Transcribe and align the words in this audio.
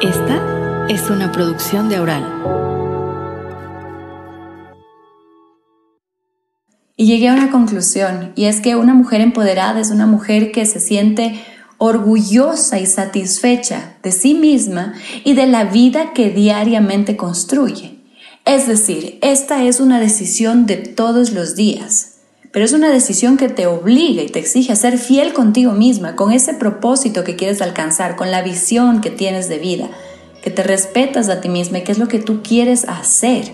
Esta 0.00 0.86
es 0.88 1.08
una 1.10 1.30
producción 1.32 1.88
de 1.88 1.96
Aural. 1.96 2.24
Y 6.96 7.06
llegué 7.06 7.28
a 7.28 7.34
una 7.34 7.50
conclusión, 7.50 8.32
y 8.36 8.44
es 8.44 8.60
que 8.60 8.76
una 8.76 8.94
mujer 8.94 9.20
empoderada 9.20 9.80
es 9.80 9.90
una 9.90 10.06
mujer 10.06 10.52
que 10.52 10.66
se 10.66 10.80
siente 10.80 11.40
orgullosa 11.78 12.78
y 12.78 12.86
satisfecha 12.86 13.96
de 14.02 14.12
sí 14.12 14.34
misma 14.34 14.94
y 15.24 15.34
de 15.34 15.46
la 15.46 15.64
vida 15.64 16.12
que 16.12 16.30
diariamente 16.30 17.16
construye. 17.16 17.98
Es 18.44 18.66
decir, 18.66 19.18
esta 19.22 19.64
es 19.64 19.80
una 19.80 19.98
decisión 19.98 20.66
de 20.66 20.76
todos 20.76 21.32
los 21.32 21.56
días, 21.56 22.11
pero 22.52 22.66
es 22.66 22.72
una 22.74 22.90
decisión 22.90 23.38
que 23.38 23.48
te 23.48 23.66
obliga 23.66 24.22
y 24.22 24.28
te 24.28 24.38
exige 24.38 24.72
a 24.72 24.76
ser 24.76 24.98
fiel 24.98 25.32
contigo 25.32 25.72
misma, 25.72 26.16
con 26.16 26.32
ese 26.32 26.52
propósito 26.52 27.24
que 27.24 27.34
quieres 27.34 27.62
alcanzar, 27.62 28.14
con 28.14 28.30
la 28.30 28.42
visión 28.42 29.00
que 29.00 29.10
tienes 29.10 29.48
de 29.48 29.58
vida, 29.58 29.88
que 30.42 30.50
te 30.50 30.62
respetas 30.62 31.30
a 31.30 31.40
ti 31.40 31.48
misma 31.48 31.78
y 31.78 31.84
qué 31.84 31.92
es 31.92 31.98
lo 31.98 32.08
que 32.08 32.18
tú 32.18 32.42
quieres 32.42 32.84
hacer. 32.86 33.52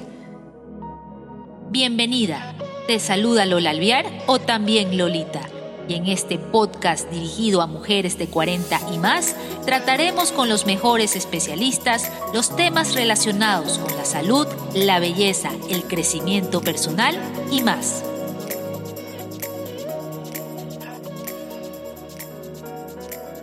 Bienvenida. 1.70 2.56
Te 2.88 2.98
saluda 2.98 3.46
Lola 3.46 3.70
Alviar 3.70 4.06
o 4.26 4.40
también 4.40 4.96
Lolita 4.98 5.40
y 5.88 5.94
en 5.94 6.06
este 6.06 6.38
podcast 6.38 7.08
dirigido 7.10 7.62
a 7.62 7.66
mujeres 7.66 8.18
de 8.18 8.26
40 8.26 8.78
y 8.92 8.98
más, 8.98 9.34
trataremos 9.64 10.32
con 10.32 10.48
los 10.48 10.66
mejores 10.66 11.16
especialistas 11.16 12.10
los 12.34 12.54
temas 12.56 12.94
relacionados 12.94 13.78
con 13.78 13.96
la 13.96 14.04
salud, 14.04 14.46
la 14.74 14.98
belleza, 15.00 15.50
el 15.70 15.84
crecimiento 15.84 16.60
personal 16.60 17.16
y 17.50 17.62
más. 17.62 18.02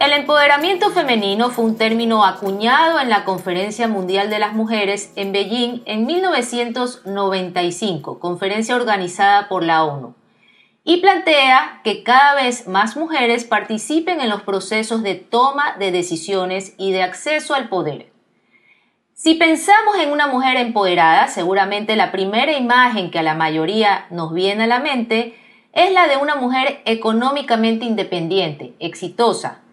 El 0.05 0.13
empoderamiento 0.13 0.91
femenino 0.91 1.49
fue 1.49 1.65
un 1.65 1.77
término 1.79 2.23
acuñado 2.25 2.99
en 2.99 3.09
la 3.09 3.25
Conferencia 3.25 3.87
Mundial 3.87 4.29
de 4.29 4.37
las 4.37 4.53
Mujeres 4.53 5.11
en 5.15 5.31
Beijing 5.31 5.81
en 5.87 6.05
1995, 6.05 8.19
conferencia 8.19 8.75
organizada 8.75 9.49
por 9.49 9.63
la 9.63 9.83
ONU 9.83 10.13
y 10.83 10.97
plantea 10.97 11.81
que 11.83 12.03
cada 12.03 12.35
vez 12.35 12.67
más 12.67 12.95
mujeres 12.95 13.45
participen 13.45 14.21
en 14.21 14.29
los 14.29 14.43
procesos 14.43 15.01
de 15.01 15.15
toma 15.15 15.75
de 15.79 15.91
decisiones 15.91 16.75
y 16.77 16.91
de 16.91 17.01
acceso 17.01 17.55
al 17.55 17.67
poder. 17.67 18.11
Si 19.15 19.33
pensamos 19.33 19.95
en 19.99 20.11
una 20.11 20.27
mujer 20.27 20.57
empoderada, 20.57 21.29
seguramente 21.29 21.95
la 21.95 22.11
primera 22.11 22.55
imagen 22.55 23.09
que 23.09 23.17
a 23.17 23.23
la 23.23 23.33
mayoría 23.33 24.05
nos 24.11 24.35
viene 24.35 24.65
a 24.65 24.67
la 24.67 24.77
mente 24.77 25.35
es 25.73 25.91
la 25.91 26.07
de 26.07 26.17
una 26.17 26.35
mujer 26.35 26.83
económicamente 26.85 27.85
independiente, 27.85 28.75
exitosa. 28.77 29.64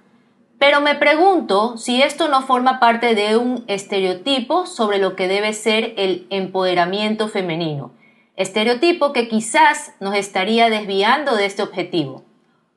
Pero 0.63 0.81
me 0.81 0.95
pregunto 0.95 1.77
si 1.77 2.01
esto 2.03 2.29
no 2.29 2.43
forma 2.43 2.79
parte 2.79 3.17
de 3.17 3.37
un 3.37 3.65
estereotipo 3.67 4.65
sobre 4.65 4.99
lo 4.99 5.17
que 5.17 5.27
debe 5.27 5.55
ser 5.55 5.93
el 5.97 6.29
empoderamiento 6.31 7.27
femenino 7.27 7.91
estereotipo 8.37 9.13
que 9.13 9.27
quizás 9.27 9.93
nos 9.99 10.15
estaría 10.15 10.71
desviando 10.71 11.35
de 11.35 11.47
este 11.47 11.65
objetivo. 11.65 12.23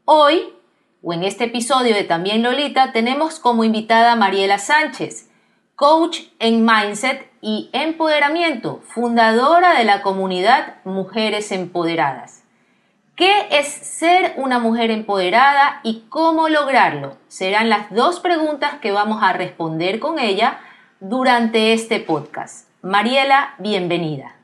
Hoy, 0.03 0.49
o 1.03 1.13
en 1.13 1.23
este 1.23 1.43
episodio 1.43 1.93
de 1.93 2.03
También 2.03 2.41
Lolita, 2.41 2.91
tenemos 2.91 3.37
como 3.37 3.63
invitada 3.63 4.13
a 4.13 4.15
Mariela 4.15 4.57
Sánchez, 4.57 5.29
coach 5.75 6.21
en 6.39 6.65
mindset 6.65 7.29
y 7.39 7.69
empoderamiento, 7.71 8.81
fundadora 8.87 9.77
de 9.77 9.85
la 9.85 10.01
comunidad 10.01 10.77
Mujeres 10.85 11.51
Empoderadas. 11.51 12.44
¿Qué 13.15 13.31
es 13.49 13.67
ser 13.67 14.33
una 14.35 14.59
mujer 14.59 14.91
empoderada 14.91 15.79
y 15.83 16.03
cómo 16.09 16.49
lograrlo? 16.49 17.15
Serán 17.29 17.69
las 17.69 17.89
dos 17.89 18.19
preguntas 18.19 18.73
que 18.81 18.91
vamos 18.91 19.23
a 19.23 19.31
responder 19.31 20.01
con 20.01 20.19
ella 20.19 20.57
durante 20.99 21.71
este 21.71 22.01
podcast. 22.01 22.67
Mariela, 22.81 23.55
bienvenida. 23.57 24.35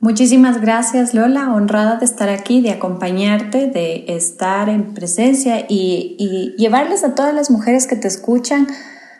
Muchísimas 0.00 0.60
gracias 0.60 1.14
Lola, 1.14 1.52
honrada 1.52 1.98
de 1.98 2.06
estar 2.06 2.28
aquí, 2.28 2.60
de 2.60 2.72
acompañarte, 2.72 3.68
de 3.68 4.06
estar 4.08 4.68
en 4.68 4.94
presencia 4.94 5.64
y, 5.68 6.56
llevarles 6.58 7.04
a 7.04 7.14
todas 7.14 7.32
las 7.32 7.52
mujeres 7.52 7.86
que 7.86 7.94
te 7.94 8.08
escuchan 8.08 8.66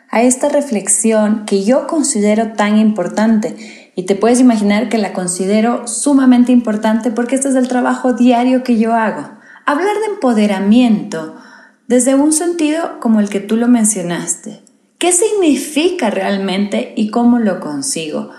a 0.09 0.23
esta 0.23 0.49
reflexión 0.49 1.45
que 1.45 1.63
yo 1.63 1.87
considero 1.87 2.51
tan 2.51 2.77
importante. 2.77 3.78
Y 3.99 4.03
te 4.03 4.15
puedes 4.15 4.39
imaginar 4.39 4.87
que 4.87 4.97
la 4.97 5.11
considero 5.11 5.85
sumamente 5.85 6.53
importante 6.53 7.11
porque 7.11 7.35
este 7.35 7.49
es 7.49 7.55
el 7.55 7.67
trabajo 7.67 8.13
diario 8.13 8.63
que 8.63 8.79
yo 8.79 8.93
hago. 8.93 9.29
Hablar 9.65 9.93
de 9.99 10.13
empoderamiento 10.13 11.35
desde 11.85 12.15
un 12.15 12.31
sentido 12.31 13.01
como 13.01 13.19
el 13.19 13.27
que 13.27 13.41
tú 13.41 13.57
lo 13.57 13.67
mencionaste. 13.67 14.61
¿Qué 14.99 15.11
significa 15.11 16.09
realmente 16.11 16.93
y 16.95 17.09
cómo 17.09 17.39
lo 17.39 17.59
consigo? 17.59 18.29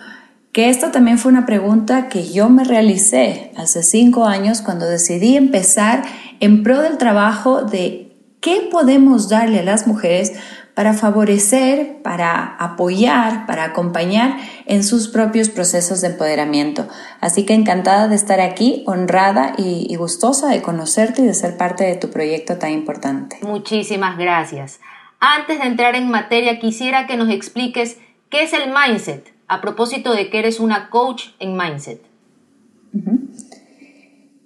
que 0.53 0.71
esta 0.71 0.93
también 0.93 1.19
fue 1.19 1.31
una 1.31 1.45
pregunta 1.45 2.09
que 2.09 2.33
yo 2.33 2.49
me 2.49 2.65
realicé 2.65 3.53
hace 3.55 3.83
cinco 3.83 4.25
años 4.25 4.63
cuando 4.63 4.87
decidí 4.87 5.37
empezar 5.37 6.05
en 6.41 6.63
pro 6.63 6.81
del 6.81 6.97
trabajo 6.97 7.65
de 7.65 8.17
qué 8.41 8.67
podemos 8.71 9.29
darle 9.29 9.61
a 9.61 9.65
las 9.65 9.87
mujeres 9.87 10.33
para 10.81 10.95
favorecer, 10.95 11.99
para 12.03 12.57
apoyar, 12.57 13.45
para 13.45 13.65
acompañar 13.65 14.39
en 14.65 14.83
sus 14.83 15.09
propios 15.09 15.51
procesos 15.51 16.01
de 16.01 16.07
empoderamiento. 16.07 16.89
Así 17.21 17.45
que 17.45 17.53
encantada 17.53 18.09
de 18.09 18.15
estar 18.15 18.41
aquí, 18.41 18.83
honrada 18.87 19.53
y, 19.59 19.87
y 19.91 19.97
gustosa 19.97 20.49
de 20.49 20.63
conocerte 20.63 21.21
y 21.21 21.27
de 21.27 21.35
ser 21.35 21.59
parte 21.59 21.85
de 21.85 21.97
tu 21.97 22.09
proyecto 22.09 22.57
tan 22.57 22.71
importante. 22.71 23.37
Muchísimas 23.43 24.17
gracias. 24.17 24.81
Antes 25.19 25.59
de 25.61 25.67
entrar 25.67 25.97
en 25.97 26.09
materia, 26.09 26.59
quisiera 26.59 27.07
que 27.07 27.19
nos 27.19 27.29
expliques 27.29 27.99
qué 28.31 28.45
es 28.45 28.55
el 28.55 28.73
mindset 28.73 29.35
a 29.49 29.61
propósito 29.61 30.15
de 30.15 30.31
que 30.31 30.39
eres 30.39 30.61
una 30.61 30.89
coach 30.89 31.25
en 31.41 31.59
mindset? 31.59 32.01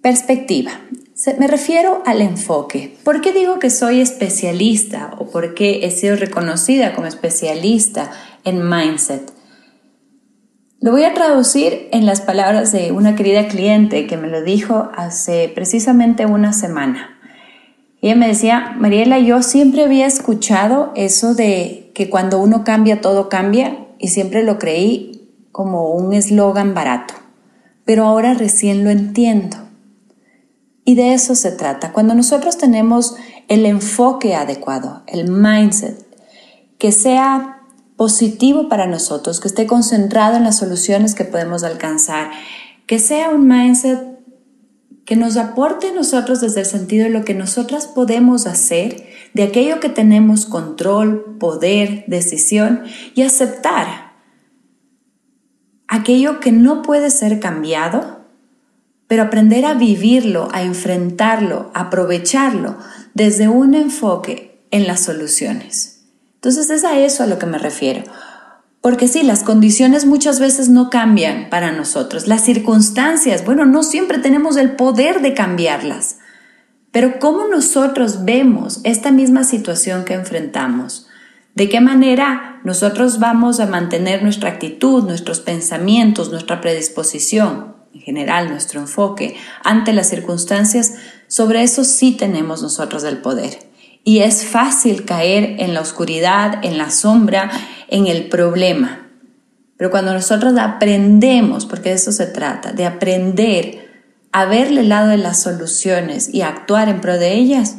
Perspectiva. 0.03 0.73
Me 1.39 1.47
refiero 1.47 2.03
al 2.07 2.21
enfoque. 2.21 2.97
¿Por 3.05 3.21
qué 3.21 3.33
digo 3.33 3.61
que 3.61 3.71
soy 3.71 4.01
especialista 4.01 5.15
o 5.19 5.27
por 5.27 5.55
qué 5.55 5.87
he 5.87 5.91
sido 5.93 6.17
reconocida 6.17 6.93
como 6.93 7.07
especialista 7.07 8.11
en 8.45 8.69
mindset? 8.69 9.33
Lo 10.81 10.91
voy 10.91 11.05
a 11.05 11.15
traducir 11.15 11.89
en 11.93 12.05
las 12.05 12.21
palabras 12.21 12.73
de 12.73 12.91
una 12.91 13.15
querida 13.15 13.47
cliente 13.47 14.09
que 14.09 14.17
me 14.17 14.29
lo 14.29 14.43
dijo 14.43 14.91
hace 14.97 15.51
precisamente 15.55 16.27
una 16.27 16.53
semana. 16.53 17.19
Ella 18.03 18.17
me 18.17 18.27
decía, 18.27 18.75
Mariela, 18.77 19.21
yo 19.21 19.43
siempre 19.43 19.85
había 19.85 20.07
escuchado 20.07 20.93
eso 20.97 21.35
de 21.35 21.93
que 21.95 22.11
cuando 22.11 22.41
uno 22.41 22.65
cambia, 22.65 23.01
todo 23.01 23.29
cambia, 23.29 23.87
y 23.99 24.09
siempre 24.09 24.43
lo 24.43 24.59
creí 24.59 25.31
como 25.53 25.91
un 25.91 26.13
eslogan 26.13 26.75
barato, 26.75 27.15
pero 27.85 28.05
ahora 28.05 28.35
recién 28.35 28.83
lo 28.83 28.91
entiendo. 28.91 29.57
Y 30.85 30.97
de 30.97 31.15
eso 31.15 31.35
se 31.35 31.51
trata. 31.53 31.93
Cuando 31.93 32.15
nosotros 32.15 32.59
tenemos 32.59 33.17
el 33.49 33.67
enfoque 33.67 34.35
adecuado, 34.35 35.03
el 35.07 35.31
mindset, 35.31 36.05
que 36.79 36.93
sea 36.93 37.63
positivo 37.97 38.69
para 38.69 38.87
nosotros, 38.87 39.41
que 39.41 39.49
esté 39.49 39.67
concentrado 39.67 40.37
en 40.37 40.45
las 40.45 40.59
soluciones 40.59 41.15
que 41.15 41.25
podemos 41.25 41.65
alcanzar, 41.65 42.31
que 42.87 42.99
sea 42.99 43.31
un 43.31 43.49
mindset 43.49 44.15
que 45.05 45.17
nos 45.17 45.37
aporte 45.37 45.89
a 45.89 45.95
nosotros 45.95 46.41
desde 46.41 46.61
el 46.61 46.67
sentido 46.67 47.05
de 47.05 47.11
lo 47.11 47.25
que 47.25 47.35
nosotras 47.35 47.87
podemos 47.87 48.47
hacer, 48.47 49.07
de 49.35 49.43
aquello 49.43 49.81
que 49.81 49.89
tenemos 49.89 50.47
control, 50.47 51.37
poder, 51.39 52.05
decisión 52.07 52.83
y 53.15 53.23
aceptar 53.23 54.05
aquello 55.89 56.41
que 56.41 56.53
no 56.53 56.83
puede 56.83 57.11
ser 57.11 57.41
cambiado, 57.41 58.14
pero 59.07 59.23
aprender 59.23 59.65
a 59.65 59.75
vivirlo, 59.75 60.49
a 60.53 60.63
enfrentarlo, 60.63 61.71
a 61.75 61.83
aprovecharlo 61.83 62.77
desde 63.15 63.49
un 63.49 63.75
enfoque 63.75 64.67
en 64.71 64.87
las 64.87 65.01
soluciones. 65.01 66.07
Entonces 66.37 66.71
es 66.71 66.85
a 66.85 66.99
eso 66.99 67.23
a 67.23 67.27
lo 67.27 67.39
que 67.39 67.47
me 67.47 67.59
refiero. 67.59 68.03
Porque 68.81 69.09
sí, 69.09 69.23
las 69.23 69.45
condiciones 69.45 70.05
muchas 70.05 70.41
veces 70.41 70.69
no 70.69 70.91
cambian 70.91 71.49
para 71.49 71.73
nosotros. 71.73 72.27
Las 72.27 72.45
circunstancias, 72.45 73.45
bueno, 73.45 73.65
no 73.65 73.83
siempre 73.83 74.19
tenemos 74.19 74.59
el 74.59 74.77
poder 74.77 75.23
de 75.23 75.33
cambiarlas. 75.33 76.19
Pero 76.91 77.19
¿cómo 77.19 77.47
nosotros 77.47 78.25
vemos 78.25 78.81
esta 78.85 79.11
misma 79.11 79.45
situación 79.45 80.05
que 80.05 80.15
enfrentamos? 80.15 81.09
¿De 81.55 81.69
qué 81.69 81.81
manera 81.81 82.61
nosotros 82.63 83.21
vamos 83.21 83.59
a 83.59 83.67
mantener 83.67 84.23
nuestra 84.23 84.51
actitud, 84.51 85.05
nuestros 85.05 85.41
pensamientos, 85.41 86.31
nuestra 86.31 86.61
predisposición, 86.61 87.74
en 87.95 88.01
general 88.01 88.51
nuestro 88.51 88.81
enfoque 88.81 89.37
ante 89.63 89.93
las 89.93 90.09
circunstancias? 90.09 90.95
Sobre 91.29 91.63
eso 91.63 91.85
sí 91.85 92.13
tenemos 92.13 92.63
nosotros 92.63 93.05
el 93.05 93.19
poder. 93.19 93.59
Y 94.05 94.19
es 94.19 94.45
fácil 94.45 95.05
caer 95.05 95.57
en 95.61 95.73
la 95.73 95.81
oscuridad, 95.81 96.63
en 96.63 96.77
la 96.77 96.91
sombra, 96.91 97.51
en 97.89 98.07
el 98.07 98.29
problema. 98.29 99.09
Pero 99.77 99.91
cuando 99.91 100.13
nosotros 100.13 100.57
aprendemos, 100.59 101.67
porque 101.67 101.89
de 101.89 101.95
eso 101.97 102.13
se 102.13 102.27
trata, 102.27 102.73
de 102.73 102.87
aprender 102.87 103.85
a 104.33 104.45
verle 104.45 104.83
el 104.83 104.89
lado 104.91 105.09
de 105.09 105.17
las 105.17 105.43
soluciones 105.43 106.33
y 106.33 106.43
actuar 106.43 106.89
en 106.89 107.01
pro 107.01 107.19
de 107.19 107.35
ellas, 107.35 107.77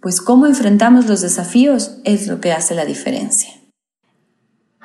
pues 0.00 0.20
cómo 0.20 0.46
enfrentamos 0.46 1.06
los 1.06 1.20
desafíos 1.20 1.98
es 2.04 2.26
lo 2.26 2.40
que 2.40 2.52
hace 2.52 2.74
la 2.74 2.84
diferencia. 2.84 3.59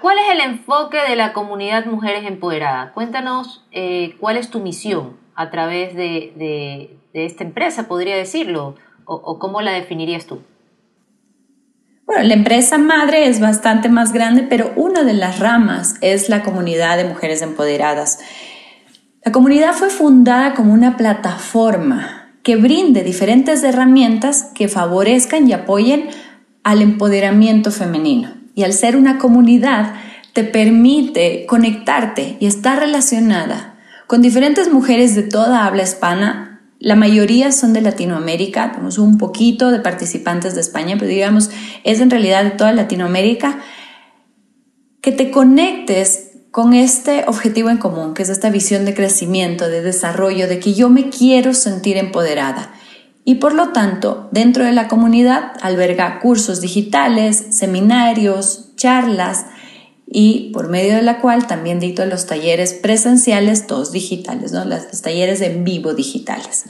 ¿Cuál 0.02 0.18
es 0.20 0.26
el 0.32 0.42
enfoque 0.42 0.98
de 1.08 1.16
la 1.16 1.32
comunidad 1.32 1.86
Mujeres 1.86 2.26
Empoderadas? 2.26 2.92
Cuéntanos 2.92 3.66
eh, 3.72 4.16
cuál 4.20 4.38
es 4.38 4.50
tu 4.50 4.60
misión 4.60 5.18
a 5.36 5.50
través 5.50 5.96
de, 5.96 6.98
esta 7.14 7.44
empresa, 7.44 7.88
podría 7.88 8.16
decirlo, 8.16 8.76
o, 9.06 9.40
cómo 9.40 9.62
la 9.62 9.72
definirías 9.72 10.26
tú. 10.26 10.42
Bueno, 12.06 12.24
la 12.24 12.34
empresa 12.34 12.78
madre 12.78 13.28
es 13.28 13.40
bastante 13.40 13.90
más 13.90 14.12
grande, 14.12 14.44
pero 14.44 14.72
una 14.76 15.04
de 15.04 15.14
las 15.14 15.40
ramas 15.40 15.96
es 16.02 16.30
la 16.30 16.44
comunidad 16.44 16.98
de 16.98 17.06
mujeres 17.06 17.42
empoderadas. 17.42 18.20
La 19.24 19.32
comunidad 19.32 19.74
fue 19.74 19.90
fundada 19.90 20.54
como 20.54 20.74
una 20.74 20.98
plataforma 20.98 22.34
que 22.44 22.58
brinde 22.58 23.04
diferentes 23.04 23.64
herramientas 23.64 24.52
que 24.54 24.68
favorezcan 24.68 25.50
y 25.50 25.54
apoyen 25.54 26.10
al 26.64 26.82
empoderamiento 26.82 27.72
femenino. 27.72 28.45
Y 28.56 28.64
al 28.64 28.74
ser 28.74 28.96
una 28.96 29.20
comunidad, 29.20 29.94
te 30.34 30.44
permite 30.44 31.46
conectarte 31.46 32.38
y 32.40 32.48
estar 32.48 32.80
relacionada 32.80 33.76
con 34.08 34.22
diferentes 34.22 34.72
mujeres 34.72 35.16
de 35.16 35.24
toda 35.24 35.66
habla 35.66 35.84
hispana. 35.84 36.62
La 36.80 36.96
mayoría 36.96 37.52
son 37.52 37.74
de 37.74 37.82
Latinoamérica, 37.82 38.72
tenemos 38.72 38.98
un 38.98 39.18
poquito 39.18 39.72
de 39.72 39.80
participantes 39.80 40.56
de 40.56 40.62
España, 40.62 40.96
pero 40.98 41.10
digamos, 41.10 41.50
es 41.84 42.02
en 42.02 42.10
realidad 42.10 42.44
de 42.44 42.52
toda 42.52 42.74
Latinoamérica. 42.74 43.60
Que 45.02 45.12
te 45.12 45.32
conectes 45.32 46.32
con 46.52 46.74
este 46.74 47.26
objetivo 47.28 47.70
en 47.70 47.78
común, 47.78 48.14
que 48.14 48.24
es 48.24 48.30
esta 48.30 48.50
visión 48.50 48.86
de 48.86 48.94
crecimiento, 48.94 49.68
de 49.68 49.82
desarrollo, 49.82 50.48
de 50.48 50.60
que 50.60 50.74
yo 50.74 50.90
me 50.90 51.10
quiero 51.10 51.54
sentir 51.54 51.98
empoderada. 51.98 52.74
Y 53.28 53.36
por 53.36 53.56
lo 53.56 53.70
tanto, 53.70 54.30
dentro 54.32 54.64
de 54.64 54.72
la 54.72 54.88
comunidad 54.88 55.54
alberga 55.62 56.20
cursos 56.20 56.62
digitales, 56.62 57.44
seminarios, 57.50 58.76
charlas 58.76 59.48
y 60.08 60.52
por 60.54 60.70
medio 60.70 60.96
de 60.96 61.02
la 61.02 61.20
cual 61.20 61.48
también 61.48 61.80
dicto 61.80 62.06
los 62.06 62.28
talleres 62.28 62.74
presenciales, 62.74 63.66
todos 63.66 63.92
digitales, 63.92 64.52
¿no? 64.52 64.64
los 64.64 65.02
talleres 65.02 65.42
en 65.42 65.64
vivo 65.64 65.96
digitales. 65.96 66.66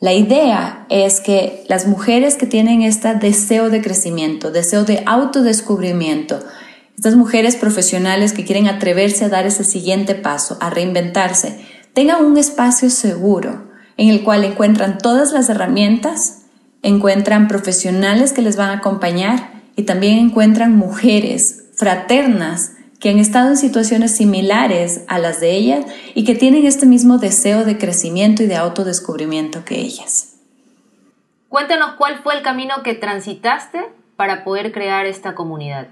La 0.00 0.12
idea 0.12 0.86
es 0.90 1.20
que 1.20 1.64
las 1.68 1.86
mujeres 1.86 2.34
que 2.34 2.46
tienen 2.46 2.82
este 2.82 3.14
deseo 3.14 3.70
de 3.70 3.80
crecimiento, 3.80 4.50
deseo 4.50 4.84
de 4.84 5.04
autodescubrimiento, 5.06 6.40
estas 6.96 7.14
mujeres 7.14 7.54
profesionales 7.54 8.32
que 8.32 8.44
quieren 8.44 8.66
atreverse 8.66 9.24
a 9.24 9.28
dar 9.28 9.46
ese 9.46 9.62
siguiente 9.62 10.16
paso, 10.16 10.58
a 10.60 10.68
reinventarse, 10.68 11.60
tengan 11.94 12.24
un 12.24 12.36
espacio 12.36 12.90
seguro 12.90 13.65
en 13.96 14.08
el 14.08 14.22
cual 14.22 14.44
encuentran 14.44 14.98
todas 14.98 15.32
las 15.32 15.48
herramientas, 15.48 16.42
encuentran 16.82 17.48
profesionales 17.48 18.32
que 18.32 18.42
les 18.42 18.56
van 18.56 18.70
a 18.70 18.78
acompañar 18.78 19.50
y 19.76 19.82
también 19.82 20.18
encuentran 20.18 20.76
mujeres 20.76 21.64
fraternas 21.74 22.72
que 23.00 23.10
han 23.10 23.18
estado 23.18 23.50
en 23.50 23.56
situaciones 23.56 24.16
similares 24.16 25.04
a 25.08 25.18
las 25.18 25.40
de 25.40 25.52
ellas 25.52 25.84
y 26.14 26.24
que 26.24 26.34
tienen 26.34 26.64
este 26.64 26.86
mismo 26.86 27.18
deseo 27.18 27.64
de 27.64 27.78
crecimiento 27.78 28.42
y 28.42 28.46
de 28.46 28.56
autodescubrimiento 28.56 29.64
que 29.64 29.80
ellas. 29.80 30.36
Cuéntanos 31.48 31.92
cuál 31.98 32.18
fue 32.22 32.34
el 32.34 32.42
camino 32.42 32.82
que 32.82 32.94
transitaste 32.94 33.80
para 34.16 34.44
poder 34.44 34.72
crear 34.72 35.06
esta 35.06 35.34
comunidad. 35.34 35.88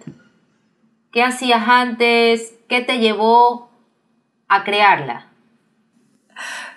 ¿Qué 1.13 1.23
hacías 1.23 1.63
antes? 1.69 2.55
¿Qué 2.69 2.81
te 2.81 2.99
llevó 2.99 3.71
a 4.49 4.65
crearla? 4.65 5.29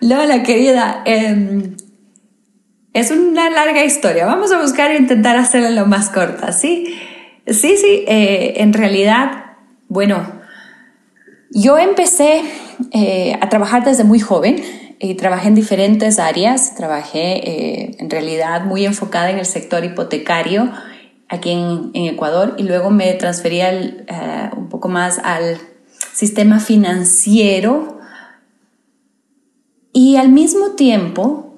Lola, 0.02 0.44
querida, 0.44 1.02
em, 1.06 1.76
es 2.94 3.12
una 3.12 3.50
larga 3.50 3.84
historia. 3.84 4.26
Vamos 4.26 4.52
a 4.52 4.62
buscar 4.62 4.92
e 4.92 4.98
intentar 4.98 5.38
hacerla 5.38 5.70
lo 5.70 5.86
más 5.86 6.10
corta, 6.10 6.52
¿sí? 6.52 6.96
Sí, 7.46 7.78
sí, 7.78 8.04
eh, 8.08 8.56
en 8.58 8.74
realidad, 8.74 9.56
bueno, 9.88 10.38
yo 11.52 11.78
empecé 11.78 12.44
eh, 12.92 13.38
a 13.40 13.50
trabajar 13.50 13.84
desde 13.84 14.04
muy 14.04 14.20
joven 14.20 14.62
y 15.00 15.16
trabajé 15.16 15.48
en 15.48 15.56
diferentes 15.56 16.20
áreas. 16.20 16.76
Trabajé 16.76 17.50
eh, 17.50 17.96
en 18.00 18.10
realidad 18.10 18.66
muy 18.66 18.86
enfocada 18.86 19.30
en 19.30 19.40
el 19.40 19.46
sector 19.46 19.84
hipotecario 19.86 20.72
aquí 21.30 21.52
en, 21.52 21.92
Ecuador 21.94 22.56
y 22.58 22.64
luego 22.64 22.90
me 22.90 23.14
transferí 23.14 23.62
eh, 23.62 24.06
un 24.56 24.70
poco 24.70 24.88
más 24.90 25.20
al 25.20 25.58
sistema 26.14 26.60
financiero 26.60 27.97
y 29.98 30.16
al 30.18 30.30
mismo 30.30 30.74
tiempo 30.76 31.56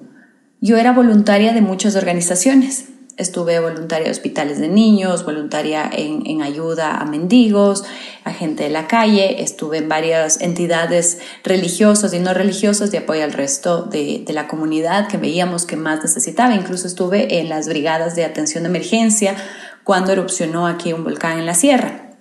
yo 0.62 0.78
era 0.78 0.94
voluntaria 0.94 1.52
de 1.52 1.60
muchas 1.60 1.94
organizaciones. 1.94 2.86
Estuve 3.18 3.60
voluntaria 3.60 4.06
de 4.06 4.10
hospitales 4.12 4.58
de 4.58 4.68
niños, 4.68 5.26
voluntaria 5.26 5.90
en, 5.92 6.40
ayuda 6.40 6.96
a 6.96 7.04
mendigos, 7.04 7.84
a 8.24 8.32
gente 8.32 8.62
de 8.62 8.70
la 8.70 8.86
calle, 8.86 9.42
estuve 9.42 9.76
en 9.76 9.90
varias 9.90 10.40
entidades 10.40 11.18
religiosas 11.44 12.14
y 12.14 12.18
no 12.18 12.32
religiosas 12.32 12.90
de 12.90 12.96
apoyo 12.96 13.24
al 13.24 13.34
resto 13.34 13.82
de, 13.82 14.24
la 14.28 14.48
comunidad 14.48 15.06
que 15.08 15.18
veíamos 15.18 15.66
que 15.66 15.76
más 15.76 16.02
necesitaba. 16.02 16.54
Incluso 16.54 16.86
estuve 16.86 17.40
en 17.40 17.50
las 17.50 17.68
brigadas 17.68 18.16
de 18.16 18.24
atención 18.24 18.62
de 18.62 18.70
emergencia 18.70 19.36
cuando 19.84 20.12
erupcionó 20.12 20.66
aquí 20.66 20.94
un 20.94 21.04
volcán 21.04 21.38
en 21.38 21.44
la 21.44 21.52
sierra. 21.52 22.14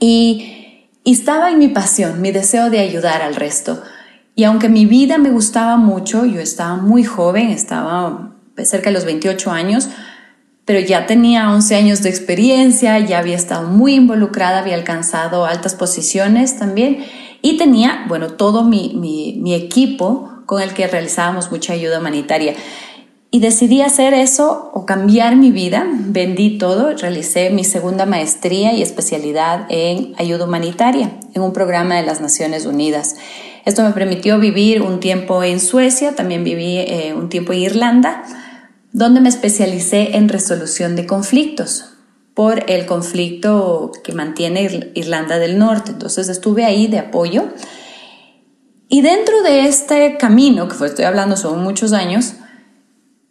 Y 0.00 0.88
estaba 1.04 1.52
en 1.52 1.60
mi 1.60 1.68
pasión, 1.68 2.20
mi 2.20 2.32
deseo 2.32 2.68
de 2.68 2.80
ayudar 2.80 3.22
al 3.22 3.36
resto. 3.36 3.80
Y 4.34 4.44
aunque 4.44 4.68
mi 4.68 4.86
vida 4.86 5.18
me 5.18 5.30
gustaba 5.30 5.76
mucho, 5.76 6.24
yo 6.24 6.40
estaba 6.40 6.76
muy 6.76 7.04
joven, 7.04 7.48
estaba 7.50 8.32
cerca 8.64 8.90
de 8.90 8.94
los 8.94 9.04
28 9.04 9.50
años, 9.50 9.88
pero 10.64 10.80
ya 10.80 11.06
tenía 11.06 11.50
11 11.50 11.74
años 11.74 12.02
de 12.02 12.10
experiencia, 12.10 12.98
ya 13.00 13.18
había 13.18 13.36
estado 13.36 13.68
muy 13.68 13.94
involucrada, 13.94 14.60
había 14.60 14.74
alcanzado 14.74 15.44
altas 15.44 15.74
posiciones 15.74 16.58
también 16.58 17.04
y 17.42 17.56
tenía, 17.56 18.04
bueno, 18.08 18.28
todo 18.34 18.62
mi, 18.62 18.94
mi, 18.94 19.54
equipo 19.54 20.30
con 20.46 20.62
el 20.62 20.72
que 20.72 20.86
realizábamos 20.86 21.50
mucha 21.50 21.72
ayuda 21.72 21.98
humanitaria. 21.98 22.54
Y 23.32 23.40
decidí 23.40 23.82
hacer 23.82 24.14
eso 24.14 24.70
o 24.72 24.86
cambiar 24.86 25.34
mi 25.34 25.50
vida. 25.50 25.88
Vendí 25.90 26.58
todo, 26.58 26.94
realicé 26.94 27.50
mi 27.50 27.64
segunda 27.64 28.06
maestría 28.06 28.74
y 28.74 28.82
especialidad 28.82 29.66
en 29.70 30.12
ayuda 30.18 30.44
humanitaria 30.44 31.18
en 31.34 31.42
un 31.42 31.52
programa 31.52 31.96
de 31.96 32.02
las 32.04 32.20
Naciones 32.20 32.66
Unidas. 32.66 33.16
Esto 33.64 33.82
me 33.82 33.90
permitió 33.90 34.38
vivir 34.38 34.82
un 34.82 35.00
tiempo 35.00 35.42
en 35.42 35.58
Suecia, 35.58 36.14
también 36.14 36.44
viví 36.44 36.76
eh, 36.76 37.14
un 37.16 37.28
tiempo 37.28 37.52
en 37.52 37.60
Irlanda 37.60 38.22
donde 38.92 39.20
me 39.20 39.30
especialicé 39.30 40.16
en 40.16 40.28
resolución 40.28 40.96
de 40.96 41.06
conflictos 41.06 41.86
por 42.34 42.70
el 42.70 42.86
conflicto 42.86 43.92
que 44.04 44.12
mantiene 44.12 44.90
Irlanda 44.94 45.38
del 45.38 45.58
Norte. 45.58 45.92
Entonces 45.92 46.28
estuve 46.28 46.64
ahí 46.64 46.86
de 46.86 46.98
apoyo. 46.98 47.44
Y 48.88 49.00
dentro 49.00 49.42
de 49.42 49.66
este 49.66 50.18
camino, 50.18 50.68
que 50.68 50.84
estoy 50.84 51.06
hablando 51.06 51.36
son 51.36 51.62
muchos 51.62 51.94
años, 51.94 52.34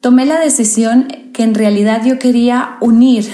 tomé 0.01 0.25
la 0.25 0.39
decisión 0.39 1.07
que 1.33 1.43
en 1.43 1.55
realidad 1.55 2.01
yo 2.03 2.19
quería 2.19 2.77
unir 2.81 3.29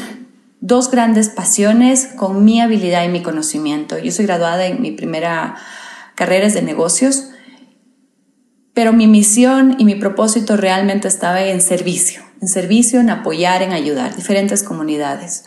dos 0.59 0.91
grandes 0.91 1.29
pasiones 1.29 2.07
con 2.15 2.45
mi 2.45 2.61
habilidad 2.61 3.03
y 3.03 3.09
mi 3.09 3.23
conocimiento. 3.23 3.97
Yo 3.97 4.11
soy 4.11 4.25
graduada 4.25 4.67
en 4.67 4.81
mi 4.81 4.91
primera 4.91 5.55
carrera 6.15 6.49
de 6.49 6.61
negocios 6.61 7.29
pero 8.77 8.93
mi 8.93 9.07
misión 9.07 9.73
y 9.79 9.85
mi 9.85 9.95
propósito 9.95 10.55
realmente 10.55 11.07
estaba 11.07 11.41
en 11.41 11.61
servicio, 11.61 12.21
en 12.43 12.47
servicio, 12.47 12.99
en 12.99 13.09
apoyar, 13.09 13.63
en 13.63 13.71
ayudar 13.71 14.15
diferentes 14.15 14.61
comunidades. 14.61 15.45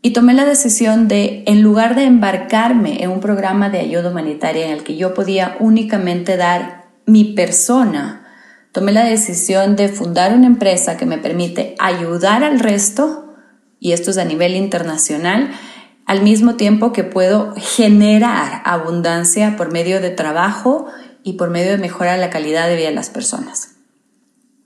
Y 0.00 0.12
tomé 0.12 0.32
la 0.32 0.44
decisión 0.44 1.08
de, 1.08 1.42
en 1.48 1.62
lugar 1.62 1.96
de 1.96 2.04
embarcarme 2.04 3.02
en 3.02 3.10
un 3.10 3.18
programa 3.18 3.68
de 3.68 3.80
ayuda 3.80 4.10
humanitaria 4.10 4.64
en 4.64 4.70
el 4.70 4.84
que 4.84 4.96
yo 4.96 5.12
podía 5.12 5.56
únicamente 5.58 6.36
dar 6.36 6.84
mi 7.04 7.24
persona, 7.34 8.25
tomé 8.76 8.92
la 8.92 9.06
decisión 9.06 9.74
de 9.74 9.88
fundar 9.88 10.34
una 10.34 10.46
empresa 10.46 10.98
que 10.98 11.06
me 11.06 11.16
permite 11.16 11.74
ayudar 11.78 12.44
al 12.44 12.60
resto, 12.60 13.34
y 13.80 13.92
esto 13.92 14.10
es 14.10 14.18
a 14.18 14.26
nivel 14.26 14.54
internacional, 14.54 15.50
al 16.04 16.22
mismo 16.22 16.56
tiempo 16.56 16.92
que 16.92 17.02
puedo 17.02 17.54
generar 17.56 18.60
abundancia 18.66 19.56
por 19.56 19.72
medio 19.72 20.02
de 20.02 20.10
trabajo 20.10 20.88
y 21.22 21.38
por 21.38 21.48
medio 21.48 21.70
de 21.70 21.78
mejorar 21.78 22.18
la 22.18 22.28
calidad 22.28 22.68
de 22.68 22.76
vida 22.76 22.88
de 22.88 22.94
las 22.94 23.08
personas. 23.08 23.76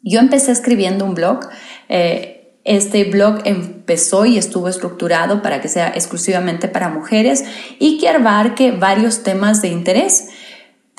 Yo 0.03 0.19
empecé 0.19 0.51
escribiendo 0.51 1.05
un 1.05 1.15
blog. 1.15 1.49
Eh, 1.89 2.59
este 2.65 3.05
blog 3.05 3.43
empezó 3.45 4.27
y 4.27 4.39
estuvo 4.39 4.69
estructurado 4.69 5.41
para 5.41 5.61
que 5.61 5.69
sea 5.69 5.87
exclusivamente 5.95 6.67
para 6.67 6.89
mujeres 6.89 7.45
y 7.79 7.99
que 7.99 8.09
abarque 8.09 8.73
varios 8.73 9.23
temas 9.23 9.63
de 9.63 9.69
interés, 9.69 10.31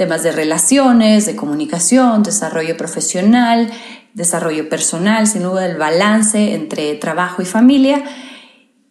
temas 0.02 0.24
de 0.24 0.32
relaciones, 0.32 1.28
de 1.28 1.36
comunicación, 1.36 2.24
desarrollo 2.24 2.76
profesional, 2.76 3.70
desarrollo 4.16 4.68
personal, 4.68 5.28
sin 5.28 5.44
duda 5.44 5.64
el 5.68 5.78
balance 5.78 6.56
entre 6.56 6.96
trabajo 6.96 7.44
y 7.44 7.46
familia. 7.46 8.04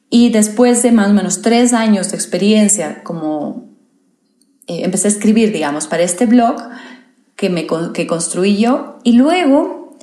Y 0.09 0.31
después 0.31 0.85
de 0.85 0.93
más 0.93 1.11
o 1.11 1.13
menos 1.13 1.43
tres 1.43 1.73
años 1.73 2.13
de 2.13 2.17
experiencia 2.17 3.03
como 3.03 3.75
eh, 4.69 4.83
empecé 4.85 5.09
a 5.09 5.11
escribir, 5.11 5.53
digamos, 5.53 5.89
para 5.89 6.05
este 6.05 6.27
blog 6.27 6.63
que, 7.35 7.51
me, 7.51 7.67
que 7.93 8.07
construí 8.07 8.57
yo 8.59 9.01
y 9.03 9.15
luego 9.15 9.99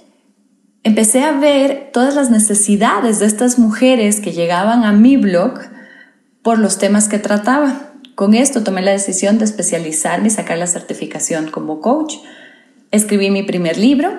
empecé 0.84 1.24
a 1.24 1.32
ver 1.32 1.92
todas 1.94 2.16
las 2.16 2.30
necesidades 2.30 3.20
de 3.20 3.28
estas 3.28 3.58
mujeres 3.58 4.20
que 4.20 4.34
llegaban 4.34 4.84
a 4.84 4.92
mi 4.92 5.16
blog 5.16 5.54
por 6.42 6.60
los 6.60 6.78
temas 6.78 7.08
que 7.08 7.18
trataba. 7.18 7.87
Con 8.18 8.34
esto 8.34 8.64
tomé 8.64 8.82
la 8.82 8.90
decisión 8.90 9.38
de 9.38 9.46
especializarme 9.46 10.30
y 10.30 10.32
sacar 10.32 10.58
la 10.58 10.66
certificación 10.66 11.52
como 11.52 11.82
coach. 11.82 12.16
Escribí 12.90 13.30
mi 13.30 13.44
primer 13.44 13.78
libro 13.78 14.12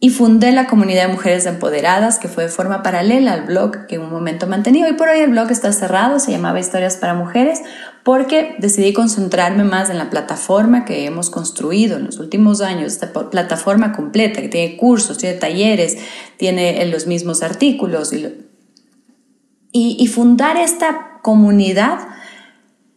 y 0.00 0.10
fundé 0.10 0.50
la 0.50 0.66
comunidad 0.66 1.06
de 1.06 1.12
mujeres 1.12 1.46
empoderadas, 1.46 2.18
que 2.18 2.26
fue 2.26 2.42
de 2.42 2.50
forma 2.50 2.82
paralela 2.82 3.34
al 3.34 3.42
blog 3.42 3.86
que 3.86 3.94
en 3.94 4.00
un 4.00 4.10
momento 4.10 4.48
mantenía. 4.48 4.86
Hoy 4.86 4.94
por 4.94 5.08
hoy 5.08 5.20
el 5.20 5.30
blog 5.30 5.52
está 5.52 5.72
cerrado, 5.72 6.18
se 6.18 6.32
llamaba 6.32 6.58
Historias 6.58 6.96
para 6.96 7.14
Mujeres, 7.14 7.62
porque 8.02 8.56
decidí 8.58 8.92
concentrarme 8.92 9.62
más 9.62 9.88
en 9.88 9.98
la 9.98 10.10
plataforma 10.10 10.84
que 10.84 11.06
hemos 11.06 11.30
construido 11.30 11.98
en 11.98 12.06
los 12.06 12.18
últimos 12.18 12.60
años, 12.60 12.92
esta 12.92 13.12
plataforma 13.12 13.92
completa, 13.92 14.40
que 14.40 14.48
tiene 14.48 14.76
cursos, 14.76 15.18
tiene 15.18 15.38
talleres, 15.38 15.96
tiene 16.38 16.84
los 16.86 17.06
mismos 17.06 17.44
artículos. 17.44 18.12
Y, 18.12 18.34
y 19.72 20.06
fundar 20.08 20.56
esta 20.56 21.20
comunidad 21.22 22.00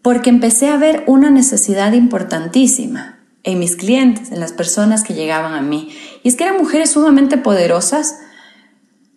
porque 0.06 0.30
empecé 0.30 0.70
a 0.70 0.78
ver 0.78 1.04
una 1.08 1.32
necesidad 1.32 1.94
importantísima 1.94 3.18
en 3.42 3.58
mis 3.58 3.76
clientes, 3.76 4.32
en 4.32 4.40
las 4.40 4.54
personas 4.54 5.04
que 5.04 5.16
llegaban 5.16 5.56
a 5.56 5.64
mí. 5.64 5.90
Y 6.22 6.28
es 6.28 6.36
que 6.36 6.44
eran 6.44 6.60
mujeres 6.60 6.92
sumamente 6.92 7.40
poderosas, 7.40 8.20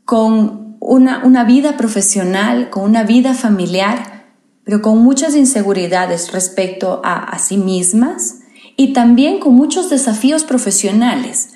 con 0.07 0.79
una, 0.81 1.45
vida 1.45 1.77
profesional, 1.77 2.71
con 2.71 2.85
una 2.85 3.03
vida 3.03 3.35
familiar, 3.35 4.29
pero 4.65 4.81
con 4.81 5.01
muchas 5.01 5.37
inseguridades 5.37 6.33
respecto 6.33 7.03
a, 7.05 7.19
a 7.19 7.39
sí 7.39 7.59
mismas 7.59 8.39
y 8.75 8.95
también 8.95 9.41
con 9.41 9.53
muchos 9.53 9.91
desafíos 9.91 10.45
profesionales. 10.45 11.51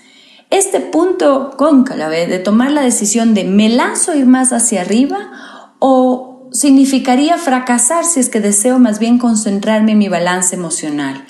Este 0.51 0.79
punto 0.81 1.53
cónclave 1.57 2.27
de 2.27 2.39
tomar 2.39 2.71
la 2.71 2.83
decisión 2.83 3.33
de 3.33 3.45
me 3.45 3.71
lanzo 3.71 4.13
a 4.13 4.17
ir 4.17 4.27
más 4.27 4.53
hacia 4.53 4.83
arriba 4.83 5.73
o 5.79 6.32
significaría 6.53 7.39
fracasar 7.39 8.05
si 8.05 8.21
es 8.21 8.29
que 8.29 8.41
deseo 8.41 8.79
más 8.79 8.99
bien 8.99 9.19
concentrarme 9.19 9.93
en 9.93 9.99
mi 9.99 10.09
balance 10.09 10.55
emocional. 10.55 11.27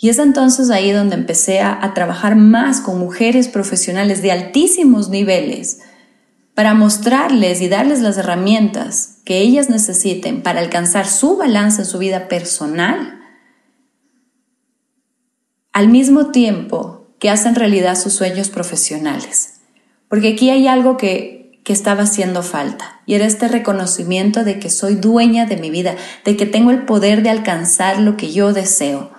Y 0.00 0.08
es 0.08 0.18
entonces 0.18 0.70
ahí 0.70 0.92
donde 0.92 1.14
empecé 1.14 1.60
a, 1.60 1.92
trabajar 1.94 2.34
más 2.34 2.80
con 2.80 2.98
mujeres 2.98 3.48
profesionales 3.48 4.22
de 4.22 4.32
altísimos 4.32 5.10
niveles 5.10 5.80
para 6.54 6.72
mostrarles 6.72 7.60
y 7.60 7.68
darles 7.68 8.00
las 8.00 8.16
herramientas 8.16 9.18
que 9.24 9.38
ellas 9.38 9.68
necesiten 9.68 10.42
para 10.42 10.60
alcanzar 10.60 11.06
su 11.06 11.36
balance 11.36 11.82
en 11.82 11.86
su 11.86 11.98
vida 11.98 12.28
personal, 12.28 13.20
al 15.72 15.88
mismo 15.88 16.30
tiempo 16.30 17.14
que 17.18 17.30
hacen 17.30 17.54
realidad 17.54 17.96
sus 17.96 18.14
sueños 18.14 18.48
profesionales. 18.48 19.60
Porque 20.08 20.32
aquí 20.32 20.50
hay 20.50 20.66
algo 20.66 20.96
que, 20.96 21.39
que 21.70 21.74
estaba 21.74 22.02
haciendo 22.02 22.42
falta 22.42 23.00
y 23.06 23.14
era 23.14 23.26
este 23.26 23.46
reconocimiento 23.46 24.42
de 24.42 24.58
que 24.58 24.70
soy 24.70 24.96
dueña 24.96 25.46
de 25.46 25.56
mi 25.56 25.70
vida, 25.70 25.94
de 26.24 26.36
que 26.36 26.44
tengo 26.44 26.72
el 26.72 26.84
poder 26.84 27.22
de 27.22 27.30
alcanzar 27.30 28.00
lo 28.00 28.16
que 28.16 28.32
yo 28.32 28.52
deseo 28.52 29.12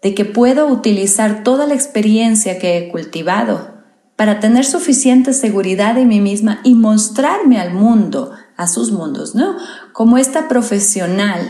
de 0.00 0.14
que 0.14 0.24
puedo 0.24 0.68
utilizar 0.68 1.42
toda 1.42 1.66
la 1.66 1.74
experiencia 1.74 2.60
que 2.60 2.78
he 2.78 2.88
cultivado 2.88 3.72
para 4.14 4.38
tener 4.38 4.64
suficiente 4.64 5.32
seguridad 5.32 5.98
en 5.98 6.06
mí 6.06 6.20
misma 6.20 6.60
y 6.62 6.74
mostrarme 6.74 7.58
al 7.58 7.74
mundo, 7.74 8.30
a 8.56 8.68
sus 8.68 8.92
mundos, 8.92 9.34
¿no? 9.34 9.56
Como 9.92 10.18
esta 10.18 10.46
profesional 10.46 11.40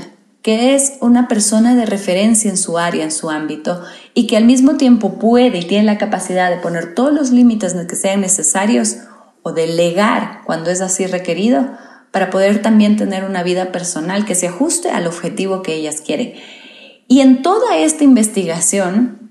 que 0.41 0.75
es 0.75 0.95
una 1.01 1.29
persona 1.29 1.75
de 1.77 1.87
referencia 1.87 2.51
en 2.51 2.57
su 2.57 2.79
área, 2.79 3.05
en 3.05 3.13
su 3.13 3.31
ámbito, 3.31 3.81
y 4.13 4.27
que 4.27 4.37
al 4.37 4.45
mismo 4.45 4.77
tiempo 4.77 5.21
puede 5.21 5.59
y 5.59 5.65
tiene 5.67 5.85
la 5.85 5.99
capacidad 5.99 6.51
de 6.51 6.57
poner 6.57 6.97
todos 6.97 7.13
los 7.13 7.31
límites 7.31 7.75
que 7.75 7.95
sean 7.95 8.23
necesarios 8.23 8.97
o 9.43 9.53
delegar 9.53 10.41
cuando 10.45 10.71
es 10.71 10.81
así 10.81 11.07
requerido, 11.07 11.71
para 12.11 12.31
poder 12.31 12.61
también 12.61 12.97
tener 12.97 13.25
una 13.25 13.43
vida 13.43 13.73
personal 13.73 14.25
que 14.25 14.35
se 14.35 14.49
ajuste 14.49 14.91
al 14.91 15.07
objetivo 15.07 15.63
que 15.63 15.75
ellas 15.75 16.01
quieren. 16.01 16.35
Y 17.09 17.21
en 17.21 17.43
toda 17.43 17.79
esta 17.79 18.05
investigación, 18.05 19.31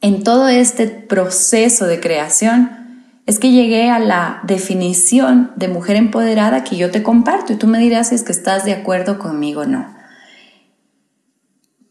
en 0.00 0.22
todo 0.22 0.48
este 0.48 0.86
proceso 0.86 1.86
de 1.86 2.00
creación, 2.00 2.84
es 3.26 3.38
que 3.38 3.52
llegué 3.52 3.90
a 3.90 3.98
la 3.98 4.40
definición 4.44 5.52
de 5.56 5.68
mujer 5.68 5.96
empoderada 5.96 6.64
que 6.64 6.76
yo 6.76 6.90
te 6.90 7.02
comparto 7.02 7.52
y 7.52 7.56
tú 7.56 7.66
me 7.66 7.78
dirás 7.78 8.08
si 8.08 8.14
es 8.14 8.22
que 8.22 8.32
estás 8.32 8.64
de 8.64 8.72
acuerdo 8.72 9.18
conmigo 9.18 9.62
o 9.62 9.66
no. 9.66 9.94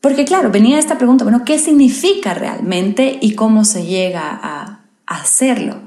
Porque 0.04 0.26
claro, 0.26 0.52
venía 0.52 0.80
esta 0.80 0.98
pregunta, 0.98 1.24
bueno, 1.24 1.46
¿qué 1.46 1.58
significa 1.58 2.34
realmente 2.34 3.18
y 3.22 3.36
cómo 3.36 3.64
se 3.64 3.86
llega 3.86 4.22
a, 4.22 4.82
hacerlo? 5.06 5.80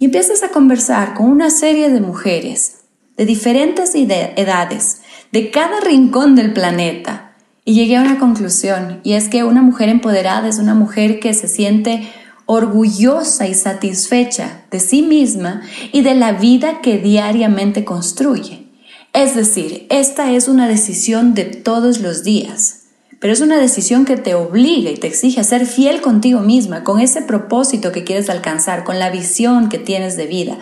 Y 0.00 0.06
empiezas 0.06 0.42
a 0.42 0.48
conversar 0.48 1.14
con 1.14 1.26
una 1.26 1.50
serie 1.50 1.90
de 1.90 2.00
mujeres 2.00 2.78
de 3.18 3.26
diferentes 3.26 3.94
edades, 3.94 5.02
de 5.30 5.50
cada 5.50 5.78
rincón 5.80 6.34
del 6.34 6.54
planeta, 6.54 7.36
y 7.66 7.74
llegué 7.74 7.98
a 7.98 8.00
una 8.00 8.18
conclusión, 8.18 9.00
y 9.04 9.12
es 9.12 9.28
que 9.28 9.44
una 9.44 9.60
mujer 9.60 9.90
empoderada 9.90 10.48
es 10.48 10.58
una 10.58 10.74
mujer 10.74 11.20
que 11.20 11.34
se 11.34 11.48
siente 11.48 12.08
orgullosa 12.46 13.46
y 13.46 13.52
satisfecha 13.52 14.62
de 14.70 14.80
sí 14.80 15.02
misma 15.02 15.60
y 15.92 16.00
de 16.00 16.14
la 16.14 16.32
vida 16.32 16.80
que 16.80 16.96
diariamente 16.96 17.84
construye. 17.84 18.68
Es 19.12 19.34
decir, 19.34 19.86
esta 19.90 20.32
es 20.32 20.48
una 20.48 20.66
decisión 20.66 21.34
de 21.34 21.44
todos 21.44 22.00
los 22.00 22.24
días, 22.24 22.79
pero 23.20 23.34
es 23.34 23.42
una 23.42 23.58
decisión 23.58 24.06
que 24.06 24.16
te 24.16 24.34
obliga 24.34 24.90
y 24.90 24.96
te 24.96 25.06
exige 25.06 25.40
a 25.40 25.44
ser 25.44 25.66
fiel 25.66 26.00
contigo 26.00 26.40
misma, 26.40 26.84
con 26.84 27.00
ese 27.00 27.20
propósito 27.20 27.92
que 27.92 28.02
quieres 28.02 28.30
alcanzar, 28.30 28.82
con 28.82 28.98
la 28.98 29.10
visión 29.10 29.68
que 29.68 29.78
tienes 29.78 30.16
de 30.16 30.26
vida, 30.26 30.58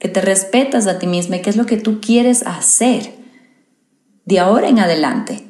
que 0.00 0.08
te 0.08 0.20
respetas 0.20 0.88
a 0.88 0.98
ti 0.98 1.06
misma 1.06 1.36
y 1.36 1.42
qué 1.42 1.50
es 1.50 1.56
lo 1.56 1.66
que 1.66 1.76
tú 1.76 2.00
quieres 2.00 2.44
hacer 2.46 3.12
de 4.24 4.40
ahora 4.40 4.68
en 4.68 4.80
adelante. 4.80 5.46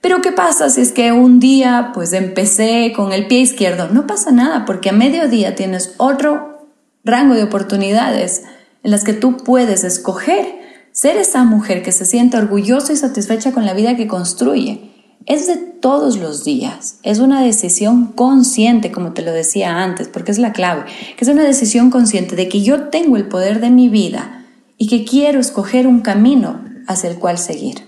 Pero 0.00 0.20
¿qué 0.20 0.32
pasa 0.32 0.68
si 0.68 0.80
es 0.80 0.92
que 0.92 1.12
un 1.12 1.38
día 1.38 1.92
pues 1.94 2.12
empecé 2.12 2.92
con 2.96 3.12
el 3.12 3.28
pie 3.28 3.40
izquierdo? 3.40 3.88
No 3.88 4.06
pasa 4.06 4.32
nada 4.32 4.64
porque 4.64 4.88
a 4.88 4.94
mediodía 4.94 5.54
tienes 5.54 5.94
otro 5.98 6.68
rango 7.04 7.34
de 7.34 7.44
oportunidades 7.44 8.42
en 8.82 8.90
las 8.90 9.04
que 9.04 9.12
tú 9.12 9.36
puedes 9.36 9.84
escoger 9.84 10.58
ser 10.92 11.16
esa 11.18 11.44
mujer 11.44 11.82
que 11.82 11.92
se 11.92 12.04
siente 12.04 12.36
orgullosa 12.36 12.92
y 12.92 12.96
satisfecha 12.96 13.52
con 13.52 13.64
la 13.64 13.74
vida 13.74 13.96
que 13.96 14.08
construye. 14.08 14.89
Es 15.26 15.46
de 15.46 15.56
todos 15.56 16.16
los 16.16 16.44
días, 16.44 16.98
es 17.02 17.18
una 17.18 17.42
decisión 17.42 18.06
consciente, 18.06 18.90
como 18.90 19.12
te 19.12 19.22
lo 19.22 19.32
decía 19.32 19.82
antes, 19.82 20.08
porque 20.08 20.32
es 20.32 20.38
la 20.38 20.52
clave, 20.52 20.86
que 21.16 21.24
es 21.24 21.28
una 21.28 21.44
decisión 21.44 21.90
consciente 21.90 22.36
de 22.36 22.48
que 22.48 22.62
yo 22.62 22.88
tengo 22.88 23.16
el 23.16 23.28
poder 23.28 23.60
de 23.60 23.70
mi 23.70 23.88
vida 23.88 24.46
y 24.78 24.88
que 24.88 25.04
quiero 25.04 25.38
escoger 25.38 25.86
un 25.86 26.00
camino 26.00 26.64
hacia 26.88 27.10
el 27.10 27.18
cual 27.18 27.36
seguir. 27.36 27.86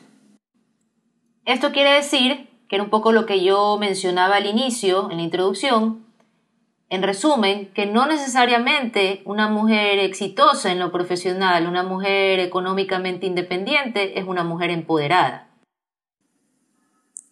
Esto 1.47 1.73
quiere 1.73 1.95
decir, 1.95 2.51
que 2.69 2.77
era 2.77 2.85
un 2.85 2.91
poco 2.91 3.13
lo 3.13 3.25
que 3.25 3.43
yo 3.43 3.79
mencionaba 3.79 4.37
al 4.37 4.47
inicio, 4.47 5.11
en 5.11 5.17
la 5.17 5.23
introducción, 5.23 6.05
en 6.91 7.03
resumen, 7.03 7.71
que 7.73 7.87
no 7.87 8.07
necesariamente 8.07 9.23
una 9.25 9.49
mujer 9.49 9.99
exitosa 9.99 10.71
en 10.71 10.79
lo 10.79 10.93
profesional, 10.93 11.67
una 11.67 11.83
mujer 11.83 12.41
económicamente 12.41 13.25
independiente, 13.25 14.19
es 14.19 14.27
una 14.27 14.45
mujer 14.45 14.71
empoderada. 14.71 15.52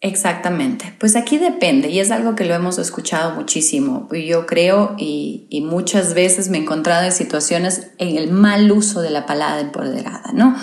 Exactamente, 0.03 0.95
pues 0.99 1.15
aquí 1.15 1.37
depende 1.37 1.89
y 1.89 1.99
es 1.99 2.09
algo 2.09 2.33
que 2.33 2.45
lo 2.45 2.55
hemos 2.55 2.79
escuchado 2.79 3.35
muchísimo. 3.35 4.09
Yo 4.11 4.47
creo 4.47 4.95
y, 4.97 5.45
y, 5.49 5.61
muchas 5.61 6.15
veces 6.15 6.49
me 6.49 6.57
he 6.57 6.61
encontrado 6.61 7.05
en 7.05 7.11
situaciones 7.11 7.91
en 7.99 8.17
el 8.17 8.31
mal 8.31 8.71
uso 8.71 9.01
de 9.01 9.11
la 9.11 9.27
palabra 9.27 9.59
empoderada, 9.59 10.31
¿no? 10.33 10.55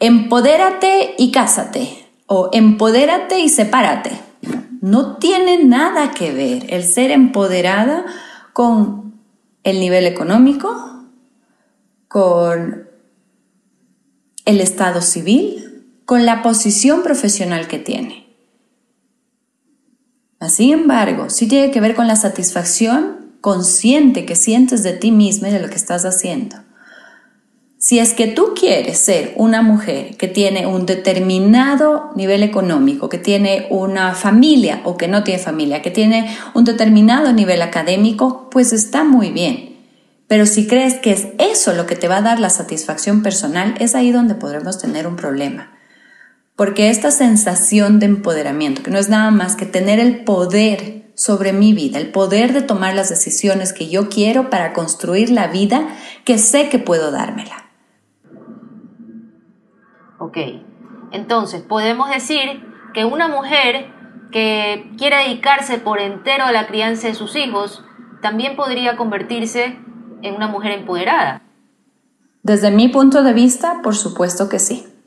Empodérate 0.00 1.14
y 1.16 1.32
cásate 1.32 2.06
o 2.26 2.50
empodérate 2.52 3.40
y 3.40 3.48
sepárate. 3.48 4.10
No 4.82 5.16
tiene 5.16 5.64
nada 5.64 6.10
que 6.10 6.32
ver 6.32 6.66
el 6.68 6.84
ser 6.84 7.10
empoderada 7.10 8.04
con 8.52 9.14
el 9.64 9.80
nivel 9.80 10.06
económico, 10.06 11.06
con 12.06 12.86
el 14.44 14.60
estado 14.60 15.00
civil, 15.00 15.84
con 16.04 16.26
la 16.26 16.42
posición 16.42 17.02
profesional 17.02 17.66
que 17.66 17.78
tiene. 17.78 18.17
Sin 20.46 20.72
embargo, 20.72 21.30
sí 21.30 21.48
tiene 21.48 21.70
que 21.70 21.80
ver 21.80 21.94
con 21.94 22.06
la 22.06 22.16
satisfacción 22.16 23.34
consciente 23.40 24.24
que 24.24 24.36
sientes 24.36 24.82
de 24.82 24.92
ti 24.92 25.10
misma 25.10 25.48
y 25.48 25.52
de 25.52 25.60
lo 25.60 25.68
que 25.68 25.74
estás 25.74 26.04
haciendo. 26.04 26.56
Si 27.80 28.00
es 28.00 28.12
que 28.12 28.26
tú 28.26 28.54
quieres 28.58 28.98
ser 28.98 29.34
una 29.36 29.62
mujer 29.62 30.16
que 30.16 30.26
tiene 30.26 30.66
un 30.66 30.84
determinado 30.84 32.10
nivel 32.16 32.42
económico, 32.42 33.08
que 33.08 33.18
tiene 33.18 33.68
una 33.70 34.14
familia 34.14 34.80
o 34.84 34.96
que 34.96 35.06
no 35.06 35.22
tiene 35.22 35.40
familia, 35.40 35.80
que 35.80 35.92
tiene 35.92 36.36
un 36.54 36.64
determinado 36.64 37.32
nivel 37.32 37.62
académico, 37.62 38.48
pues 38.50 38.72
está 38.72 39.04
muy 39.04 39.30
bien. 39.30 39.76
Pero 40.26 40.44
si 40.44 40.66
crees 40.66 40.94
que 40.94 41.12
es 41.12 41.28
eso 41.38 41.72
lo 41.72 41.86
que 41.86 41.94
te 41.94 42.08
va 42.08 42.18
a 42.18 42.22
dar 42.22 42.40
la 42.40 42.50
satisfacción 42.50 43.22
personal, 43.22 43.74
es 43.78 43.94
ahí 43.94 44.10
donde 44.10 44.34
podremos 44.34 44.78
tener 44.78 45.06
un 45.06 45.14
problema. 45.14 45.77
Porque 46.58 46.90
esta 46.90 47.12
sensación 47.12 48.00
de 48.00 48.06
empoderamiento, 48.06 48.82
que 48.82 48.90
no 48.90 48.98
es 48.98 49.08
nada 49.08 49.30
más 49.30 49.54
que 49.54 49.64
tener 49.64 50.00
el 50.00 50.24
poder 50.24 51.12
sobre 51.14 51.52
mi 51.52 51.72
vida, 51.72 52.00
el 52.00 52.10
poder 52.10 52.52
de 52.52 52.62
tomar 52.62 52.96
las 52.96 53.08
decisiones 53.08 53.72
que 53.72 53.88
yo 53.88 54.08
quiero 54.08 54.50
para 54.50 54.72
construir 54.72 55.30
la 55.30 55.46
vida 55.46 55.86
que 56.24 56.36
sé 56.36 56.68
que 56.68 56.80
puedo 56.80 57.12
dármela. 57.12 57.70
Ok, 60.18 60.36
entonces 61.12 61.62
podemos 61.62 62.10
decir 62.10 62.60
que 62.92 63.04
una 63.04 63.28
mujer 63.28 63.92
que 64.32 64.90
quiera 64.98 65.20
dedicarse 65.20 65.78
por 65.78 66.00
entero 66.00 66.44
a 66.44 66.50
la 66.50 66.66
crianza 66.66 67.06
de 67.06 67.14
sus 67.14 67.36
hijos 67.36 67.84
también 68.20 68.56
podría 68.56 68.96
convertirse 68.96 69.78
en 70.22 70.34
una 70.34 70.48
mujer 70.48 70.72
empoderada. 70.72 71.40
Desde 72.42 72.72
mi 72.72 72.88
punto 72.88 73.22
de 73.22 73.32
vista, 73.32 73.80
por 73.80 73.94
supuesto 73.94 74.48
que 74.48 74.58
sí. 74.58 74.97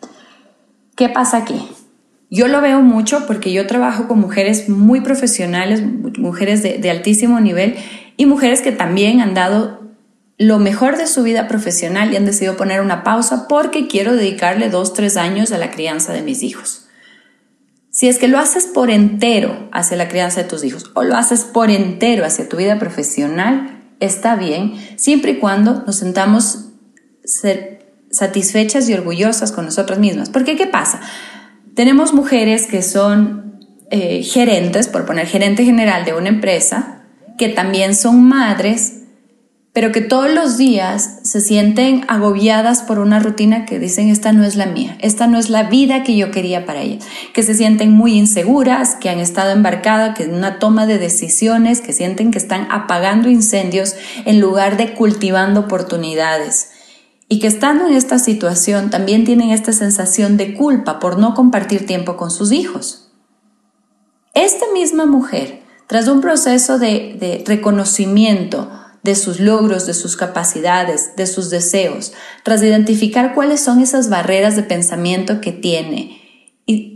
¿Qué 0.95 1.09
pasa 1.09 1.37
aquí? 1.37 1.69
Yo 2.29 2.47
lo 2.47 2.61
veo 2.61 2.81
mucho 2.81 3.27
porque 3.27 3.51
yo 3.51 3.67
trabajo 3.67 4.07
con 4.07 4.19
mujeres 4.19 4.69
muy 4.69 5.01
profesionales, 5.01 5.83
mujeres 6.17 6.63
de, 6.63 6.89
altísimo 6.89 7.41
nivel 7.41 7.75
y 8.15 8.25
mujeres 8.25 8.61
que 8.61 8.71
también 8.71 9.19
han 9.19 9.33
dado 9.33 9.81
lo 10.37 10.57
mejor 10.57 10.97
de 10.97 11.07
su 11.07 11.23
vida 11.23 11.49
profesional 11.49 12.11
y 12.11 12.15
han 12.15 12.25
decidido 12.25 12.55
poner 12.55 12.79
una 12.79 13.03
pausa 13.03 13.47
porque 13.49 13.87
quiero 13.87 14.15
dedicarle 14.15 14.69
dos, 14.69 14.93
tres 14.93 15.17
años 15.17 15.51
a 15.51 15.57
la 15.57 15.71
crianza 15.71 16.13
de 16.13 16.21
mis 16.21 16.41
hijos. 16.41 16.87
Si 17.89 18.07
es 18.07 18.17
que 18.17 18.29
lo 18.29 18.39
haces 18.39 18.65
por 18.65 18.89
entero 18.89 19.67
hacia 19.73 19.97
la 19.97 20.07
crianza 20.07 20.41
de 20.41 20.47
tus 20.47 20.63
hijos 20.63 20.89
o 20.93 21.03
lo 21.03 21.17
haces 21.17 21.43
por 21.43 21.69
entero 21.69 22.25
hacia 22.25 22.47
tu 22.47 22.55
vida 22.55 22.79
profesional, 22.79 23.81
está 23.99 24.37
bien, 24.37 24.75
siempre 24.95 25.31
y 25.31 25.37
cuando 25.39 25.83
nos 25.85 25.97
sentamos 25.97 26.69
ser 27.25 27.80
satisfechas 28.11 28.89
y 28.89 28.93
orgullosas 28.93 29.51
con 29.51 29.65
nosotras 29.65 29.99
mismas. 29.99 30.29
Porque 30.29 30.55
¿qué 30.55 30.67
pasa? 30.67 31.01
Tenemos 31.75 32.13
mujeres 32.13 32.67
que 32.67 32.81
son 32.81 33.59
eh, 33.89 34.23
gerentes, 34.23 34.87
por 34.87 35.05
poner 35.05 35.27
gerente 35.27 35.63
general 35.63 36.05
de 36.05 36.13
una 36.13 36.29
empresa, 36.29 37.03
que 37.37 37.49
también 37.49 37.95
son 37.95 38.23
madres 38.23 39.01
pero 39.73 39.93
que 39.93 40.01
todos 40.01 40.29
los 40.29 40.57
días 40.57 41.19
se 41.23 41.39
sienten 41.39 42.03
agobiadas 42.09 42.81
por 42.81 42.99
una 42.99 43.19
rutina 43.19 43.65
que 43.65 43.79
dicen 43.79 44.09
esta 44.09 44.33
no 44.33 44.43
es 44.43 44.57
la 44.57 44.65
mía, 44.65 44.97
esta 44.99 45.27
no 45.27 45.37
es 45.37 45.49
la 45.49 45.63
vida 45.63 46.03
que 46.03 46.17
yo 46.17 46.29
quería 46.29 46.65
para 46.65 46.81
ellas, 46.81 47.05
que 47.33 47.41
se 47.41 47.53
sienten 47.53 47.91
muy 47.91 48.17
inseguras, 48.17 48.95
que 48.95 49.09
han 49.09 49.19
estado 49.19 49.51
embarcadas 49.51 50.19
en 50.19 50.33
una 50.33 50.59
toma 50.59 50.87
de 50.87 50.97
decisiones, 50.97 51.79
que 51.79 51.93
sienten 51.93 52.31
que 52.31 52.37
están 52.37 52.67
apagando 52.69 53.29
incendios 53.29 53.95
en 54.25 54.41
lugar 54.41 54.75
de 54.75 54.93
cultivando 54.93 55.61
oportunidades 55.61 56.70
y 57.31 57.39
que 57.39 57.47
estando 57.47 57.87
en 57.87 57.93
esta 57.93 58.19
situación 58.19 58.89
también 58.89 59.23
tienen 59.23 59.51
esta 59.51 59.71
sensación 59.71 60.35
de 60.35 60.53
culpa 60.53 60.99
por 60.99 61.17
no 61.17 61.33
compartir 61.33 61.85
tiempo 61.85 62.17
con 62.17 62.29
sus 62.29 62.51
hijos. 62.51 63.09
Esta 64.33 64.65
misma 64.73 65.05
mujer, 65.05 65.63
tras 65.87 66.09
un 66.09 66.19
proceso 66.19 66.77
de, 66.77 67.15
de 67.17 67.41
reconocimiento, 67.47 68.69
de 69.03 69.15
sus 69.15 69.39
logros, 69.39 69.85
de 69.85 69.93
sus 69.93 70.17
capacidades, 70.17 71.15
de 71.15 71.25
sus 71.25 71.49
deseos, 71.49 72.11
tras 72.43 72.61
identificar 72.63 73.33
cuáles 73.33 73.61
son 73.61 73.79
esas 73.79 74.09
barreras 74.09 74.57
de 74.57 74.63
pensamiento 74.63 75.39
que 75.39 75.53
tiene 75.53 76.20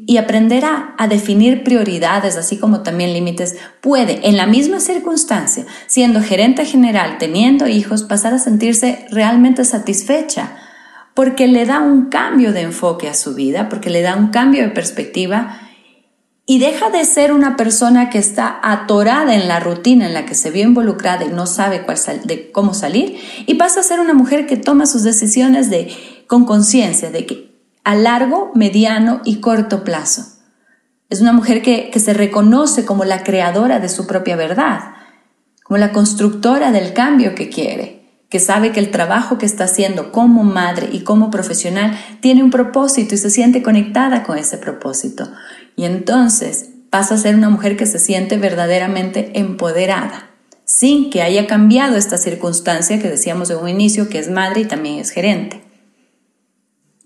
y, 0.08 0.18
aprender 0.18 0.66
a, 0.66 0.96
a 0.98 1.08
definir 1.08 1.64
prioridades, 1.64 2.38
así 2.38 2.58
como 2.58 2.82
también 2.82 3.14
límites, 3.14 3.58
puede 3.82 4.28
en 4.28 4.38
la 4.38 4.46
misma 4.46 4.80
circunstancia, 4.80 5.66
siendo 5.88 6.22
gerente 6.22 6.66
general, 6.66 7.18
teniendo 7.18 7.68
hijos, 7.68 8.04
pasar 8.04 8.34
a 8.34 8.40
sentirse 8.40 9.08
realmente 9.12 9.66
satisfecha 9.66 10.56
porque 11.16 11.48
le 11.48 11.66
da 11.66 11.80
un 11.80 12.10
cambio 12.10 12.54
de 12.54 12.62
enfoque 12.62 13.08
a 13.08 13.14
su 13.16 13.34
vida, 13.34 13.70
porque 13.70 13.90
le 13.90 14.02
da 14.02 14.16
un 14.18 14.28
cambio 14.28 14.64
de 14.64 14.70
perspectiva 14.70 15.60
y 16.46 16.60
deja 16.60 16.92
de 16.92 17.04
ser 17.06 17.32
una 17.32 17.56
persona 17.56 18.10
que 18.12 18.20
está 18.20 18.60
atorada 18.62 19.34
en 19.34 19.48
la 19.48 19.60
rutina 19.60 20.06
en 20.06 20.14
la 20.14 20.26
que 20.26 20.36
se 20.36 20.52
vio 20.52 20.64
involucrada 20.64 21.26
y 21.26 21.30
no 21.30 21.48
sabe 21.48 21.84
cuál 21.84 21.98
de 22.26 22.52
cómo 22.52 22.76
salir 22.76 23.18
y 23.48 23.56
pasa 23.56 23.80
a 23.80 23.84
ser 23.84 24.00
una 24.00 24.14
mujer 24.14 24.46
que 24.46 24.58
toma 24.58 24.86
sus 24.86 25.02
decisiones 25.02 25.70
de, 25.70 25.92
con 26.28 26.46
conciencia 26.46 27.10
de 27.10 27.26
que 27.26 27.55
a 27.86 27.94
largo, 27.94 28.52
mediano 28.56 29.22
y 29.24 29.40
corto 29.40 29.84
plazo. 29.84 30.26
Es 31.10 31.22
una 31.22 31.32
mujer 31.32 31.62
que, 31.62 31.92
se 32.00 32.14
reconoce 32.14 32.84
como 32.84 33.06
la 33.06 33.24
creadora 33.24 33.80
de 33.80 33.90
su 33.90 34.08
propia 34.08 34.36
verdad, 34.36 34.80
como 35.64 35.78
la 35.78 35.92
constructora 35.92 36.72
del 36.72 36.94
cambio 36.94 37.36
que 37.36 37.50
quiere, 37.50 38.26
que 38.28 38.40
sabe 38.40 38.72
que 38.72 38.80
el 38.80 38.90
trabajo 38.90 39.38
que 39.38 39.46
está 39.46 39.66
haciendo 39.66 40.12
como 40.12 40.44
madre 40.44 40.90
y 40.92 41.02
como 41.02 41.30
profesional 41.30 41.96
tiene 42.22 42.44
un 42.44 42.50
propósito 42.50 43.14
y 43.14 43.20
se 43.20 43.30
siente 43.30 43.62
conectada 43.62 44.24
con 44.24 44.40
ese 44.40 44.58
propósito. 44.58 45.32
Y 45.76 45.86
entonces 45.86 46.72
pasa 46.90 47.14
a 47.14 47.20
ser 47.20 47.36
una 47.36 47.52
mujer 47.52 47.78
que 47.78 47.86
se 47.86 48.00
siente 48.00 48.38
verdaderamente 48.38 49.32
empoderada, 49.36 50.32
sin 50.64 51.12
que 51.12 51.22
haya 51.22 51.46
cambiado 51.46 51.98
esta 51.98 52.18
circunstancia 52.18 53.00
que 53.00 53.10
decíamos 53.10 53.52
en 53.52 53.58
un 53.58 53.70
inicio, 53.70 54.10
que 54.10 54.18
es 54.18 54.32
madre 54.32 54.62
y 54.62 54.66
también 54.66 54.98
es 54.98 55.12
gerente. 55.12 55.65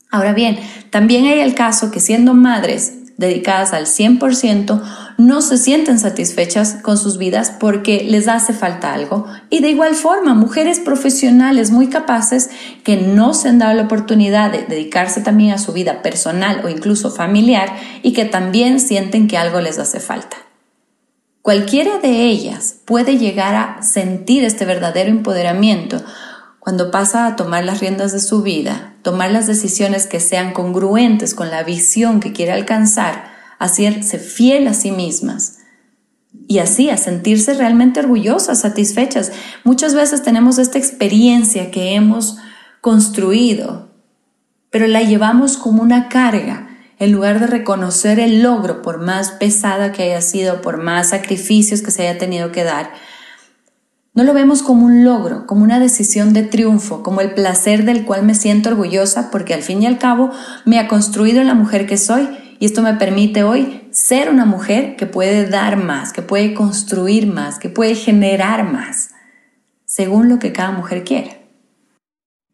Ahora 0.09 0.33
bien, 0.33 0.59
también 0.89 1.25
hay 1.25 1.39
el 1.39 1.53
caso 1.53 1.91
que 1.91 1.99
siendo 1.99 2.33
madres 2.33 2.93
dedicadas 3.19 3.73
al 3.73 3.85
100%, 3.85 4.81
no 5.17 5.41
se 5.41 5.57
sienten 5.57 5.99
satisfechas 5.99 6.77
con 6.81 6.97
sus 6.97 7.17
vidas 7.17 7.51
porque 7.59 8.05
les 8.05 8.29
hace 8.29 8.53
falta 8.53 8.93
algo. 8.93 9.27
Y 9.49 9.59
de 9.59 9.69
igual 9.69 9.93
forma, 9.93 10.33
mujeres 10.33 10.79
profesionales 10.79 11.69
muy 11.69 11.89
capaces 11.89 12.49
que 12.85 12.95
no 12.95 13.33
se 13.33 13.49
han 13.49 13.59
dado 13.59 13.73
la 13.73 13.83
oportunidad 13.83 14.51
de 14.51 14.63
dedicarse 14.63 15.19
también 15.19 15.51
a 15.51 15.57
su 15.57 15.73
vida 15.73 16.01
personal 16.01 16.61
o 16.63 16.69
incluso 16.69 17.11
familiar 17.11 17.75
y 18.01 18.13
que 18.13 18.23
también 18.23 18.79
sienten 18.79 19.27
que 19.27 19.37
algo 19.37 19.59
les 19.59 19.79
hace 19.79 19.99
falta. 19.99 20.37
Cualquiera 21.41 21.99
de 21.99 22.27
ellas 22.27 22.77
puede 22.85 23.17
llegar 23.17 23.55
a 23.55 23.83
sentir 23.83 24.45
este 24.45 24.63
verdadero 24.63 25.09
empoderamiento 25.09 26.01
cuando 26.69 26.91
pasa 26.91 27.25
a 27.25 27.35
tomar 27.35 27.65
las 27.65 27.79
riendas 27.79 28.11
de 28.11 28.19
su 28.19 28.43
vida, 28.43 28.93
tomar 29.01 29.31
las 29.31 29.47
decisiones 29.47 30.05
que 30.05 30.19
sean 30.19 30.53
congruentes 30.53 31.33
con 31.33 31.49
la 31.49 31.63
visión 31.63 32.19
que 32.19 32.31
quiere 32.31 32.51
alcanzar, 32.51 33.31
hacerse 33.57 34.19
fiel 34.19 34.67
a 34.67 34.75
sí 34.75 34.91
mismas 34.91 35.61
y 36.47 36.59
así 36.59 36.91
a 36.91 36.97
sentirse 36.97 37.55
realmente 37.55 38.01
orgullosas, 38.01 38.61
satisfechas. 38.61 39.31
Muchas 39.63 39.95
veces 39.95 40.21
tenemos 40.21 40.59
esta 40.59 40.77
experiencia 40.77 41.71
que 41.71 41.95
hemos 41.95 42.37
construido, 42.81 43.89
pero 44.69 44.85
la 44.85 45.01
llevamos 45.01 45.57
como 45.57 45.81
una 45.81 46.07
carga 46.07 46.69
en 46.99 47.11
lugar 47.11 47.39
de 47.39 47.47
reconocer 47.47 48.19
el 48.19 48.43
logro, 48.43 48.83
por 48.83 48.99
más 48.99 49.31
pesada 49.31 49.91
que 49.91 50.03
haya 50.03 50.21
sido, 50.21 50.61
por 50.61 50.77
más 50.77 51.09
sacrificios 51.09 51.81
que 51.81 51.89
se 51.89 52.07
haya 52.07 52.19
tenido 52.19 52.51
que 52.51 52.63
dar, 52.63 52.91
no 54.13 54.23
lo 54.23 54.33
vemos 54.33 54.63
como 54.63 54.85
un 54.85 55.03
logro, 55.03 55.45
como 55.45 55.63
una 55.63 55.79
decisión 55.79 56.33
de 56.33 56.43
triunfo, 56.43 57.03
como 57.03 57.21
el 57.21 57.33
placer 57.33 57.85
del 57.85 58.05
cual 58.05 58.23
me 58.23 58.33
siento 58.33 58.69
orgullosa 58.69 59.29
porque 59.31 59.53
al 59.53 59.61
fin 59.61 59.83
y 59.83 59.85
al 59.85 59.97
cabo 59.97 60.31
me 60.65 60.79
ha 60.79 60.87
construido 60.87 61.43
la 61.43 61.53
mujer 61.53 61.85
que 61.85 61.97
soy 61.97 62.27
y 62.59 62.65
esto 62.65 62.81
me 62.81 62.95
permite 62.95 63.43
hoy 63.43 63.87
ser 63.91 64.29
una 64.29 64.45
mujer 64.45 64.95
que 64.95 65.05
puede 65.05 65.47
dar 65.47 65.77
más, 65.77 66.11
que 66.11 66.21
puede 66.21 66.53
construir 66.53 67.27
más, 67.27 67.59
que 67.59 67.69
puede 67.69 67.95
generar 67.95 68.69
más, 68.69 69.11
según 69.85 70.27
lo 70.27 70.39
que 70.39 70.51
cada 70.51 70.71
mujer 70.71 71.03
quiera. 71.03 71.31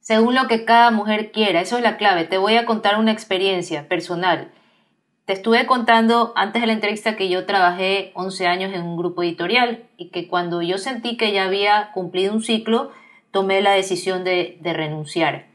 Según 0.02 0.36
lo 0.36 0.48
que 0.48 0.66
cada 0.66 0.92
mujer 0.92 1.32
quiera, 1.32 1.62
eso 1.62 1.78
es 1.78 1.84
la 1.84 1.98
clave. 1.98 2.26
Te 2.26 2.38
voy 2.38 2.58
a 2.58 2.66
contar 2.68 3.00
una 3.00 3.12
experiencia 3.12 3.88
personal. 3.88 4.52
Te 5.26 5.34
estuve 5.34 5.66
contando 5.66 6.34
antes 6.36 6.62
de 6.62 6.68
la 6.68 6.74
entrevista 6.74 7.16
que 7.16 7.30
yo 7.30 7.48
trabajé 7.48 8.12
11 8.14 8.46
años 8.46 8.74
en 8.74 8.84
un 8.84 8.96
grupo 8.96 9.24
editorial 9.24 9.84
y 9.98 10.10
que 10.10 10.28
cuando 10.28 10.62
yo 10.62 10.78
sentí 10.78 11.18
que 11.18 11.32
ya 11.32 11.46
había 11.46 11.92
cumplido 11.94 12.32
un 12.32 12.44
ciclo, 12.44 12.92
tomé 13.32 13.62
la 13.62 13.72
decisión 13.72 14.24
de, 14.24 14.60
renunciar. 14.64 15.48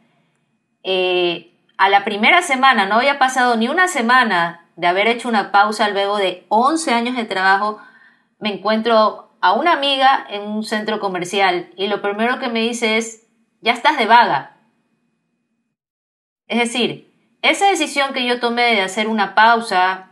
Eh, 0.82 1.52
a 1.76 1.88
la 1.88 2.04
primera 2.04 2.42
semana, 2.42 2.86
no 2.86 2.96
había 2.96 3.20
pasado 3.20 3.56
ni 3.56 3.68
una 3.68 3.86
semana 3.86 4.66
de 4.74 4.88
haber 4.88 5.06
hecho 5.06 5.28
una 5.28 5.52
pausa 5.52 5.88
luego 5.88 6.18
de 6.18 6.44
11 6.48 6.92
años 6.92 7.16
de 7.16 7.24
trabajo, 7.24 7.78
me 8.40 8.52
encuentro 8.52 9.30
a 9.40 9.52
una 9.52 9.72
amiga 9.72 10.26
en 10.30 10.42
un 10.42 10.64
centro 10.64 10.98
comercial 10.98 11.70
y 11.76 11.86
lo 11.86 12.02
primero 12.02 12.40
que 12.40 12.48
me 12.48 12.60
dice 12.60 12.96
es, 12.96 13.28
ya 13.60 13.72
estás 13.72 13.98
de 13.98 14.06
vaga. 14.06 14.56
Es 16.48 16.58
decir, 16.58 17.09
esa 17.42 17.68
decisión 17.68 18.12
que 18.12 18.26
yo 18.26 18.40
tomé 18.40 18.74
de 18.74 18.82
hacer 18.82 19.08
una 19.08 19.34
pausa, 19.34 20.10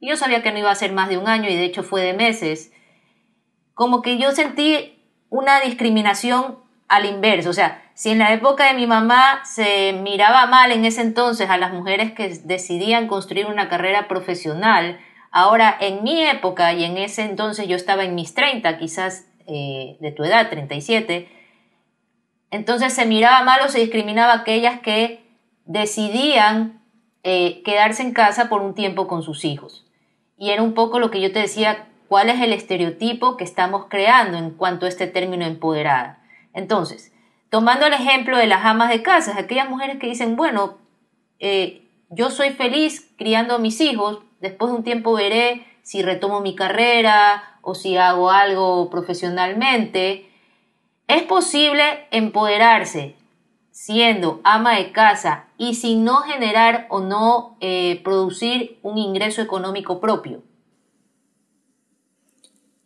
yo 0.00 0.16
sabía 0.16 0.42
que 0.42 0.52
no 0.52 0.58
iba 0.58 0.70
a 0.70 0.74
ser 0.74 0.92
más 0.92 1.08
de 1.08 1.18
un 1.18 1.28
año 1.28 1.48
y 1.48 1.56
de 1.56 1.64
hecho 1.64 1.82
fue 1.82 2.02
de 2.02 2.14
meses, 2.14 2.72
como 3.74 4.02
que 4.02 4.18
yo 4.18 4.32
sentí 4.32 5.02
una 5.30 5.60
discriminación 5.60 6.58
al 6.88 7.06
inverso. 7.06 7.50
O 7.50 7.54
sea, 7.54 7.82
si 7.94 8.10
en 8.10 8.18
la 8.18 8.32
época 8.32 8.66
de 8.66 8.74
mi 8.74 8.86
mamá 8.86 9.44
se 9.44 9.92
miraba 9.92 10.46
mal 10.46 10.72
en 10.72 10.84
ese 10.84 11.00
entonces 11.00 11.50
a 11.50 11.58
las 11.58 11.72
mujeres 11.72 12.12
que 12.12 12.28
decidían 12.44 13.08
construir 13.08 13.46
una 13.46 13.68
carrera 13.68 14.08
profesional, 14.08 15.00
ahora 15.30 15.76
en 15.80 16.04
mi 16.04 16.24
época 16.24 16.72
y 16.72 16.84
en 16.84 16.96
ese 16.96 17.22
entonces 17.22 17.66
yo 17.66 17.76
estaba 17.76 18.04
en 18.04 18.14
mis 18.14 18.34
30, 18.34 18.78
quizás 18.78 19.26
eh, 19.46 19.96
de 20.00 20.12
tu 20.12 20.24
edad, 20.24 20.48
37, 20.48 21.28
entonces 22.50 22.92
se 22.92 23.04
miraba 23.06 23.42
mal 23.42 23.60
o 23.62 23.68
se 23.68 23.80
discriminaba 23.80 24.32
a 24.32 24.36
aquellas 24.38 24.80
que 24.80 25.23
decidían 25.64 26.82
eh, 27.22 27.62
quedarse 27.64 28.02
en 28.02 28.12
casa 28.12 28.48
por 28.48 28.62
un 28.62 28.74
tiempo 28.74 29.06
con 29.06 29.22
sus 29.22 29.44
hijos. 29.44 29.86
Y 30.36 30.50
era 30.50 30.62
un 30.62 30.74
poco 30.74 30.98
lo 30.98 31.10
que 31.10 31.20
yo 31.20 31.32
te 31.32 31.38
decía 31.38 31.86
cuál 32.08 32.28
es 32.28 32.40
el 32.40 32.52
estereotipo 32.52 33.36
que 33.36 33.44
estamos 33.44 33.86
creando 33.88 34.36
en 34.36 34.50
cuanto 34.50 34.86
a 34.86 34.88
este 34.88 35.06
término 35.06 35.44
empoderada. 35.44 36.22
Entonces, 36.52 37.12
tomando 37.50 37.86
el 37.86 37.94
ejemplo 37.94 38.36
de 38.36 38.46
las 38.46 38.64
amas 38.64 38.90
de 38.90 39.02
casa, 39.02 39.34
aquellas 39.38 39.70
mujeres 39.70 39.98
que 39.98 40.06
dicen, 40.06 40.36
bueno, 40.36 40.78
eh, 41.38 41.82
yo 42.10 42.30
soy 42.30 42.50
feliz 42.50 43.10
criando 43.16 43.54
a 43.54 43.58
mis 43.58 43.80
hijos, 43.80 44.20
después 44.40 44.70
de 44.70 44.78
un 44.78 44.84
tiempo 44.84 45.14
veré 45.14 45.66
si 45.82 46.02
retomo 46.02 46.40
mi 46.40 46.54
carrera 46.54 47.58
o 47.62 47.74
si 47.74 47.96
hago 47.96 48.30
algo 48.30 48.90
profesionalmente. 48.90 50.30
Es 51.08 51.22
posible 51.22 52.06
empoderarse 52.10 53.16
siendo 53.74 54.40
ama 54.44 54.76
de 54.76 54.92
casa 54.92 55.46
y 55.58 55.74
sin 55.74 56.04
no 56.04 56.20
generar 56.20 56.86
o 56.90 57.00
no 57.00 57.56
eh, 57.60 58.00
producir 58.04 58.78
un 58.82 58.98
ingreso 58.98 59.42
económico 59.42 60.00
propio. 60.00 60.44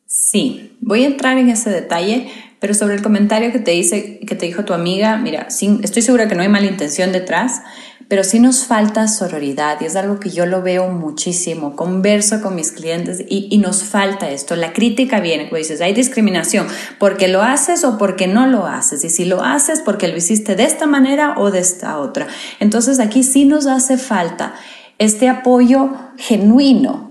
Sí, 0.07 0.73
voy 0.81 1.05
a 1.05 1.09
entrar 1.09 1.37
en 1.37 1.51
ese 1.51 1.69
detalle, 1.69 2.33
pero 2.59 2.73
sobre 2.73 2.95
el 2.95 3.03
comentario 3.03 3.53
que 3.53 3.59
te, 3.59 3.73
dice, 3.73 4.19
que 4.21 4.35
te 4.35 4.47
dijo 4.47 4.65
tu 4.65 4.73
amiga, 4.73 5.19
mira, 5.19 5.49
estoy 5.49 6.01
segura 6.01 6.27
que 6.27 6.35
no 6.35 6.41
hay 6.41 6.49
mala 6.49 6.67
intención 6.67 7.13
detrás, 7.13 7.61
pero 8.09 8.25
sí 8.25 8.41
nos 8.41 8.65
falta 8.65 9.07
sororidad 9.07 9.81
y 9.81 9.85
es 9.85 9.95
algo 9.95 10.19
que 10.19 10.31
yo 10.31 10.47
lo 10.47 10.63
veo 10.63 10.89
muchísimo, 10.89 11.77
converso 11.77 12.41
con 12.41 12.55
mis 12.55 12.73
clientes 12.73 13.23
y, 13.29 13.57
nos 13.59 13.83
falta 13.83 14.31
esto. 14.31 14.57
La 14.57 14.73
crítica 14.73 15.21
viene, 15.21 15.49
como 15.49 15.59
dices, 15.59 15.81
hay 15.81 15.93
discriminación 15.93 16.67
porque 16.99 17.29
lo 17.29 17.43
haces 17.43 17.85
o 17.85 17.99
porque 17.99 18.27
no 18.27 18.47
lo 18.47 18.67
haces 18.67 19.05
y 19.05 19.11
si 19.11 19.25
lo 19.25 19.43
haces 19.43 19.81
porque 19.85 20.09
lo 20.09 20.17
hiciste 20.17 20.57
de 20.57 20.65
esta 20.65 20.87
manera 20.87 21.35
o 21.37 21.51
de 21.51 21.59
esta 21.59 21.99
otra. 21.99 22.29
Entonces 22.61 22.99
aquí 22.99 23.23
sí 23.23 23.45
nos 23.45 23.67
hace 23.67 23.99
falta 23.99 24.55
este 24.99 25.29
apoyo 25.29 25.91
genuino 26.17 27.08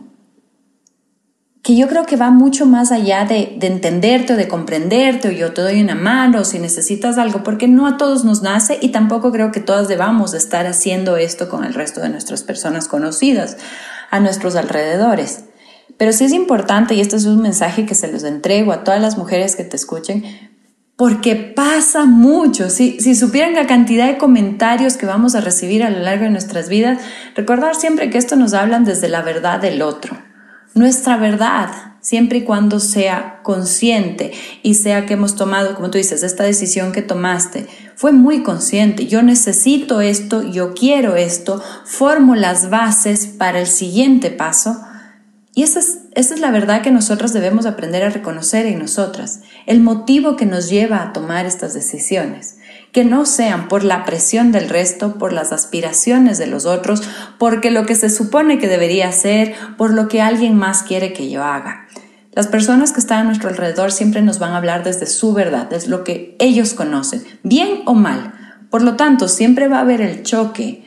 que 1.68 1.76
yo 1.76 1.90
creo 1.90 2.06
que 2.06 2.16
va 2.16 2.32
mucho 2.32 2.66
más 2.66 2.94
allá 2.94 3.26
de, 3.26 3.58
entenderte 3.62 4.32
o 4.32 4.38
de 4.38 4.48
comprenderte 4.48 5.28
o 5.28 5.32
yo 5.32 5.52
te 5.52 5.62
doy 5.62 5.82
una 5.82 5.96
mano 5.96 6.40
o 6.40 6.46
si 6.46 6.60
necesitas 6.60 7.18
algo, 7.18 7.44
porque 7.44 7.68
no 7.68 7.88
a 7.88 7.98
todos 7.98 8.24
nos 8.24 8.42
nace 8.42 8.80
y 8.82 8.94
tampoco 8.94 9.34
creo 9.34 9.52
que 9.52 9.60
todas 9.60 9.90
debamos 9.90 10.34
estar 10.34 10.66
haciendo 10.66 11.18
esto 11.18 11.50
con 11.50 11.66
el 11.66 11.74
resto 11.74 12.00
de 12.00 12.08
nuestras 12.08 12.42
personas 12.44 12.88
conocidas 12.88 13.58
a 14.12 14.22
nuestros 14.22 14.56
alrededores. 14.56 15.44
Pero 15.98 16.14
sí 16.14 16.24
es 16.24 16.32
importante, 16.32 16.94
y 16.94 17.02
este 17.02 17.18
es 17.18 17.26
un 17.26 17.42
mensaje 17.42 17.86
que 17.86 17.96
se 17.96 18.10
los 18.10 18.24
entrego 18.24 18.72
a 18.72 18.86
todas 18.86 19.02
las 19.02 19.18
mujeres 19.18 19.58
que 19.58 19.66
te 19.66 19.76
escuchen, 19.76 20.24
porque 20.96 21.36
pasa 21.36 22.06
mucho. 22.06 22.70
Si, 22.70 23.02
si 23.02 23.14
supieran 23.14 23.56
la 23.56 23.68
cantidad 23.68 24.08
de 24.08 24.18
comentarios 24.18 24.96
que 24.96 25.06
vamos 25.06 25.36
a 25.36 25.42
recibir 25.42 25.84
a 25.84 25.90
lo 25.90 26.00
largo 26.00 26.24
de 26.24 26.30
nuestras 26.30 26.70
vidas, 26.70 27.00
recordar 27.36 27.76
siempre 27.76 28.10
que 28.10 28.20
esto 28.20 28.38
nos 28.38 28.54
hablan 28.54 28.86
desde 28.86 29.10
la 29.10 29.22
verdad 29.22 29.60
del 29.60 29.82
otro 29.82 30.27
nuestra 30.78 31.18
verdad, 31.18 31.70
siempre 32.02 32.40
y 32.40 32.44
cuando 32.44 32.80
sea 32.80 33.42
consciente 33.44 34.32
y 34.64 34.76
sea 34.76 35.06
que 35.06 35.16
hemos 35.16 35.36
tomado, 35.36 35.76
como 35.76 35.90
tú 35.90 35.98
dices, 35.98 36.24
esta 36.24 36.44
decisión 36.44 36.92
que 36.92 37.02
tomaste, 37.02 37.68
fue 37.96 38.12
muy 38.12 38.44
consciente. 38.44 39.08
Yo 39.08 39.24
necesito 39.24 40.02
esto, 40.02 40.44
yo 40.44 40.74
quiero 40.74 41.16
esto, 41.16 41.62
formo 41.86 42.36
las 42.36 42.70
bases 42.70 43.28
para 43.28 43.60
el 43.60 43.68
siguiente 43.68 44.30
paso. 44.30 44.82
Y 45.54 45.64
esa 45.64 45.80
es, 45.80 46.00
esa 46.14 46.36
es 46.36 46.40
la 46.40 46.52
verdad 46.52 46.82
que 46.82 46.92
nosotros 46.92 47.34
debemos 47.34 47.66
aprender 47.66 48.04
a 48.04 48.10
reconocer 48.10 48.68
en 48.68 48.80
nosotras, 48.80 49.42
el 49.66 49.80
motivo 49.80 50.36
que 50.36 50.46
nos 50.46 50.70
lleva 50.70 51.02
a 51.02 51.14
tomar 51.14 51.46
estas 51.46 51.74
decisiones 51.74 52.57
que 52.98 53.06
no 53.06 53.28
sean 53.28 53.68
por 53.68 53.84
la 53.84 54.06
presión 54.06 54.52
del 54.52 54.70
resto, 54.70 55.20
por 55.20 55.32
las 55.32 55.52
aspiraciones 55.52 56.40
de 56.40 56.48
los 56.48 56.66
otros, 56.66 57.04
porque 57.38 57.70
lo 57.70 57.86
que 57.86 57.94
se 57.94 58.10
supone 58.10 58.58
que 58.58 58.68
debería 58.68 59.12
ser, 59.12 59.54
por 59.78 59.94
lo 59.94 60.08
que 60.08 60.20
alguien 60.20 60.58
más 60.58 60.82
quiere 60.82 61.14
que 61.14 61.30
yo 61.30 61.44
haga. 61.44 61.86
Las 62.32 62.48
personas 62.48 62.94
que 62.94 63.00
están 63.00 63.20
a 63.20 63.24
nuestro 63.26 63.50
alrededor 63.50 63.92
siempre 63.92 64.24
nos 64.24 64.40
van 64.40 64.54
a 64.54 64.58
hablar 64.58 64.84
desde 64.84 65.06
su 65.06 65.32
verdad, 65.34 65.70
desde 65.70 65.90
lo 65.90 66.04
que 66.04 66.36
ellos 66.40 66.74
conocen, 66.74 67.24
bien 67.44 67.84
o 67.86 67.94
mal. 67.94 68.34
Por 68.72 68.82
lo 68.82 68.96
tanto, 68.96 69.28
siempre 69.28 69.68
va 69.68 69.78
a 69.78 69.82
haber 69.82 70.02
el 70.02 70.24
choque 70.24 70.84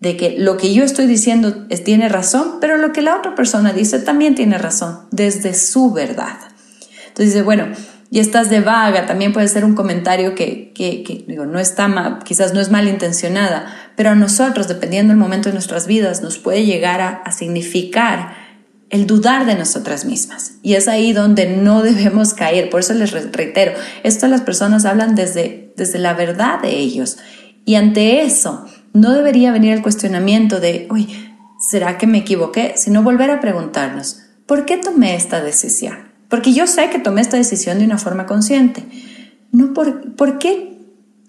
de 0.00 0.18
que 0.18 0.36
lo 0.38 0.58
que 0.58 0.74
yo 0.74 0.84
estoy 0.84 1.06
diciendo 1.06 1.64
es, 1.70 1.82
tiene 1.82 2.10
razón, 2.10 2.58
pero 2.60 2.76
lo 2.76 2.92
que 2.92 3.00
la 3.00 3.16
otra 3.16 3.34
persona 3.34 3.72
dice 3.72 4.00
también 4.00 4.34
tiene 4.34 4.58
razón, 4.58 5.06
desde 5.12 5.54
su 5.54 5.92
verdad. 5.92 6.36
Entonces 7.08 7.32
dice, 7.32 7.40
bueno, 7.42 7.68
y 8.14 8.20
estás 8.20 8.48
de 8.48 8.60
vaga, 8.60 9.06
también 9.06 9.32
puede 9.32 9.48
ser 9.48 9.64
un 9.64 9.74
comentario 9.74 10.36
que, 10.36 10.72
digo, 11.26 11.46
no 11.46 11.58
está 11.58 12.20
quizás 12.24 12.54
no 12.54 12.60
es 12.60 12.70
malintencionada, 12.70 13.66
pero 13.96 14.10
a 14.10 14.14
nosotros, 14.14 14.68
dependiendo 14.68 15.10
del 15.10 15.18
momento 15.18 15.48
de 15.48 15.54
nuestras 15.54 15.88
vidas, 15.88 16.22
nos 16.22 16.38
puede 16.38 16.64
llegar 16.64 17.00
a, 17.00 17.28
significar 17.32 18.36
el 18.88 19.08
dudar 19.08 19.46
de 19.46 19.56
nosotras 19.56 20.04
mismas. 20.04 20.58
Y 20.62 20.74
es 20.74 20.86
ahí 20.86 21.12
donde 21.12 21.56
no 21.56 21.82
debemos 21.82 22.34
caer. 22.34 22.70
Por 22.70 22.78
eso 22.78 22.94
les 22.94 23.10
reitero, 23.10 23.72
esto 24.04 24.28
las 24.28 24.42
personas 24.42 24.84
hablan 24.84 25.16
desde, 25.16 25.72
desde 25.76 25.98
la 25.98 26.14
verdad 26.14 26.62
de 26.62 26.70
ellos. 26.70 27.18
Y 27.64 27.74
ante 27.74 28.22
eso, 28.22 28.64
no 28.92 29.12
debería 29.12 29.50
venir 29.50 29.72
el 29.72 29.82
cuestionamiento 29.82 30.60
de, 30.60 30.86
uy, 30.88 31.08
¿será 31.58 31.98
que 31.98 32.06
me 32.06 32.18
equivoqué? 32.18 32.74
Sino 32.76 33.02
volver 33.02 33.32
a 33.32 33.40
preguntarnos, 33.40 34.20
¿por 34.46 34.66
qué 34.66 34.76
tomé 34.76 35.16
esta 35.16 35.40
decisión? 35.40 36.13
Porque 36.28 36.52
yo 36.52 36.66
sé 36.66 36.90
que 36.90 36.98
tomé 36.98 37.20
esta 37.20 37.36
decisión 37.36 37.78
de 37.78 37.84
una 37.84 37.98
forma 37.98 38.26
consciente. 38.26 38.84
No 39.52 39.72
por, 39.72 40.14
¿por 40.14 40.38
qué? 40.38 40.74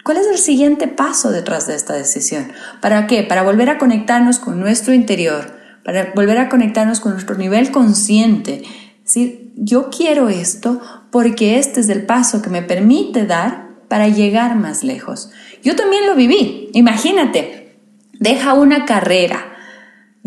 ¿Cuál 0.03 0.17
es 0.17 0.27
el 0.27 0.38
siguiente 0.38 0.88
paso 0.88 1.31
detrás 1.31 1.65
de 1.65 1.75
esta 1.75 1.93
decisión? 1.93 2.51
¿Para 2.79 3.08
qué? 3.08 3.23
Para 3.23 3.41
volver 3.41 3.69
a 3.69 3.79
conectarnos 3.79 4.38
con 4.38 4.60
nuestro 4.60 4.93
interior, 4.93 5.51
para 5.84 6.12
volver 6.13 6.38
a 6.38 6.47
conectarnos 6.47 6.99
con 6.99 7.13
nuestro 7.13 7.36
nivel 7.38 7.71
consciente. 7.71 8.63
decir, 9.03 9.51
yo 9.55 9.89
quiero 9.89 10.29
esto 10.29 10.79
porque 11.12 11.58
este 11.58 11.79
es 11.79 11.89
el 11.89 12.05
paso 12.05 12.41
que 12.41 12.51
me 12.51 12.62
permite 12.62 13.25
dar 13.25 13.69
para 13.88 14.08
llegar 14.08 14.55
más 14.55 14.84
lejos. 14.84 15.31
Yo 15.63 15.75
también 15.75 16.05
lo 16.05 16.15
viví. 16.15 16.69
Imagínate, 16.73 17.79
deja 18.13 18.53
una 18.53 18.86
carrera, 18.86 19.54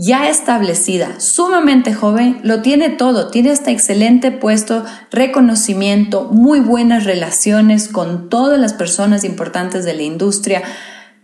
ya 0.00 0.28
establecida, 0.28 1.18
sumamente 1.18 1.92
joven, 1.92 2.38
lo 2.44 2.62
tiene 2.62 2.88
todo, 2.88 3.32
tiene 3.32 3.50
este 3.50 3.72
excelente 3.72 4.30
puesto, 4.30 4.84
reconocimiento, 5.10 6.28
muy 6.30 6.60
buenas 6.60 7.02
relaciones 7.02 7.88
con 7.88 8.28
todas 8.28 8.60
las 8.60 8.74
personas 8.74 9.24
importantes 9.24 9.84
de 9.84 9.94
la 9.94 10.04
industria. 10.04 10.62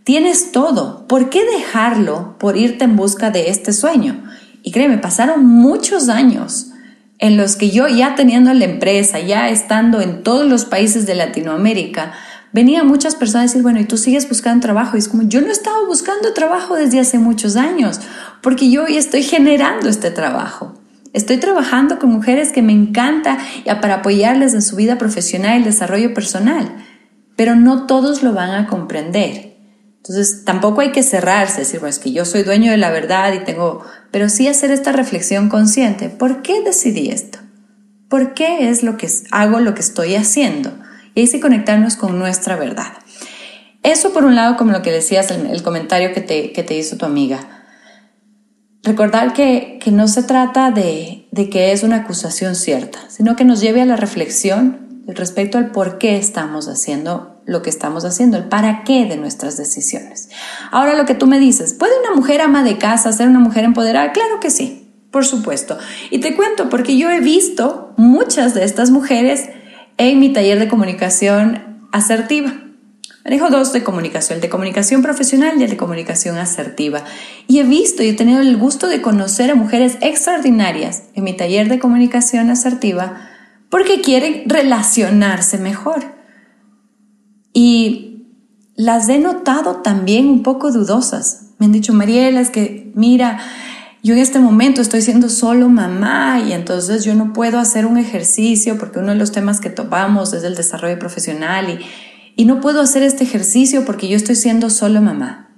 Tienes 0.02 0.50
todo. 0.50 1.06
¿Por 1.06 1.30
qué 1.30 1.44
dejarlo 1.44 2.36
por 2.40 2.56
irte 2.56 2.82
en 2.82 2.96
busca 2.96 3.30
de 3.30 3.48
este 3.48 3.72
sueño? 3.72 4.24
Y 4.64 4.72
créeme, 4.72 4.98
pasaron 4.98 5.46
muchos 5.46 6.08
años 6.08 6.72
en 7.20 7.36
los 7.36 7.54
que 7.54 7.70
yo 7.70 7.86
ya 7.86 8.16
teniendo 8.16 8.52
la 8.54 8.64
empresa, 8.64 9.20
ya 9.20 9.50
estando 9.50 10.00
en 10.00 10.24
todos 10.24 10.46
los 10.46 10.64
países 10.64 11.06
de 11.06 11.14
Latinoamérica, 11.14 12.12
venían 12.54 12.86
muchas 12.86 13.16
personas 13.16 13.42
a 13.42 13.48
decir, 13.48 13.62
bueno, 13.62 13.80
y 13.80 13.84
tú 13.84 13.98
sigues 13.98 14.28
buscando 14.28 14.62
trabajo. 14.62 14.96
Y 14.96 15.00
es 15.00 15.08
como, 15.08 15.24
yo 15.24 15.40
no 15.40 15.48
estaba 15.48 15.84
buscando 15.86 16.32
trabajo 16.32 16.76
desde 16.76 17.00
hace 17.00 17.18
muchos 17.18 17.56
años, 17.56 18.00
porque 18.40 18.70
yo 18.70 18.84
hoy 18.84 18.96
estoy 18.96 19.24
generando 19.24 19.88
este 19.88 20.12
trabajo. 20.12 20.72
Estoy 21.12 21.38
trabajando 21.38 21.98
con 21.98 22.10
mujeres 22.10 22.52
que 22.52 22.62
me 22.62 22.72
encanta 22.72 23.38
para 23.82 23.96
apoyarles 23.96 24.54
en 24.54 24.62
su 24.62 24.76
vida 24.76 24.98
profesional 24.98 25.54
y 25.54 25.56
el 25.58 25.64
desarrollo 25.64 26.14
personal, 26.14 26.76
pero 27.36 27.56
no 27.56 27.86
todos 27.86 28.22
lo 28.22 28.32
van 28.32 28.52
a 28.52 28.68
comprender. 28.68 29.56
Entonces, 29.96 30.44
tampoco 30.44 30.80
hay 30.80 30.92
que 30.92 31.02
cerrarse, 31.02 31.60
decir, 31.60 31.80
bueno, 31.80 31.90
es 31.90 31.98
que 31.98 32.12
yo 32.12 32.24
soy 32.24 32.44
dueño 32.44 32.70
de 32.70 32.76
la 32.76 32.90
verdad 32.90 33.32
y 33.32 33.40
tengo, 33.40 33.84
pero 34.12 34.28
sí 34.28 34.46
hacer 34.46 34.70
esta 34.70 34.92
reflexión 34.92 35.48
consciente. 35.48 36.08
¿Por 36.08 36.42
qué 36.42 36.62
decidí 36.62 37.10
esto? 37.10 37.40
¿Por 38.08 38.34
qué 38.34 38.68
es 38.70 38.84
lo 38.84 38.96
que 38.96 39.08
hago 39.32 39.58
lo 39.58 39.74
que 39.74 39.80
estoy 39.80 40.14
haciendo? 40.14 40.70
Y 41.14 41.24
así 41.24 41.40
conectarnos 41.40 41.96
con 41.96 42.18
nuestra 42.18 42.56
verdad. 42.56 42.92
Eso 43.82 44.12
por 44.12 44.24
un 44.24 44.34
lado, 44.34 44.56
como 44.56 44.72
lo 44.72 44.82
que 44.82 44.90
decías, 44.90 45.30
el, 45.30 45.46
el 45.46 45.62
comentario 45.62 46.12
que 46.12 46.20
te, 46.20 46.52
que 46.52 46.62
te, 46.62 46.76
hizo 46.76 46.96
tu 46.96 47.04
amiga. 47.04 47.64
Recordar 48.82 49.34
que, 49.34 49.78
que 49.80 49.90
no 49.90 50.08
se 50.08 50.22
trata 50.22 50.70
de, 50.70 51.28
de, 51.30 51.50
que 51.50 51.72
es 51.72 51.82
una 51.82 51.96
acusación 51.96 52.54
cierta, 52.54 52.98
sino 53.08 53.36
que 53.36 53.44
nos 53.44 53.60
lleve 53.60 53.82
a 53.82 53.86
la 53.86 53.96
reflexión 53.96 55.02
respecto 55.06 55.58
al 55.58 55.70
por 55.70 55.98
qué 55.98 56.16
estamos 56.16 56.66
haciendo 56.66 57.42
lo 57.46 57.60
que 57.60 57.68
estamos 57.68 58.06
haciendo, 58.06 58.38
el 58.38 58.44
para 58.44 58.84
qué 58.84 59.04
de 59.04 59.16
nuestras 59.18 59.58
decisiones. 59.58 60.30
Ahora 60.70 60.94
lo 60.94 61.04
que 61.04 61.14
tú 61.14 61.26
me 61.26 61.38
dices, 61.38 61.74
¿puede 61.74 61.92
una 62.00 62.14
mujer 62.14 62.40
ama 62.40 62.62
de 62.62 62.78
casa 62.78 63.12
ser 63.12 63.28
una 63.28 63.38
mujer 63.38 63.64
empoderada? 63.64 64.12
Claro 64.12 64.40
que 64.40 64.50
sí, 64.50 64.90
por 65.10 65.26
supuesto. 65.26 65.76
Y 66.10 66.20
te 66.20 66.34
cuento 66.34 66.70
porque 66.70 66.96
yo 66.96 67.10
he 67.10 67.20
visto 67.20 67.92
muchas 67.98 68.54
de 68.54 68.64
estas 68.64 68.90
mujeres 68.90 69.50
en 69.98 70.20
mi 70.20 70.32
taller 70.32 70.58
de 70.58 70.68
comunicación 70.68 71.86
asertiva. 71.92 72.52
Manejo 73.24 73.48
dos 73.48 73.72
de 73.72 73.82
comunicación, 73.82 74.36
el 74.36 74.42
de 74.42 74.50
comunicación 74.50 75.00
profesional 75.00 75.58
y 75.58 75.64
el 75.64 75.70
de 75.70 75.76
comunicación 75.78 76.36
asertiva. 76.36 77.04
Y 77.46 77.58
he 77.58 77.62
visto 77.62 78.02
y 78.02 78.08
he 78.08 78.12
tenido 78.12 78.40
el 78.40 78.58
gusto 78.58 78.86
de 78.86 79.00
conocer 79.00 79.50
a 79.50 79.54
mujeres 79.54 79.96
extraordinarias 80.02 81.04
en 81.14 81.24
mi 81.24 81.34
taller 81.34 81.70
de 81.70 81.78
comunicación 81.78 82.50
asertiva 82.50 83.30
porque 83.70 84.02
quieren 84.02 84.42
relacionarse 84.46 85.56
mejor. 85.56 86.04
Y 87.54 88.26
las 88.76 89.08
he 89.08 89.18
notado 89.18 89.76
también 89.76 90.26
un 90.26 90.42
poco 90.42 90.70
dudosas. 90.70 91.54
Me 91.58 91.66
han 91.66 91.72
dicho, 91.72 91.94
Mariela, 91.94 92.40
es 92.40 92.50
que 92.50 92.92
mira, 92.94 93.40
yo 94.04 94.12
en 94.12 94.20
este 94.20 94.38
momento 94.38 94.82
estoy 94.82 95.00
siendo 95.00 95.30
solo 95.30 95.70
mamá 95.70 96.38
y 96.46 96.52
entonces 96.52 97.04
yo 97.04 97.14
no 97.14 97.32
puedo 97.32 97.58
hacer 97.58 97.86
un 97.86 97.96
ejercicio 97.96 98.78
porque 98.78 98.98
uno 98.98 99.12
de 99.12 99.18
los 99.18 99.32
temas 99.32 99.62
que 99.62 99.70
topamos 99.70 100.34
es 100.34 100.44
el 100.44 100.54
desarrollo 100.54 100.98
profesional 100.98 101.70
y, 101.70 101.78
y 102.36 102.44
no 102.44 102.60
puedo 102.60 102.82
hacer 102.82 103.02
este 103.02 103.24
ejercicio 103.24 103.86
porque 103.86 104.06
yo 104.06 104.16
estoy 104.16 104.36
siendo 104.36 104.68
solo 104.68 105.00
mamá. 105.00 105.48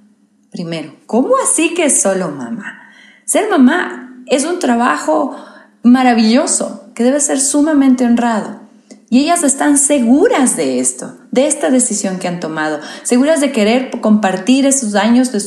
Primero, 0.52 0.94
¿cómo 1.06 1.30
así 1.42 1.74
que 1.74 1.90
solo 1.90 2.30
mamá? 2.30 2.88
Ser 3.24 3.50
mamá 3.50 4.22
es 4.26 4.44
un 4.44 4.60
trabajo 4.60 5.36
maravilloso 5.82 6.92
que 6.94 7.02
debe 7.02 7.18
ser 7.18 7.40
sumamente 7.40 8.04
honrado. 8.04 8.60
Y 9.16 9.20
ellas 9.20 9.44
están 9.44 9.78
seguras 9.78 10.58
de 10.58 10.78
esto, 10.78 11.16
de 11.30 11.46
esta 11.46 11.70
decisión 11.70 12.18
que 12.18 12.28
han 12.28 12.38
tomado, 12.38 12.80
seguras 13.02 13.40
de 13.40 13.50
querer 13.50 13.90
compartir 14.02 14.66
esos 14.66 14.94
años 14.94 15.32
de, 15.32 15.40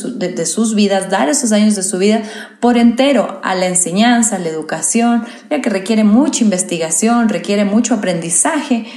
sus 0.47 0.73
vidas, 0.73 1.11
dar 1.11 1.29
esos 1.29 1.51
años 1.51 1.75
de 1.75 1.83
su 1.83 1.99
vida 1.99 2.23
por 2.61 2.79
entero 2.79 3.39
a 3.43 3.53
la 3.53 3.67
enseñanza, 3.67 4.37
a 4.37 4.39
la 4.39 4.49
educación, 4.49 5.23
ya 5.51 5.61
que 5.61 5.69
requiere 5.69 6.03
mucha 6.03 6.43
investigación, 6.43 7.29
requiere 7.29 7.63
mucho 7.63 7.93
aprendizaje, 7.93 8.87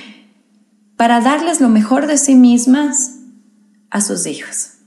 para 0.97 1.21
darles 1.21 1.61
lo 1.61 1.69
mejor 1.69 2.07
de 2.07 2.17
sí 2.17 2.35
mismas 2.35 3.17
a 3.91 4.01
sus 4.01 4.25
hijos. 4.25 4.79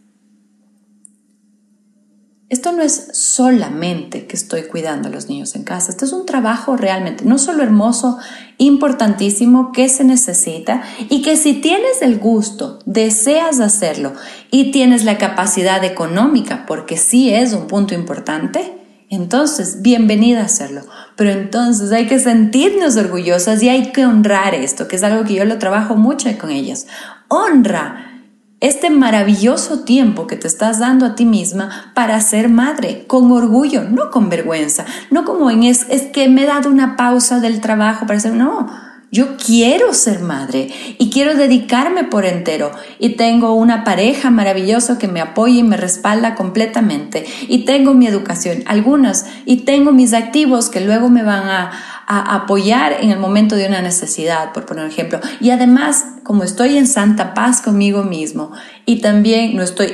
Esto 2.47 2.71
no 2.71 2.84
es 2.84 3.10
solamente 3.13 4.27
que 4.27 4.36
estoy 4.36 4.63
cuidando 4.63 5.08
a 5.08 5.12
los 5.12 5.29
niños 5.29 5.55
en 5.55 5.63
casa, 5.63 5.89
esto 5.89 6.05
es 6.05 6.13
un 6.13 6.27
trabajo 6.27 6.77
realmente, 6.77 7.25
no 7.25 7.39
solo 7.39 7.63
hermoso, 7.63 8.19
importantísimo, 8.60 9.71
que 9.71 9.89
se 9.89 10.03
necesita 10.03 10.84
y 11.10 11.23
que 11.23 11.38
si 11.38 11.55
tienes 11.55 12.03
el 12.03 12.19
gusto, 12.19 12.77
deseas 12.86 13.60
hacerlo 13.60 14.13
y 14.51 14.69
tienes 14.69 15.05
la 15.05 15.17
capacidad 15.17 15.84
económica, 15.84 16.67
porque 16.67 16.97
sí 16.97 17.34
es 17.34 17.51
un 17.53 17.65
punto 17.65 17.95
importante, 17.95 18.77
entonces 19.10 19.81
bienvenida 19.81 20.41
a 20.41 20.45
hacerlo. 20.45 20.81
Pero 21.15 21.31
entonces 21.31 21.91
hay 21.91 22.05
que 22.05 22.19
sentirnos 22.19 22.95
orgullosas 22.95 23.63
y 23.63 23.69
hay 23.69 23.91
que 23.91 24.05
honrar 24.05 24.53
esto, 24.53 24.88
que 24.88 24.97
es 24.97 25.03
algo 25.03 25.23
que 25.23 25.34
yo 25.34 25.45
lo 25.45 25.58
trabajo 25.58 25.95
mucho 25.95 26.29
con 26.38 26.51
ellas. 26.51 26.86
Honra 27.27 28.05
este 28.62 28.89
maravilloso 28.89 29.82
tiempo 29.82 30.28
que 30.28 30.38
te 30.38 30.48
estás 30.48 30.80
dando 30.80 31.06
a 31.06 31.15
ti 31.15 31.26
misma 31.26 31.91
para 31.94 32.20
ser 32.22 32.50
madre, 32.50 33.06
con 33.08 33.32
orgullo, 33.32 33.84
no 33.84 34.12
con 34.12 34.30
vergüenza, 34.30 34.86
no 35.12 35.26
como 35.26 35.52
en 35.52 35.63
es, 35.63 35.86
es 35.89 36.04
que 36.04 36.30
me 36.30 36.44
he 36.44 36.48
dado 36.48 36.70
una 36.70 36.96
pausa 36.96 37.39
del 37.39 37.62
trabajo 37.62 38.08
para 38.08 38.20
ser, 38.20 38.34
no, 38.34 38.68
yo 39.12 39.38
quiero 39.38 39.94
ser 39.94 40.20
madre 40.20 40.70
y 40.98 41.10
quiero 41.10 41.36
dedicarme 41.36 42.04
por 42.04 42.26
entero 42.26 42.72
y 43.00 43.10
tengo 43.10 43.54
una 43.54 43.84
pareja 43.84 44.30
maravillosa 44.30 44.98
que 44.98 45.08
me 45.08 45.22
apoya 45.22 45.60
y 45.60 45.63
me 45.63 45.78
respalda 45.78 46.36
completamente 46.36 47.26
y 47.48 47.65
tengo 47.65 47.94
mi 47.94 48.08
educación, 48.08 48.63
algunas, 48.65 49.26
y 49.46 49.58
tengo 49.58 49.91
mis 49.91 50.13
activos 50.13 50.70
que 50.70 50.82
luego 50.82 51.10
me 51.10 51.24
van 51.24 51.48
a, 51.48 51.72
a 52.08 52.36
apoyar 52.36 52.98
en 53.02 53.12
el 53.12 53.20
momento 53.20 53.56
de 53.56 53.68
una 53.68 53.82
necesidad, 53.82 54.54
por 54.54 54.65
poner 54.65 54.86
ejemplo. 54.88 55.20
Y 55.39 55.50
además, 55.50 56.06
como 56.24 56.44
estoy 56.44 56.78
en 56.78 56.88
santa 56.88 57.34
paz 57.34 57.62
conmigo 57.62 58.04
mismo 58.04 58.52
y 58.86 59.02
también 59.02 59.56
no 59.56 59.63
estoy 59.63 59.94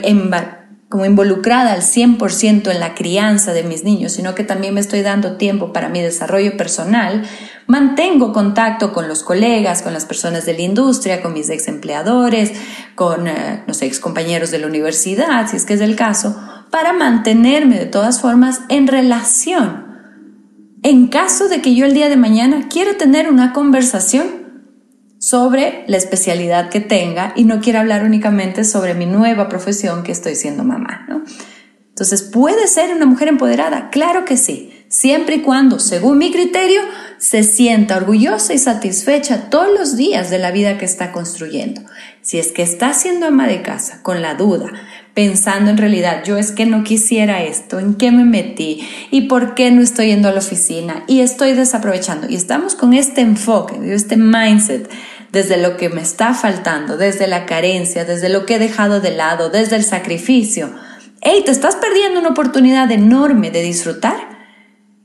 como 0.92 1.06
involucrada 1.06 1.72
al 1.72 1.84
100% 1.84 2.70
en 2.70 2.80
la 2.82 2.96
crianza 2.96 3.54
de 3.54 3.64
mis 3.64 3.86
niños, 3.86 4.12
sino 4.12 4.36
que 4.36 4.44
también 4.44 4.74
me 4.74 4.82
estoy 4.82 5.02
dando 5.02 5.38
tiempo 5.38 5.72
para 5.72 5.88
mi 5.88 6.02
desarrollo 6.02 6.58
personal, 6.58 7.24
mantengo 7.66 8.34
contacto 8.34 8.92
con 8.92 9.08
los 9.08 9.24
colegas, 9.24 9.84
con 9.84 9.94
las 9.94 10.04
personas 10.04 10.46
de 10.46 10.54
la 10.54 10.64
industria, 10.64 11.22
con 11.22 11.32
mis 11.32 11.50
ex 11.50 11.70
empleadores, 11.70 12.52
con, 12.96 13.26
eh, 13.28 13.64
no 13.66 13.74
sé, 13.74 13.86
ex 13.86 14.02
compañeros 14.02 14.52
de 14.52 14.60
la 14.60 14.68
universidad, 14.68 15.48
si 15.50 15.56
es 15.56 15.66
que 15.66 15.76
es 15.76 15.82
el 15.82 15.96
caso, 15.96 16.38
para 16.72 16.92
mantenerme 16.92 17.80
de 17.80 17.86
todas 17.86 18.20
formas 18.20 18.60
en 18.68 18.88
relación. 18.88 19.86
En 20.84 21.08
caso 21.08 21.48
de 21.48 21.62
que 21.62 21.74
yo 21.74 21.86
el 21.86 21.94
día 21.94 22.10
de 22.10 22.18
mañana 22.18 22.68
quiera 22.68 22.98
tener 22.98 23.30
una 23.30 23.54
conversación 23.54 24.41
sobre 25.22 25.84
la 25.86 25.98
especialidad 25.98 26.70
que 26.70 26.80
tenga 26.80 27.32
y 27.36 27.44
no 27.44 27.62
quiera 27.62 27.82
hablar 27.82 28.04
únicamente 28.04 28.64
sobre 28.64 28.96
mi 28.96 29.06
nueva 29.06 29.50
profesión 29.50 30.02
que 30.02 30.12
estoy 30.12 30.34
siendo 30.34 30.64
mamá. 30.64 31.06
Entonces, 31.90 32.24
¿puede 32.24 32.68
ser 32.68 32.92
una 32.92 33.06
mujer 33.06 33.28
empoderada? 33.28 33.92
Claro 33.92 34.26
que 34.26 34.36
sí, 34.36 34.74
siempre 34.90 35.36
y 35.36 35.42
cuando, 35.42 35.78
según 35.78 36.18
mi 36.18 36.32
criterio, 36.32 36.82
se 37.20 37.44
sienta 37.44 37.98
orgullosa 37.98 38.56
y 38.56 38.58
satisfecha 38.58 39.52
todos 39.52 39.72
los 39.78 39.96
días 39.96 40.32
de 40.32 40.40
la 40.40 40.50
vida 40.50 40.80
que 40.80 40.86
está 40.86 41.12
construyendo. 41.12 41.82
Si 42.24 42.40
es 42.40 42.52
que 42.52 42.64
está 42.64 42.92
siendo 42.94 43.28
ama 43.28 43.46
de 43.46 43.62
casa 43.62 44.02
con 44.02 44.24
la 44.24 44.34
duda, 44.34 44.72
pensando 45.14 45.72
en 45.72 45.78
realidad, 45.78 46.24
yo 46.26 46.38
es 46.38 46.52
que 46.52 46.66
no 46.66 46.84
quisiera 46.84 47.44
esto, 47.44 47.80
en 47.80 47.96
qué 47.96 48.12
me 48.12 48.24
metí 48.24 48.88
y 49.12 49.22
por 49.22 49.56
qué 49.56 49.72
no 49.72 49.82
estoy 49.82 50.08
yendo 50.08 50.30
a 50.30 50.32
la 50.32 50.40
oficina 50.40 51.04
y 51.08 51.22
estoy 51.22 51.54
desaprovechando. 51.54 52.28
Y 52.30 52.36
estamos 52.36 52.76
con 52.76 52.94
este 52.94 53.22
enfoque, 53.22 53.76
este 53.94 54.18
mindset 54.18 54.90
desde 55.32 55.58
lo 55.58 55.78
que 55.78 55.90
me 55.90 56.02
está 56.02 56.34
faltando, 56.34 56.98
desde 56.98 57.28
la 57.28 57.46
carencia, 57.46 58.06
desde 58.06 58.30
lo 58.30 58.46
que 58.46 58.56
he 58.56 58.60
dejado 58.60 59.00
de 59.00 59.12
lado, 59.12 59.50
desde 59.50 59.78
el 59.78 59.84
sacrificio. 59.84 60.72
Hey, 61.22 61.44
te 61.46 61.52
estás 61.52 61.76
perdiendo 61.76 62.20
una 62.20 62.30
oportunidad 62.30 62.92
enorme 62.92 63.52
de 63.52 63.62
disfrutar 63.62 64.32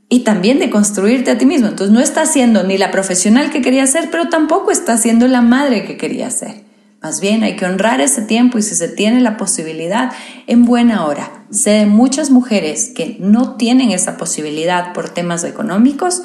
y 0.09 0.21
también 0.21 0.59
de 0.59 0.69
construirte 0.69 1.31
a 1.31 1.37
ti 1.37 1.45
mismo. 1.45 1.67
Entonces 1.67 1.93
no 1.93 2.01
estás 2.01 2.31
siendo 2.31 2.63
ni 2.63 2.77
la 2.77 2.91
profesional 2.91 3.51
que 3.51 3.61
quería 3.61 3.87
ser, 3.87 4.09
pero 4.09 4.29
tampoco 4.29 4.71
estás 4.71 5.01
siendo 5.01 5.27
la 5.27 5.41
madre 5.41 5.85
que 5.85 5.97
quería 5.97 6.29
ser. 6.29 6.66
Más 7.01 7.21
bien 7.21 7.43
hay 7.43 7.55
que 7.55 7.65
honrar 7.65 8.01
ese 8.01 8.21
tiempo 8.21 8.57
y 8.57 8.63
si 8.63 8.75
se 8.75 8.87
tiene 8.87 9.21
la 9.21 9.37
posibilidad, 9.37 10.11
en 10.47 10.65
buena 10.65 11.05
hora. 11.05 11.45
Sé 11.51 11.71
de 11.71 11.85
muchas 11.85 12.31
mujeres 12.31 12.91
que 12.95 13.17
no 13.19 13.55
tienen 13.55 13.91
esa 13.91 14.17
posibilidad 14.17 14.93
por 14.93 15.09
temas 15.09 15.43
económicos 15.43 16.23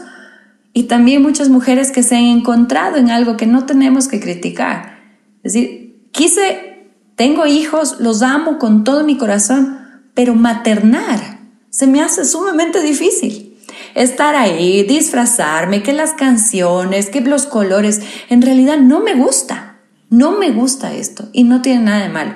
y 0.72 0.84
también 0.84 1.22
muchas 1.22 1.50
mujeres 1.50 1.92
que 1.92 2.02
se 2.02 2.16
han 2.16 2.24
encontrado 2.24 2.96
en 2.96 3.10
algo 3.10 3.36
que 3.36 3.46
no 3.46 3.66
tenemos 3.66 4.08
que 4.08 4.20
criticar. 4.20 4.98
Es 5.42 5.52
decir, 5.52 6.08
quise, 6.10 6.88
tengo 7.16 7.46
hijos, 7.46 8.00
los 8.00 8.22
amo 8.22 8.58
con 8.58 8.82
todo 8.82 9.04
mi 9.04 9.18
corazón, 9.18 9.78
pero 10.14 10.34
maternar 10.34 11.40
se 11.68 11.86
me 11.86 12.02
hace 12.02 12.24
sumamente 12.24 12.82
difícil. 12.82 13.58
Estar 13.94 14.34
ahí, 14.34 14.84
disfrazarme, 14.84 15.82
que 15.82 15.92
las 15.92 16.12
canciones, 16.12 17.10
que 17.10 17.20
los 17.20 17.46
colores, 17.46 18.00
en 18.28 18.42
realidad 18.42 18.78
no 18.78 19.00
me 19.00 19.14
gusta. 19.14 19.71
No 20.12 20.32
me 20.32 20.50
gusta 20.50 20.92
esto 20.92 21.30
y 21.32 21.44
no 21.44 21.62
tiene 21.62 21.84
nada 21.84 22.02
de 22.02 22.10
malo. 22.10 22.34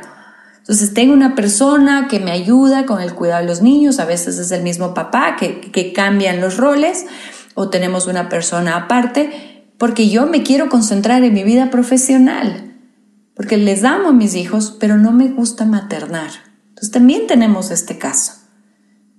Entonces 0.57 0.95
tengo 0.95 1.12
una 1.12 1.35
persona 1.35 2.09
que 2.09 2.21
me 2.21 2.31
ayuda 2.31 2.87
con 2.87 3.03
el 3.03 3.12
cuidado 3.12 3.43
de 3.43 3.47
los 3.47 3.61
niños, 3.61 3.99
a 3.99 4.07
veces 4.07 4.39
es 4.39 4.51
el 4.51 4.62
mismo 4.62 4.95
papá 4.95 5.37
que, 5.37 5.93
cambian 5.95 6.41
los 6.41 6.57
roles 6.57 7.05
o 7.55 7.69
tenemos 7.69 8.07
una 8.07 8.31
persona 8.31 8.77
aparte 8.77 9.67
porque 9.77 10.09
yo 10.09 10.25
me 10.25 10.43
quiero 10.43 10.71
concentrar 10.71 11.23
en 11.23 11.35
mi 11.35 11.45
vida 11.45 11.71
profesional, 11.71 12.75
porque 13.35 13.59
les 13.59 13.85
amo 13.85 14.09
a 14.09 14.15
mis 14.15 14.37
hijos, 14.37 14.75
pero 14.81 14.97
no 14.97 15.12
me 15.12 15.29
gusta 15.29 15.67
maternar. 15.67 16.31
Entonces 16.71 16.93
también 16.93 17.27
tenemos 17.27 17.71
este 17.71 17.99
caso. 17.99 18.33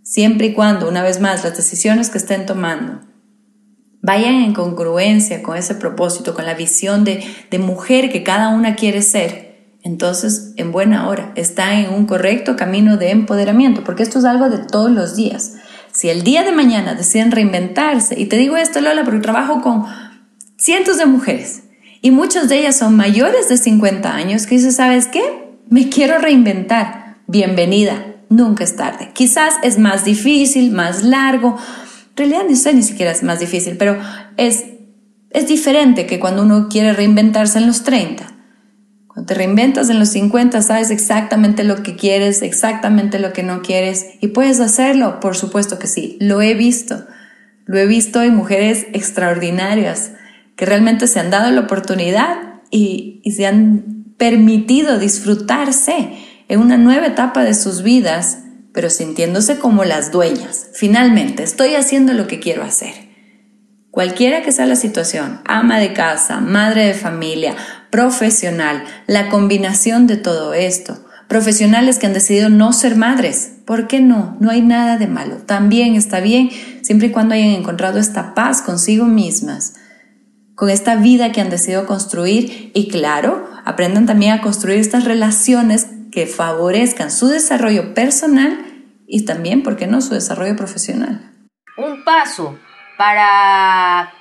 Siempre 0.01 0.47
y 0.47 0.53
cuando, 0.55 0.89
una 0.89 1.03
vez 1.03 1.21
más, 1.21 1.43
las 1.43 1.55
decisiones 1.55 2.09
que 2.09 2.17
estén 2.17 2.47
tomando 2.47 3.01
vayan 4.07 4.35
en 4.35 4.53
congruencia 4.53 5.43
con 5.43 5.57
ese 5.57 5.75
propósito, 5.75 6.33
con 6.33 6.45
la 6.45 6.53
visión 6.53 7.03
de, 7.03 7.21
mujer 7.59 8.09
que 8.09 8.23
cada 8.23 8.47
una 8.47 8.75
quiere 8.75 9.01
ser, 9.01 9.73
entonces 9.83 10.53
en 10.55 10.71
buena 10.71 11.09
hora 11.09 11.33
está 11.35 11.77
en 11.77 11.93
un 11.93 12.05
correcto 12.05 12.55
camino 12.55 12.95
de 12.95 13.11
empoderamiento, 13.11 13.83
porque 13.83 14.03
esto 14.03 14.19
es 14.19 14.25
algo 14.25 14.49
de 14.49 14.59
todos 14.59 14.89
los 14.89 15.17
días. 15.17 15.55
Si 15.91 16.07
el 16.07 16.23
día 16.23 16.43
de 16.43 16.53
mañana 16.53 16.93
deciden 16.93 17.31
reinventarse, 17.31 18.17
y 18.17 18.27
te 18.27 18.37
digo 18.37 18.55
esto 18.55 18.79
Lola 18.79 19.03
porque 19.03 19.19
trabajo 19.19 19.61
con 19.61 19.83
cientos 20.55 20.97
de 20.97 21.05
mujeres 21.05 21.63
y 22.01 22.11
muchas 22.11 22.47
de 22.47 22.59
ellas 22.59 22.77
son 22.77 22.95
mayores 22.95 23.49
de 23.49 23.57
50 23.57 24.15
años 24.15 24.47
que 24.47 24.55
dicen, 24.55 24.71
¿sabes 24.71 25.07
qué? 25.07 25.21
Me 25.67 25.89
quiero 25.89 26.17
reinventar. 26.17 27.17
Bienvenida, 27.27 28.15
nunca 28.29 28.63
es 28.63 28.77
tarde. 28.77 29.11
Quizás 29.13 29.55
es 29.63 29.77
más 29.77 30.05
difícil, 30.05 30.71
más 30.71 31.03
largo, 31.03 31.57
realidad 32.17 32.43
no 32.49 32.55
sé 32.55 32.73
ni 32.73 32.83
siquiera 32.83 33.11
es 33.11 33.23
más 33.23 33.39
difícil, 33.39 33.77
pero 33.77 33.97
es, 34.37 34.65
es 35.29 35.47
diferente 35.47 36.05
que 36.05 36.19
cuando 36.19 36.41
uno 36.41 36.67
quiere 36.69 36.93
reinventarse 36.93 37.59
en 37.59 37.67
los 37.67 37.83
30. 37.83 38.33
Cuando 39.07 39.25
te 39.25 39.33
reinventas 39.33 39.89
en 39.89 39.99
los 39.99 40.09
50 40.09 40.61
sabes 40.61 40.91
exactamente 40.91 41.63
lo 41.63 41.83
que 41.83 41.95
quieres, 41.95 42.41
exactamente 42.41 43.19
lo 43.19 43.33
que 43.33 43.43
no 43.43 43.61
quieres 43.61 44.07
y 44.21 44.27
puedes 44.27 44.59
hacerlo, 44.59 45.19
por 45.19 45.35
supuesto 45.35 45.79
que 45.79 45.87
sí, 45.87 46.17
lo 46.19 46.41
he 46.41 46.53
visto. 46.53 47.05
Lo 47.65 47.77
he 47.77 47.85
visto 47.85 48.21
en 48.21 48.35
mujeres 48.35 48.87
extraordinarias 48.93 50.11
que 50.55 50.65
realmente 50.65 51.07
se 51.07 51.19
han 51.19 51.29
dado 51.29 51.51
la 51.51 51.61
oportunidad 51.61 52.37
y, 52.71 53.21
y 53.23 53.31
se 53.33 53.45
han 53.45 54.13
permitido 54.17 54.97
disfrutarse 54.97 56.09
en 56.47 56.59
una 56.59 56.77
nueva 56.77 57.07
etapa 57.07 57.43
de 57.43 57.53
sus 57.53 57.83
vidas 57.83 58.39
pero 58.77 58.91
sintiéndose 58.91 59.57
como 59.57 59.85
las 59.85 60.11
dueñas. 60.11 60.67
Finalmente, 60.71 61.41
estoy 61.41 61.73
haciendo 61.73 62.13
lo 62.13 62.27
que 62.27 62.39
quiero 62.39 62.61
hacer. 62.61 62.93
Cualquiera 63.89 64.43
que 64.43 64.51
sea 64.51 64.67
la 64.67 64.75
situación, 64.75 65.41
ama 65.45 65.79
de 65.79 65.93
casa, 65.93 66.41
madre 66.41 66.85
de 66.85 66.93
familia, 66.93 67.55
profesional, 67.89 68.83
la 69.07 69.29
combinación 69.29 70.05
de 70.05 70.17
todo 70.17 70.53
esto, 70.53 71.03
profesionales 71.27 71.97
que 71.97 72.05
han 72.05 72.13
decidido 72.13 72.49
no 72.49 72.71
ser 72.71 72.95
madres. 72.95 73.53
¿Por 73.65 73.87
qué 73.87 73.99
no? 73.99 74.37
No 74.39 74.51
hay 74.51 74.61
nada 74.61 74.97
de 74.97 75.07
malo. 75.07 75.37
También 75.37 75.95
está 75.95 76.19
bien, 76.19 76.51
siempre 76.83 77.07
y 77.07 77.11
cuando 77.11 77.33
hayan 77.33 77.55
encontrado 77.55 77.97
esta 77.97 78.35
paz 78.35 78.61
consigo 78.61 79.05
mismas, 79.05 79.73
con 80.53 80.69
esta 80.69 80.97
vida 80.97 81.31
que 81.31 81.41
han 81.41 81.49
decidido 81.49 81.87
construir 81.87 82.69
y 82.75 82.89
claro, 82.89 83.49
aprendan 83.65 84.05
también 84.05 84.33
a 84.33 84.41
construir 84.41 84.77
estas 84.77 85.03
relaciones 85.03 85.87
que 86.11 86.27
favorezcan 86.27 87.09
su 87.09 87.27
desarrollo 87.27 87.95
personal 87.95 88.66
y 89.07 89.25
también, 89.25 89.63
¿por 89.63 89.77
qué 89.77 89.87
no?, 89.87 90.01
su 90.01 90.13
desarrollo 90.13 90.55
profesional. 90.55 91.31
Un 91.77 92.03
paso 92.03 92.59
para 92.97 94.13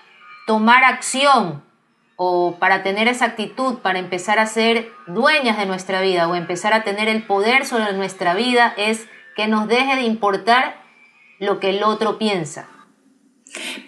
tomar 0.46 0.84
acción 0.84 1.64
o 2.14 2.56
para 2.58 2.82
tener 2.82 3.08
esa 3.08 3.26
actitud, 3.26 3.78
para 3.78 3.98
empezar 3.98 4.38
a 4.38 4.46
ser 4.46 4.88
dueñas 5.06 5.58
de 5.58 5.66
nuestra 5.66 6.00
vida 6.00 6.28
o 6.28 6.34
empezar 6.34 6.72
a 6.72 6.84
tener 6.84 7.08
el 7.08 7.24
poder 7.24 7.66
sobre 7.66 7.92
nuestra 7.92 8.34
vida 8.34 8.72
es 8.76 9.06
que 9.36 9.48
nos 9.48 9.68
deje 9.68 9.96
de 9.96 10.02
importar 10.02 10.82
lo 11.38 11.60
que 11.60 11.70
el 11.70 11.82
otro 11.82 12.16
piensa. 12.16 12.68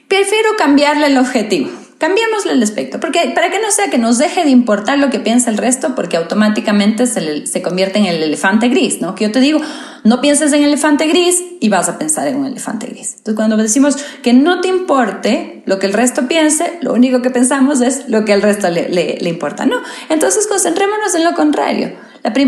Prefiero 0.08 0.50
cambiarle 0.58 1.06
el 1.06 1.18
objetivo. 1.18 1.70
Cambiémosle 1.98 2.52
el 2.52 2.62
aspecto, 2.62 3.00
porque 3.00 3.32
para 3.34 3.50
que 3.50 3.58
no 3.58 3.72
sea 3.72 3.90
que 3.90 3.98
nos 3.98 4.18
deje 4.18 4.44
de 4.44 4.50
importar 4.50 5.00
lo 5.00 5.10
que 5.10 5.18
piensa 5.18 5.50
el 5.50 5.56
resto, 5.56 5.96
porque 5.96 6.16
automáticamente 6.16 7.08
se, 7.08 7.44
se 7.44 7.60
convierte 7.60 7.98
en 7.98 8.04
el 8.04 8.22
elefante 8.22 8.68
gris, 8.68 9.00
¿no? 9.00 9.16
Que 9.16 9.24
yo 9.24 9.32
te 9.32 9.40
digo, 9.40 9.60
no 10.04 10.20
pienses 10.20 10.52
en 10.52 10.62
el 10.62 10.68
elefante 10.68 11.08
gris 11.08 11.42
y 11.58 11.68
vas 11.68 11.88
a 11.88 11.98
pensar 11.98 12.28
en 12.28 12.36
un 12.36 12.46
elefante 12.46 12.86
gris. 12.86 13.14
Entonces, 13.16 13.34
cuando 13.34 13.56
decimos 13.56 13.96
que 14.22 14.32
no 14.32 14.60
te 14.60 14.68
importe 14.68 15.64
lo 15.66 15.80
que 15.80 15.86
el 15.86 15.92
resto 15.92 16.28
piense, 16.28 16.78
lo 16.82 16.92
único 16.94 17.20
que 17.20 17.30
pensamos 17.30 17.80
es 17.80 18.08
lo 18.08 18.24
que 18.24 18.32
al 18.32 18.42
resto 18.42 18.70
le, 18.70 18.88
le, 18.88 19.28
importa, 19.28 19.66
¿no? 19.66 19.82
Entonces, 20.08 20.46
concentrémonos 20.46 21.16
en 21.16 21.24
lo 21.24 21.34
contrario. 21.34 21.96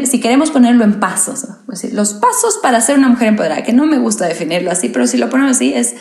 si 0.04 0.20
queremos 0.20 0.52
ponerlo 0.52 0.84
en 0.84 1.00
pasos, 1.00 1.44
los 1.92 2.14
pasos 2.14 2.58
para 2.62 2.80
ser 2.80 2.98
una 2.98 3.08
mujer 3.08 3.26
empoderada, 3.26 3.64
que 3.64 3.72
no 3.72 3.84
me 3.84 3.98
gusta 3.98 4.28
definirlo 4.28 4.70
así, 4.70 4.90
pero 4.90 5.08
si 5.08 5.18
lo 5.18 5.28
ponemos 5.28 5.56
así 5.56 5.74
es, 5.74 5.96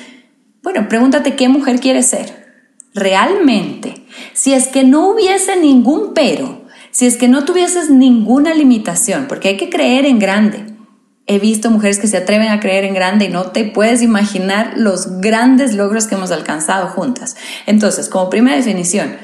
bueno, 0.61 0.87
pregúntate 0.87 1.35
qué 1.35 1.49
mujer 1.49 1.79
quieres 1.79 2.05
ser 2.05 2.48
realmente, 2.93 4.05
si 4.33 4.53
es 4.53 4.67
que 4.67 4.83
no 4.83 5.09
hubiese 5.09 5.55
ningún 5.57 6.13
pero, 6.13 6.63
si 6.91 7.05
es 7.05 7.17
que 7.17 7.27
no 7.27 7.45
tuvieses 7.45 7.89
ninguna 7.89 8.53
limitación, 8.53 9.27
porque 9.27 9.49
hay 9.49 9.57
que 9.57 9.69
creer 9.69 10.05
en 10.05 10.19
grande. 10.19 10.65
He 11.27 11.37
visto 11.37 11.69
mujeres 11.69 11.99
que 11.99 12.07
se 12.07 12.17
atreven 12.17 12.49
a 12.49 12.59
creer 12.59 12.85
en 12.85 12.95
grande 12.95 13.25
y 13.25 13.29
no 13.29 13.51
te 13.51 13.63
puedes 13.63 14.01
imaginar 14.01 14.73
los 14.77 15.19
grandes 15.21 15.75
logros 15.75 16.07
que 16.07 16.15
hemos 16.15 16.31
alcanzado 16.31 16.87
juntas. 16.87 17.35
Entonces, 17.67 18.09
como 18.09 18.31
primera 18.31 18.57
definición, 18.57 19.15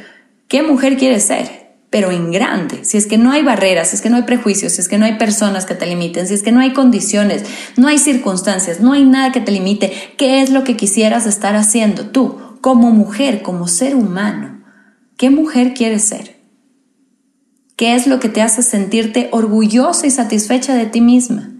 ¿qué 0.47 0.62
mujer 0.62 0.97
quieres 0.97 1.23
ser? 1.23 1.65
Pero 1.89 2.12
en 2.12 2.32
grande, 2.32 2.84
si 2.86 2.97
es 2.97 3.08
que 3.08 3.17
no 3.17 3.32
hay 3.32 3.41
barreras, 3.41 3.89
si 3.89 3.95
es 3.95 4.01
que 4.01 4.12
no 4.12 4.17
hay 4.17 4.23
prejuicios, 4.23 4.73
si 4.73 4.82
es 4.82 4.88
que 4.88 4.99
no 4.99 5.06
hay 5.06 5.13
personas 5.13 5.65
que 5.65 5.75
te 5.75 5.88
limiten, 5.88 6.28
si 6.28 6.36
es 6.36 6.43
que 6.43 6.51
no 6.51 6.60
hay 6.60 6.73
condiciones, 6.73 7.43
no 7.75 7.88
hay 7.88 7.97
circunstancias, 7.97 8.82
no 8.82 8.93
hay 8.93 9.04
nada 9.06 9.32
que 9.32 9.39
te 9.39 9.51
limite, 9.51 9.91
¿qué 10.17 10.41
es 10.41 10.51
lo 10.51 10.63
que 10.63 10.75
quisieras 10.75 11.25
estar 11.25 11.56
haciendo 11.56 12.08
tú? 12.08 12.38
Como 12.65 12.89
mujer, 12.89 13.43
como 13.43 13.67
ser 13.67 13.95
humano, 13.95 14.63
¿qué 15.17 15.30
mujer 15.30 15.75
quieres 15.75 16.06
ser? 16.06 16.38
¿Qué 17.75 17.93
es 17.93 18.08
lo 18.08 18.19
que 18.19 18.28
te 18.28 18.41
hace 18.41 18.63
sentirte 18.63 19.30
orgullosa 19.32 20.08
y 20.08 20.10
satisfecha 20.10 20.73
de 20.73 20.88
ti 20.88 20.99
misma? 20.99 21.51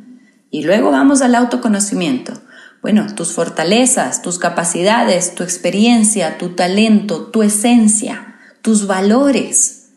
Y 0.50 0.64
luego 0.64 0.90
vamos 0.90 1.22
al 1.22 1.36
autoconocimiento. 1.36 2.34
Bueno, 2.82 3.06
tus 3.14 3.34
fortalezas, 3.34 4.24
tus 4.24 4.40
capacidades, 4.40 5.36
tu 5.36 5.44
experiencia, 5.44 6.40
tu 6.40 6.56
talento, 6.56 7.28
tu 7.28 7.44
esencia, 7.44 8.38
tus 8.64 8.88
valores. 8.88 9.92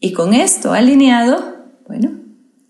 Y 0.00 0.14
con 0.14 0.32
esto 0.32 0.72
alineado, 0.72 1.66
bueno, 1.86 2.12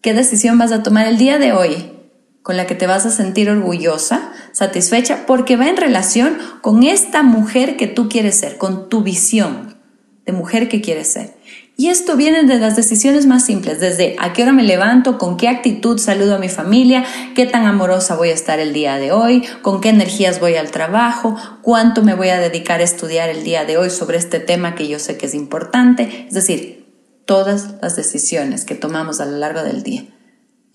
¿qué 0.00 0.14
decisión 0.14 0.58
vas 0.58 0.72
a 0.72 0.82
tomar 0.82 1.06
el 1.06 1.16
día 1.16 1.38
de 1.38 1.52
hoy 1.52 1.92
con 2.42 2.56
la 2.56 2.66
que 2.66 2.74
te 2.74 2.86
vas 2.86 3.04
a 3.06 3.10
sentir 3.10 3.50
orgullosa, 3.50 4.32
satisfecha, 4.52 5.26
porque 5.26 5.56
va 5.56 5.68
en 5.68 5.76
relación 5.76 6.38
con 6.62 6.82
esta 6.82 7.22
mujer 7.22 7.76
que 7.76 7.86
tú 7.86 8.08
quieres 8.08 8.36
ser, 8.36 8.56
con 8.56 8.88
tu 8.88 9.02
visión 9.02 9.76
de 10.24 10.32
mujer 10.32 10.68
que 10.68 10.80
quieres 10.80 11.12
ser. 11.12 11.38
Y 11.80 11.90
esto 11.90 12.16
viene 12.16 12.42
de 12.42 12.58
las 12.58 12.74
decisiones 12.74 13.26
más 13.26 13.46
simples, 13.46 13.78
desde 13.78 14.16
a 14.18 14.32
qué 14.32 14.42
hora 14.42 14.52
me 14.52 14.64
levanto, 14.64 15.16
con 15.16 15.36
qué 15.36 15.48
actitud 15.48 15.96
saludo 15.98 16.34
a 16.34 16.38
mi 16.38 16.48
familia, 16.48 17.04
qué 17.36 17.46
tan 17.46 17.66
amorosa 17.66 18.16
voy 18.16 18.30
a 18.30 18.34
estar 18.34 18.58
el 18.58 18.72
día 18.72 18.96
de 18.96 19.12
hoy, 19.12 19.46
con 19.62 19.80
qué 19.80 19.90
energías 19.90 20.40
voy 20.40 20.56
al 20.56 20.72
trabajo, 20.72 21.36
cuánto 21.62 22.02
me 22.02 22.14
voy 22.14 22.30
a 22.30 22.40
dedicar 22.40 22.80
a 22.80 22.84
estudiar 22.84 23.28
el 23.28 23.44
día 23.44 23.64
de 23.64 23.78
hoy 23.78 23.90
sobre 23.90 24.18
este 24.18 24.40
tema 24.40 24.74
que 24.74 24.88
yo 24.88 24.98
sé 24.98 25.16
que 25.16 25.26
es 25.26 25.34
importante, 25.34 26.26
es 26.26 26.34
decir, 26.34 26.84
todas 27.26 27.76
las 27.80 27.94
decisiones 27.94 28.64
que 28.64 28.74
tomamos 28.74 29.20
a 29.20 29.26
lo 29.26 29.38
largo 29.38 29.62
del 29.62 29.84
día. 29.84 30.04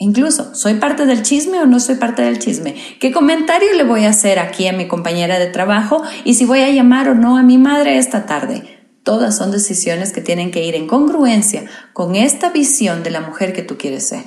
Incluso, 0.04 0.54
¿soy 0.54 0.74
parte 0.74 1.06
del 1.06 1.24
chisme 1.24 1.62
o 1.62 1.66
no 1.66 1.80
soy 1.80 1.96
parte 1.96 2.24
del 2.24 2.38
chisme? 2.38 2.76
¿Qué 3.00 3.14
comentario 3.14 3.74
le 3.74 3.86
voy 3.86 4.04
a 4.04 4.10
hacer 4.10 4.38
aquí 4.38 4.68
a 4.68 4.74
mi 4.74 4.86
compañera 4.86 5.40
de 5.40 5.48
trabajo? 5.48 6.04
Y 6.26 6.34
si 6.34 6.44
voy 6.44 6.60
a 6.60 6.70
llamar 6.70 7.08
o 7.08 7.16
no 7.16 7.38
a 7.38 7.42
mi 7.42 7.58
madre 7.58 7.98
esta 7.98 8.26
tarde. 8.26 8.64
Todas 9.04 9.38
son 9.38 9.52
decisiones 9.52 10.12
que 10.12 10.20
tienen 10.20 10.52
que 10.52 10.62
ir 10.66 10.76
en 10.76 10.88
congruencia 10.88 11.64
con 11.94 12.18
esta 12.18 12.50
visión 12.50 13.02
de 13.02 13.12
la 13.12 13.22
mujer 13.22 13.54
que 13.54 13.62
tú 13.62 13.78
quieres 13.78 14.06
ser. 14.06 14.24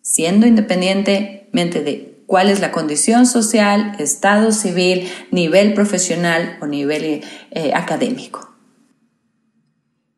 Siendo 0.00 0.46
independientemente 0.46 1.82
de 1.82 2.22
cuál 2.26 2.48
es 2.48 2.60
la 2.60 2.70
condición 2.70 3.26
social, 3.26 3.96
estado 3.98 4.52
civil, 4.52 5.08
nivel 5.32 5.74
profesional 5.74 6.56
o 6.62 6.66
nivel 6.66 7.24
eh, 7.50 7.72
académico. 7.74 8.54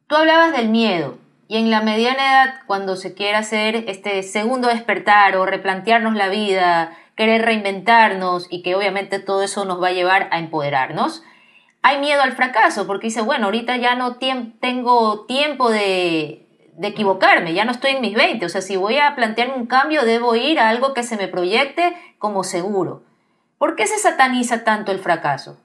Tú 0.07 0.17
hablabas 0.17 0.53
del 0.53 0.69
miedo 0.69 1.20
y 1.51 1.57
en 1.57 1.69
la 1.69 1.81
mediana 1.81 2.31
edad, 2.31 2.55
cuando 2.69 2.95
se 2.95 3.13
quiere 3.13 3.37
hacer 3.37 3.75
este 3.89 4.23
segundo 4.23 4.69
despertar 4.69 5.37
o 5.37 5.47
replantearnos 5.47 6.15
la 6.15 6.29
vida, 6.29 6.97
querer 7.17 7.43
reinventarnos 7.43 8.47
y 8.51 8.63
que 8.63 8.77
obviamente 8.77 9.19
todo 9.19 9.43
eso 9.43 9.65
nos 9.65 9.83
va 9.83 9.89
a 9.89 9.93
llevar 9.93 10.29
a 10.31 10.39
empoderarnos, 10.39 11.25
hay 11.83 11.99
miedo 11.99 12.23
al 12.23 12.35
fracaso 12.35 12.87
porque 12.87 13.09
dice, 13.09 13.23
bueno, 13.23 13.47
ahorita 13.47 13.77
ya 13.79 13.97
no 13.97 14.15
tengo 14.15 15.27
tiempo 15.27 15.71
de, 15.71 16.47
de 16.77 16.87
equivocarme, 16.87 17.53
ya 17.53 17.65
no 17.65 17.73
estoy 17.73 17.97
en 17.97 18.01
mis 18.01 18.15
20, 18.15 18.47
o 18.47 18.49
sea, 18.49 18.61
si 18.61 18.77
voy 18.77 18.99
a 18.99 19.17
plantearme 19.17 19.55
un 19.55 19.67
cambio, 19.67 20.05
debo 20.05 20.37
ir 20.37 20.61
a 20.61 20.69
algo 20.69 20.95
que 20.95 21.03
se 21.03 21.17
me 21.17 21.27
proyecte 21.27 21.97
como 22.19 22.45
seguro. 22.45 23.03
¿Por 23.59 23.75
qué 23.75 23.89
se 23.89 23.99
sataniza 23.99 24.63
tanto 24.63 24.93
el 24.93 25.01
fracaso? 25.01 25.59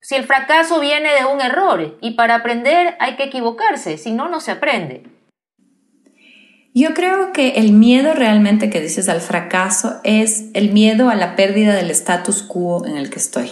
Si 0.00 0.14
el 0.14 0.24
fracaso 0.24 0.80
viene 0.80 1.08
de 1.14 1.24
un 1.24 1.40
error 1.40 1.98
y 2.00 2.12
para 2.12 2.36
aprender 2.36 2.96
hay 3.00 3.16
que 3.16 3.24
equivocarse, 3.24 3.98
si 3.98 4.12
no, 4.12 4.28
no 4.28 4.40
se 4.40 4.52
aprende. 4.52 5.02
Yo 6.74 6.94
creo 6.94 7.32
que 7.32 7.56
el 7.56 7.72
miedo 7.72 8.14
realmente 8.14 8.70
que 8.70 8.80
dices 8.80 9.08
al 9.08 9.20
fracaso 9.20 10.00
es 10.04 10.44
el 10.54 10.72
miedo 10.72 11.10
a 11.10 11.16
la 11.16 11.34
pérdida 11.34 11.74
del 11.74 11.90
status 11.90 12.42
quo 12.42 12.86
en 12.86 12.96
el 12.96 13.10
que 13.10 13.18
estoy, 13.18 13.50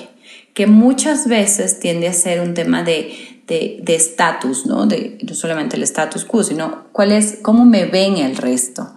que 0.55 0.69
muchas 0.69 1.27
veces 1.27 1.81
tiende 1.81 2.07
a 2.07 2.13
ser 2.13 2.41
un 2.41 2.55
tema 2.55 2.85
de 2.85 3.43
estatus, 3.87 4.65
de, 4.65 4.71
¿no? 4.71 4.87
De, 4.87 5.19
no 5.27 5.35
solamente 5.35 5.77
el 5.77 5.83
status 5.83 6.25
quo, 6.25 6.45
sino 6.45 6.85
cuál 6.93 7.11
es, 7.11 7.39
cómo 7.43 7.65
me 7.65 7.87
ven 7.87 8.19
el 8.19 8.37
resto. 8.37 8.93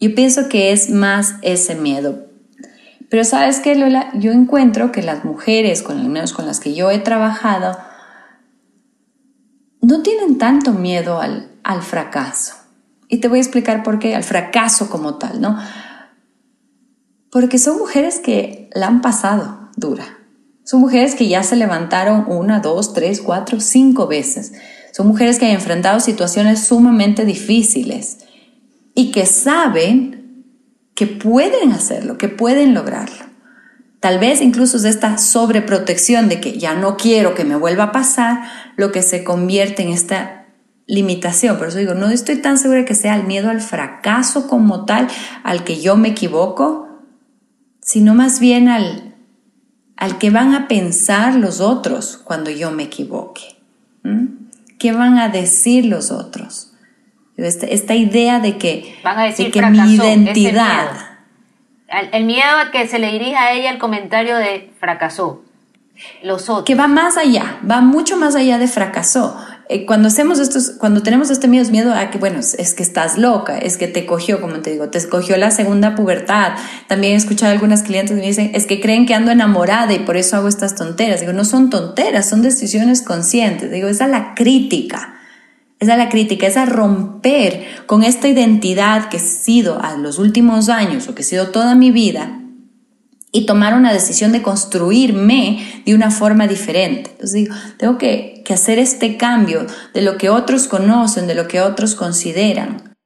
Yo 0.00 0.14
pienso 0.14 0.48
que 0.48 0.72
es 0.72 0.88
más 0.88 1.34
ese 1.42 1.74
miedo. 1.74 2.26
Pero 3.14 3.22
sabes 3.22 3.60
qué, 3.60 3.76
Lola, 3.76 4.10
yo 4.14 4.32
encuentro 4.32 4.90
que 4.90 5.00
las 5.00 5.24
mujeres, 5.24 5.84
con 5.84 6.00
al 6.00 6.08
menos 6.08 6.32
con 6.32 6.46
las 6.46 6.58
que 6.58 6.74
yo 6.74 6.90
he 6.90 6.98
trabajado, 6.98 7.78
no 9.80 10.02
tienen 10.02 10.36
tanto 10.36 10.72
miedo 10.72 11.20
al, 11.20 11.48
al 11.62 11.82
fracaso. 11.82 12.54
Y 13.08 13.18
te 13.18 13.28
voy 13.28 13.38
a 13.38 13.42
explicar 13.42 13.84
por 13.84 14.00
qué, 14.00 14.16
al 14.16 14.24
fracaso 14.24 14.90
como 14.90 15.14
tal, 15.14 15.40
¿no? 15.40 15.56
Porque 17.30 17.58
son 17.58 17.78
mujeres 17.78 18.18
que 18.18 18.68
la 18.74 18.88
han 18.88 19.00
pasado 19.00 19.70
dura. 19.76 20.18
Son 20.64 20.80
mujeres 20.80 21.14
que 21.14 21.28
ya 21.28 21.44
se 21.44 21.54
levantaron 21.54 22.24
una, 22.26 22.58
dos, 22.58 22.94
tres, 22.94 23.20
cuatro, 23.20 23.60
cinco 23.60 24.08
veces. 24.08 24.54
Son 24.92 25.06
mujeres 25.06 25.38
que 25.38 25.46
han 25.46 25.52
enfrentado 25.52 26.00
situaciones 26.00 26.66
sumamente 26.66 27.24
difíciles 27.24 28.24
y 28.92 29.12
que 29.12 29.24
saben 29.24 30.23
que 30.94 31.06
pueden 31.06 31.72
hacerlo, 31.72 32.18
que 32.18 32.28
pueden 32.28 32.74
lograrlo. 32.74 33.24
Tal 34.00 34.18
vez 34.18 34.42
incluso 34.42 34.76
es 34.76 34.84
esta 34.84 35.16
sobreprotección 35.16 36.28
de 36.28 36.40
que 36.40 36.58
ya 36.58 36.74
no 36.74 36.96
quiero 36.96 37.34
que 37.34 37.44
me 37.44 37.56
vuelva 37.56 37.84
a 37.84 37.92
pasar 37.92 38.42
lo 38.76 38.92
que 38.92 39.02
se 39.02 39.24
convierte 39.24 39.82
en 39.82 39.88
esta 39.88 40.44
limitación. 40.86 41.56
Por 41.56 41.68
eso 41.68 41.78
digo, 41.78 41.94
no 41.94 42.10
estoy 42.10 42.36
tan 42.36 42.58
segura 42.58 42.84
que 42.84 42.94
sea 42.94 43.16
el 43.16 43.24
miedo 43.24 43.48
al 43.48 43.62
fracaso 43.62 44.46
como 44.46 44.84
tal, 44.84 45.08
al 45.42 45.64
que 45.64 45.80
yo 45.80 45.96
me 45.96 46.08
equivoco, 46.08 46.88
sino 47.80 48.14
más 48.14 48.40
bien 48.40 48.68
al, 48.68 49.14
al 49.96 50.18
que 50.18 50.28
van 50.28 50.54
a 50.54 50.68
pensar 50.68 51.36
los 51.36 51.60
otros 51.60 52.20
cuando 52.22 52.50
yo 52.50 52.70
me 52.70 52.82
equivoque. 52.84 53.56
¿Qué 54.78 54.92
van 54.92 55.16
a 55.16 55.30
decir 55.30 55.86
los 55.86 56.10
otros? 56.10 56.73
Esta, 57.36 57.94
idea 57.94 58.38
de 58.38 58.58
que, 58.58 58.94
Van 59.02 59.18
a 59.18 59.24
decir, 59.24 59.50
que 59.50 59.62
mi 59.62 59.94
identidad... 59.94 61.14
El 62.12 62.24
miedo 62.24 62.58
a 62.58 62.70
que 62.70 62.88
se 62.88 62.98
le 62.98 63.12
dirija 63.12 63.40
a 63.40 63.52
ella 63.52 63.70
el 63.70 63.78
comentario 63.78 64.36
de 64.36 64.72
fracasó. 64.80 65.42
Los 66.24 66.48
otros. 66.48 66.64
Que 66.64 66.74
va 66.74 66.88
más 66.88 67.16
allá, 67.16 67.58
va 67.68 67.80
mucho 67.80 68.16
más 68.16 68.34
allá 68.34 68.58
de 68.58 68.66
fracasó. 68.66 69.36
eh, 69.68 69.86
cuando 69.86 70.08
hacemos 70.08 70.40
estos, 70.40 70.72
cuando 70.78 71.02
tenemos 71.04 71.30
este 71.30 71.46
miedo, 71.46 71.62
es 71.62 71.70
miedo 71.70 71.94
a 71.94 72.10
que, 72.10 72.18
bueno, 72.18 72.40
es 72.40 72.74
que 72.74 72.82
estás 72.82 73.16
loca, 73.16 73.58
es 73.58 73.76
que 73.76 73.86
te 73.86 74.04
cogió, 74.04 74.40
como 74.40 74.60
te 74.60 74.72
digo, 74.72 74.88
te 74.90 74.98
escogió 74.98 75.36
la 75.36 75.52
segunda 75.52 75.94
pubertad. 75.94 76.54
También 76.88 77.12
he 77.12 77.16
escuchado 77.16 77.50
a 77.50 77.54
algunas 77.54 77.84
clientes 77.84 78.16
que 78.16 78.20
me 78.20 78.26
dicen, 78.26 78.50
es 78.54 78.66
que 78.66 78.80
creen 78.80 79.06
que 79.06 79.14
ando 79.14 79.30
enamorada 79.30 79.92
y 79.92 80.00
por 80.00 80.16
eso 80.16 80.36
hago 80.36 80.48
estas 80.48 80.74
tonteras. 80.74 81.20
Digo, 81.20 81.32
no 81.32 81.44
son 81.44 81.70
tonteras, 81.70 82.28
son 82.28 82.42
decisiones 82.42 83.02
conscientes. 83.02 83.70
Digo, 83.70 83.86
esa 83.86 84.06
es 84.06 84.10
la 84.10 84.34
crítica. 84.34 85.13
Esa 85.84 85.92
es 85.92 85.98
la 85.98 86.08
crítica, 86.08 86.46
es 86.46 86.56
a 86.56 86.64
romper 86.64 87.84
con 87.84 88.04
esta 88.04 88.26
identidad 88.26 89.10
que 89.10 89.18
he 89.18 89.20
sido 89.20 89.82
a 89.82 89.98
los 89.98 90.18
últimos 90.18 90.70
años 90.70 91.08
o 91.08 91.14
que 91.14 91.20
he 91.20 91.26
sido 91.26 91.50
toda 91.50 91.74
mi 91.74 91.90
vida 91.90 92.40
y 93.32 93.44
tomar 93.44 93.74
una 93.74 93.92
decisión 93.92 94.32
de 94.32 94.40
construirme 94.40 95.82
de 95.84 95.94
una 95.94 96.10
forma 96.10 96.46
diferente. 96.46 97.10
Entonces 97.10 97.34
digo, 97.34 97.54
tengo 97.76 97.98
que, 97.98 98.40
que 98.46 98.54
hacer 98.54 98.78
este 98.78 99.18
cambio 99.18 99.66
de 99.92 100.00
lo 100.00 100.16
que 100.16 100.30
otros 100.30 100.68
conocen, 100.68 101.26
de 101.26 101.34
lo 101.34 101.48
que 101.48 101.60
otros 101.60 101.94
consideran. 101.94 102.96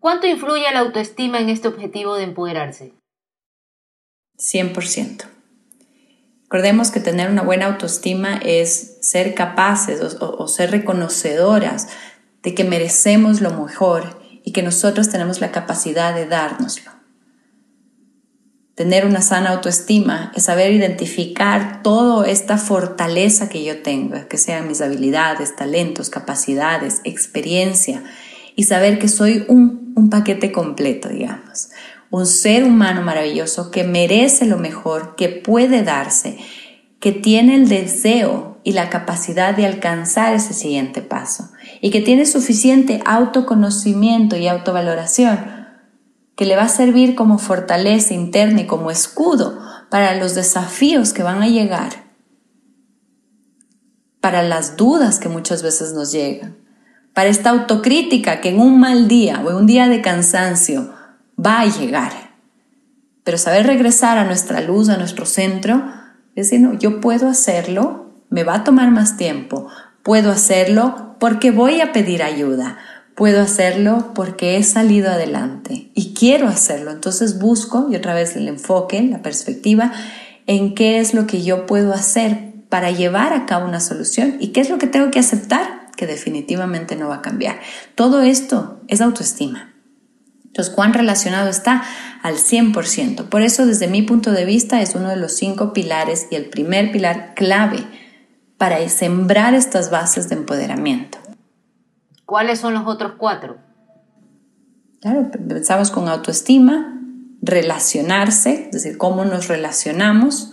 ¿Cuánto 0.00 0.26
influye 0.26 0.64
la 0.72 0.80
autoestima 0.80 1.38
en 1.38 1.50
este 1.50 1.68
objetivo 1.68 2.16
de 2.16 2.24
empoderarse? 2.24 2.94
100%. 4.38 5.31
Recordemos 6.52 6.90
que 6.90 7.00
tener 7.00 7.30
una 7.30 7.40
buena 7.40 7.64
autoestima 7.64 8.36
es 8.36 8.98
ser 9.00 9.32
capaces 9.32 10.02
o, 10.20 10.36
o, 10.36 10.48
ser 10.48 10.70
reconocedoras 10.70 11.88
de 12.42 12.54
que 12.54 12.62
merecemos 12.62 13.40
lo 13.40 13.52
mejor 13.52 14.20
y 14.44 14.52
que 14.52 14.62
nosotros 14.62 15.08
tenemos 15.08 15.40
la 15.40 15.50
capacidad 15.50 16.14
de 16.14 16.26
dárnoslo. 16.26 16.90
Tener 18.74 19.06
una 19.06 19.22
sana 19.22 19.48
autoestima 19.48 20.30
es 20.36 20.42
saber 20.42 20.72
identificar 20.72 21.82
toda 21.82 22.28
esta 22.28 22.58
fortaleza 22.58 23.48
que 23.48 23.64
yo 23.64 23.80
tengo, 23.80 24.28
que 24.28 24.36
sean 24.36 24.68
mis 24.68 24.82
habilidades, 24.82 25.56
talentos, 25.56 26.10
capacidades, 26.10 27.00
experiencia, 27.04 28.04
y 28.56 28.64
saber 28.64 28.98
que 28.98 29.08
soy 29.08 29.46
un, 29.48 29.94
un 29.96 30.10
paquete 30.10 30.52
completo, 30.52 31.08
digamos. 31.08 31.70
Un 32.12 32.26
ser 32.26 32.62
humano 32.62 33.00
maravilloso 33.00 33.70
que 33.70 33.84
merece 33.84 34.44
lo 34.44 34.58
mejor, 34.58 35.16
que 35.16 35.30
puede 35.30 35.82
darse, 35.82 36.36
que 37.00 37.10
tiene 37.10 37.54
el 37.54 37.70
deseo 37.70 38.60
y 38.64 38.72
la 38.72 38.90
capacidad 38.90 39.56
de 39.56 39.64
alcanzar 39.64 40.34
ese 40.34 40.52
siguiente 40.52 41.00
paso 41.00 41.50
y 41.80 41.90
que 41.90 42.02
tiene 42.02 42.26
suficiente 42.26 43.00
autoconocimiento 43.06 44.36
y 44.36 44.46
autovaloración 44.46 45.38
que 46.36 46.44
le 46.44 46.54
va 46.54 46.64
a 46.64 46.68
servir 46.68 47.14
como 47.14 47.38
fortaleza 47.38 48.12
interna 48.12 48.60
y 48.60 48.66
como 48.66 48.90
escudo 48.90 49.58
para 49.90 50.14
los 50.14 50.34
desafíos 50.34 51.14
que 51.14 51.22
van 51.22 51.42
a 51.42 51.48
llegar, 51.48 52.10
para 54.20 54.42
las 54.42 54.76
dudas 54.76 55.18
que 55.18 55.30
muchas 55.30 55.62
veces 55.62 55.94
nos 55.94 56.12
llegan, 56.12 56.58
para 57.14 57.30
esta 57.30 57.48
autocrítica 57.48 58.42
que 58.42 58.50
en 58.50 58.60
un 58.60 58.78
mal 58.78 59.08
día 59.08 59.40
o 59.42 59.48
en 59.48 59.56
un 59.56 59.66
día 59.66 59.88
de 59.88 60.02
cansancio 60.02 60.92
va 61.38 61.60
a 61.60 61.66
llegar. 61.66 62.12
Pero 63.24 63.38
saber 63.38 63.66
regresar 63.66 64.18
a 64.18 64.24
nuestra 64.24 64.60
luz, 64.60 64.88
a 64.88 64.96
nuestro 64.96 65.26
centro, 65.26 65.84
decir, 66.34 66.60
no, 66.60 66.74
yo 66.74 67.00
puedo 67.00 67.28
hacerlo, 67.28 68.12
me 68.30 68.44
va 68.44 68.56
a 68.56 68.64
tomar 68.64 68.90
más 68.90 69.16
tiempo, 69.16 69.68
puedo 70.02 70.30
hacerlo 70.30 71.16
porque 71.20 71.50
voy 71.50 71.80
a 71.80 71.92
pedir 71.92 72.22
ayuda, 72.22 72.78
puedo 73.14 73.40
hacerlo 73.40 74.12
porque 74.14 74.56
he 74.56 74.62
salido 74.64 75.10
adelante 75.10 75.90
y 75.94 76.14
quiero 76.14 76.48
hacerlo. 76.48 76.90
Entonces 76.90 77.38
busco, 77.38 77.88
y 77.90 77.96
otra 77.96 78.14
vez 78.14 78.34
el 78.36 78.48
enfoque, 78.48 79.02
la 79.02 79.22
perspectiva, 79.22 79.92
en 80.46 80.74
qué 80.74 80.98
es 80.98 81.14
lo 81.14 81.26
que 81.26 81.42
yo 81.42 81.66
puedo 81.66 81.92
hacer 81.92 82.52
para 82.68 82.90
llevar 82.90 83.32
a 83.32 83.46
cabo 83.46 83.66
una 83.66 83.80
solución 83.80 84.36
y 84.40 84.48
qué 84.48 84.60
es 84.60 84.70
lo 84.70 84.78
que 84.78 84.86
tengo 84.86 85.10
que 85.10 85.18
aceptar 85.18 85.82
que 85.96 86.06
definitivamente 86.06 86.96
no 86.96 87.08
va 87.08 87.16
a 87.16 87.22
cambiar. 87.22 87.60
Todo 87.94 88.22
esto 88.22 88.80
es 88.88 89.00
autoestima. 89.00 89.71
Entonces, 90.52 90.74
¿cuán 90.74 90.92
relacionado 90.92 91.48
está? 91.48 91.82
Al 92.22 92.34
100%. 92.34 93.30
Por 93.30 93.40
eso, 93.40 93.64
desde 93.64 93.88
mi 93.88 94.02
punto 94.02 94.32
de 94.32 94.44
vista, 94.44 94.82
es 94.82 94.94
uno 94.94 95.08
de 95.08 95.16
los 95.16 95.32
cinco 95.32 95.72
pilares 95.72 96.26
y 96.30 96.34
el 96.34 96.50
primer 96.50 96.92
pilar 96.92 97.32
clave 97.34 97.86
para 98.58 98.86
sembrar 98.90 99.54
estas 99.54 99.90
bases 99.90 100.28
de 100.28 100.34
empoderamiento. 100.34 101.16
¿Cuáles 102.26 102.60
son 102.60 102.74
los 102.74 102.86
otros 102.86 103.14
cuatro? 103.16 103.56
Claro, 105.00 105.30
pensamos 105.48 105.90
con 105.90 106.06
autoestima, 106.06 107.00
relacionarse, 107.40 108.66
es 108.66 108.72
decir, 108.72 108.98
cómo 108.98 109.24
nos 109.24 109.48
relacionamos, 109.48 110.52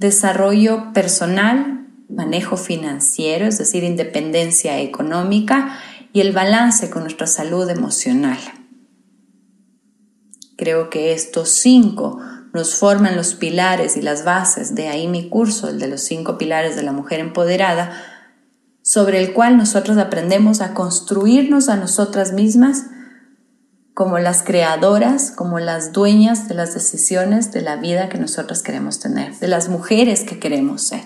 desarrollo 0.00 0.92
personal, 0.92 1.86
manejo 2.08 2.56
financiero, 2.56 3.46
es 3.46 3.58
decir, 3.58 3.84
independencia 3.84 4.80
económica 4.80 5.78
y 6.12 6.22
el 6.22 6.32
balance 6.32 6.90
con 6.90 7.02
nuestra 7.02 7.28
salud 7.28 7.70
emocional. 7.70 8.38
Creo 10.58 10.90
que 10.90 11.12
estos 11.12 11.50
cinco 11.50 12.18
nos 12.52 12.74
forman 12.74 13.14
los 13.14 13.36
pilares 13.36 13.96
y 13.96 14.02
las 14.02 14.24
bases, 14.24 14.74
de 14.74 14.88
ahí 14.88 15.06
mi 15.06 15.28
curso, 15.28 15.68
el 15.68 15.78
de 15.78 15.86
los 15.86 16.00
cinco 16.00 16.36
pilares 16.36 16.74
de 16.74 16.82
la 16.82 16.90
mujer 16.90 17.20
empoderada, 17.20 17.92
sobre 18.82 19.22
el 19.22 19.32
cual 19.32 19.56
nosotros 19.56 19.98
aprendemos 19.98 20.60
a 20.60 20.74
construirnos 20.74 21.68
a 21.68 21.76
nosotras 21.76 22.32
mismas 22.32 22.86
como 23.94 24.18
las 24.18 24.42
creadoras, 24.42 25.30
como 25.30 25.60
las 25.60 25.92
dueñas 25.92 26.48
de 26.48 26.56
las 26.56 26.74
decisiones 26.74 27.52
de 27.52 27.62
la 27.62 27.76
vida 27.76 28.08
que 28.08 28.18
nosotras 28.18 28.64
queremos 28.64 28.98
tener, 28.98 29.36
de 29.36 29.46
las 29.46 29.68
mujeres 29.68 30.24
que 30.24 30.40
queremos 30.40 30.82
ser. 30.82 31.02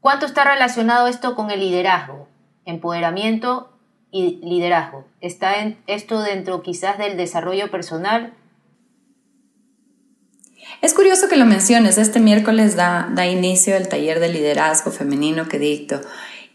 ¿Cuánto 0.00 0.24
está 0.24 0.44
relacionado 0.44 1.08
esto 1.08 1.34
con 1.34 1.50
el 1.50 1.60
liderazgo, 1.60 2.26
empoderamiento 2.64 3.70
y 4.10 4.40
liderazgo? 4.42 5.04
¿Está 5.20 5.52
esto 5.86 6.22
dentro 6.22 6.62
quizás 6.62 6.96
del 6.96 7.18
desarrollo 7.18 7.70
personal? 7.70 8.32
Es 10.82 10.94
curioso 10.94 11.28
que 11.28 11.36
lo 11.36 11.46
menciones. 11.46 11.98
Este 11.98 12.20
miércoles 12.20 12.76
da, 12.76 13.10
da 13.14 13.26
inicio 13.26 13.76
el 13.76 13.88
taller 13.88 14.20
de 14.20 14.28
liderazgo 14.28 14.90
femenino 14.90 15.48
que 15.48 15.58
dicto 15.58 16.00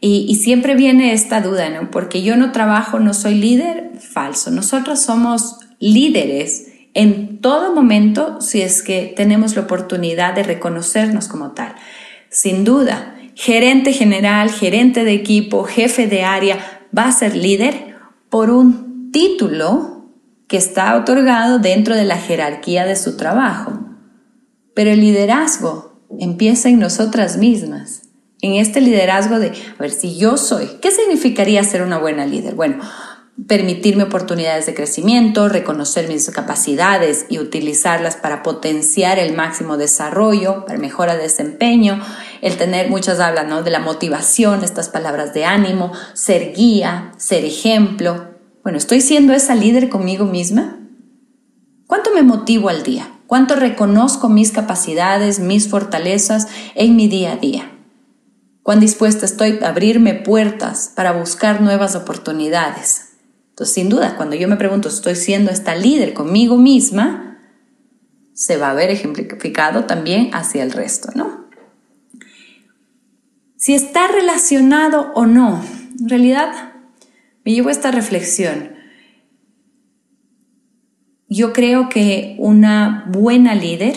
y, 0.04 0.34
siempre 0.36 0.74
viene 0.74 1.14
esta 1.14 1.42
duda, 1.42 1.70
¿no? 1.70 1.92
Porque 1.92 2.24
yo 2.24 2.36
no 2.36 2.52
trabajo, 2.52 3.00
no 3.00 3.14
soy 3.14 3.36
líder, 3.36 3.92
falso. 4.00 4.50
Nosotros 4.50 5.00
somos 5.00 5.60
líderes 5.80 6.70
en 6.96 7.40
todo 7.40 7.76
momento 7.76 8.42
si 8.42 8.64
es 8.64 8.82
que 8.82 9.14
tenemos 9.16 9.56
la 9.56 9.62
oportunidad 9.62 10.34
de 10.34 10.42
reconocernos 10.42 11.28
como 11.28 11.52
tal. 11.52 11.76
Sin 12.30 12.64
duda, 12.64 13.16
gerente 13.36 13.94
general, 13.94 14.50
gerente 14.50 15.04
de 15.04 15.14
equipo, 15.14 15.66
jefe 15.66 16.08
de 16.08 16.24
área, 16.24 16.58
va 16.98 17.06
a 17.06 17.12
ser 17.12 17.36
líder 17.36 17.96
por 18.32 18.50
un 18.50 19.12
título 19.12 20.08
que 20.48 20.58
está 20.58 20.96
otorgado 20.96 21.60
dentro 21.60 21.96
de 21.96 22.06
la 22.06 22.18
jerarquía 22.18 22.86
de 22.86 22.96
su 22.96 23.18
trabajo. 23.18 23.91
Pero 24.74 24.92
el 24.92 25.02
liderazgo 25.02 26.02
empieza 26.20 26.70
en 26.70 26.80
nosotras 26.80 27.38
mismas 27.38 28.02
en 28.42 28.56
este 28.56 28.82
liderazgo 28.82 29.40
de, 29.40 29.50
a 29.50 29.82
ver, 29.82 29.92
si 29.92 30.18
yo 30.18 30.36
soy, 30.36 30.68
¿qué 30.82 30.92
significaría 30.92 31.64
ser 31.64 31.84
una 31.84 32.00
buena 32.00 32.26
líder? 32.26 32.56
Bueno, 32.56 32.80
permitirme 33.48 34.04
oportunidades 34.04 34.66
de 34.66 34.74
crecimiento, 34.74 35.48
reconocer 35.48 36.08
mis 36.08 36.30
capacidades 36.32 37.28
y 37.30 37.40
utilizarlas 37.40 38.16
para 38.16 38.44
potenciar 38.44 39.20
el 39.20 39.36
máximo 39.36 39.78
desarrollo, 39.78 40.66
para 40.66 40.80
mejora 40.80 41.16
de 41.16 41.24
desempeño, 41.24 42.02
el 42.42 42.58
tener, 42.58 42.90
muchas 42.90 43.20
hablan 43.20 43.50
¿no? 43.50 43.62
de 43.62 43.72
la 43.72 43.80
motivación, 43.80 44.64
estas 44.64 44.90
palabras 44.90 45.34
de 45.34 45.46
ánimo, 45.46 45.92
ser 46.14 46.54
guía, 46.54 47.14
ser 47.18 47.46
ejemplo. 47.46 48.32
Bueno, 48.64 48.80
¿estoy 48.80 49.02
siendo 49.02 49.34
esa 49.34 49.54
líder 49.56 49.90
conmigo 49.90 50.26
misma? 50.26 50.80
¿Cuánto 51.86 52.12
me 52.14 52.24
motivo 52.24 52.70
al 52.70 52.84
día? 52.84 53.08
¿Cuánto 53.32 53.56
reconozco 53.56 54.28
mis 54.28 54.52
capacidades, 54.52 55.40
mis 55.40 55.70
fortalezas 55.70 56.50
en 56.76 56.98
mi 56.98 57.08
día 57.08 57.32
a 57.32 57.38
día? 57.38 57.72
cuán 58.62 58.82
dispuesta 58.82 59.26
estoy 59.26 59.58
a 59.62 59.70
abrirme 59.70 60.16
puertas 60.16 60.92
para 60.94 61.14
buscar 61.14 61.62
nuevas 61.62 61.96
oportunidades. 61.96 63.14
Entonces, 63.52 63.74
sin 63.74 63.88
duda, 63.88 64.18
cuando 64.18 64.36
yo 64.36 64.50
me 64.50 64.58
pregunto, 64.58 64.90
¿estoy 64.90 65.16
siendo 65.16 65.50
esta 65.50 65.76
líder 65.76 66.14
conmigo 66.14 66.58
misma? 66.58 67.40
Se 68.34 68.58
va 68.58 68.72
a 68.72 68.74
ver 68.74 68.90
ejemplificado 68.90 69.86
también 69.86 70.30
hacia 70.34 70.62
el 70.64 70.74
resto, 70.74 71.08
¿no? 71.16 71.48
Si 73.56 73.74
está 73.76 74.10
relacionado 74.10 75.14
o 75.16 75.26
no, 75.26 75.64
en 76.02 76.10
realidad 76.10 76.74
me 77.46 77.54
llevo 77.54 77.70
esta 77.70 77.92
reflexión. 77.92 78.71
Yo 81.34 81.54
creo 81.54 81.88
que 81.88 82.36
una 82.40 83.06
buena 83.08 83.56
líder 83.56 83.96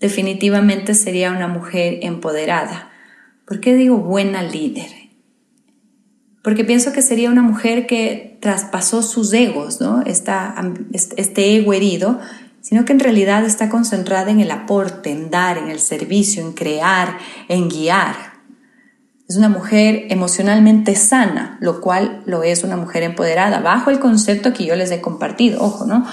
definitivamente 0.00 0.94
sería 0.94 1.30
una 1.30 1.46
mujer 1.46 2.00
empoderada. 2.02 2.90
¿Por 3.46 3.60
qué 3.60 3.76
digo 3.76 3.98
buena 3.98 4.42
líder? 4.42 4.90
Porque 6.42 6.64
pienso 6.64 6.92
que 6.92 7.02
sería 7.02 7.30
una 7.30 7.42
mujer 7.42 7.86
que 7.86 8.36
traspasó 8.40 9.00
sus 9.00 9.32
egos, 9.32 9.80
¿no? 9.80 10.02
este 10.04 11.56
ego 11.56 11.72
herido, 11.72 12.18
sino 12.60 12.84
que 12.84 12.92
en 12.92 12.98
realidad 12.98 13.44
está 13.44 13.68
concentrada 13.68 14.32
en 14.32 14.40
el 14.40 14.50
aporte, 14.50 15.12
en 15.12 15.30
dar, 15.30 15.56
en 15.56 15.68
el 15.68 15.78
servicio, 15.78 16.42
en 16.42 16.52
crear, 16.54 17.18
en 17.46 17.68
guiar. 17.68 18.33
Es 19.28 19.36
una 19.36 19.48
mujer 19.48 20.06
emocionalmente 20.10 20.94
sana, 20.96 21.56
lo 21.60 21.80
cual 21.80 22.22
lo 22.26 22.42
es 22.42 22.62
una 22.62 22.76
mujer 22.76 23.02
empoderada, 23.02 23.60
bajo 23.60 23.90
el 23.90 23.98
concepto 23.98 24.52
que 24.52 24.66
yo 24.66 24.76
les 24.76 24.90
he 24.90 25.00
compartido, 25.00 25.62
ojo, 25.62 25.86
¿no? 25.86 26.06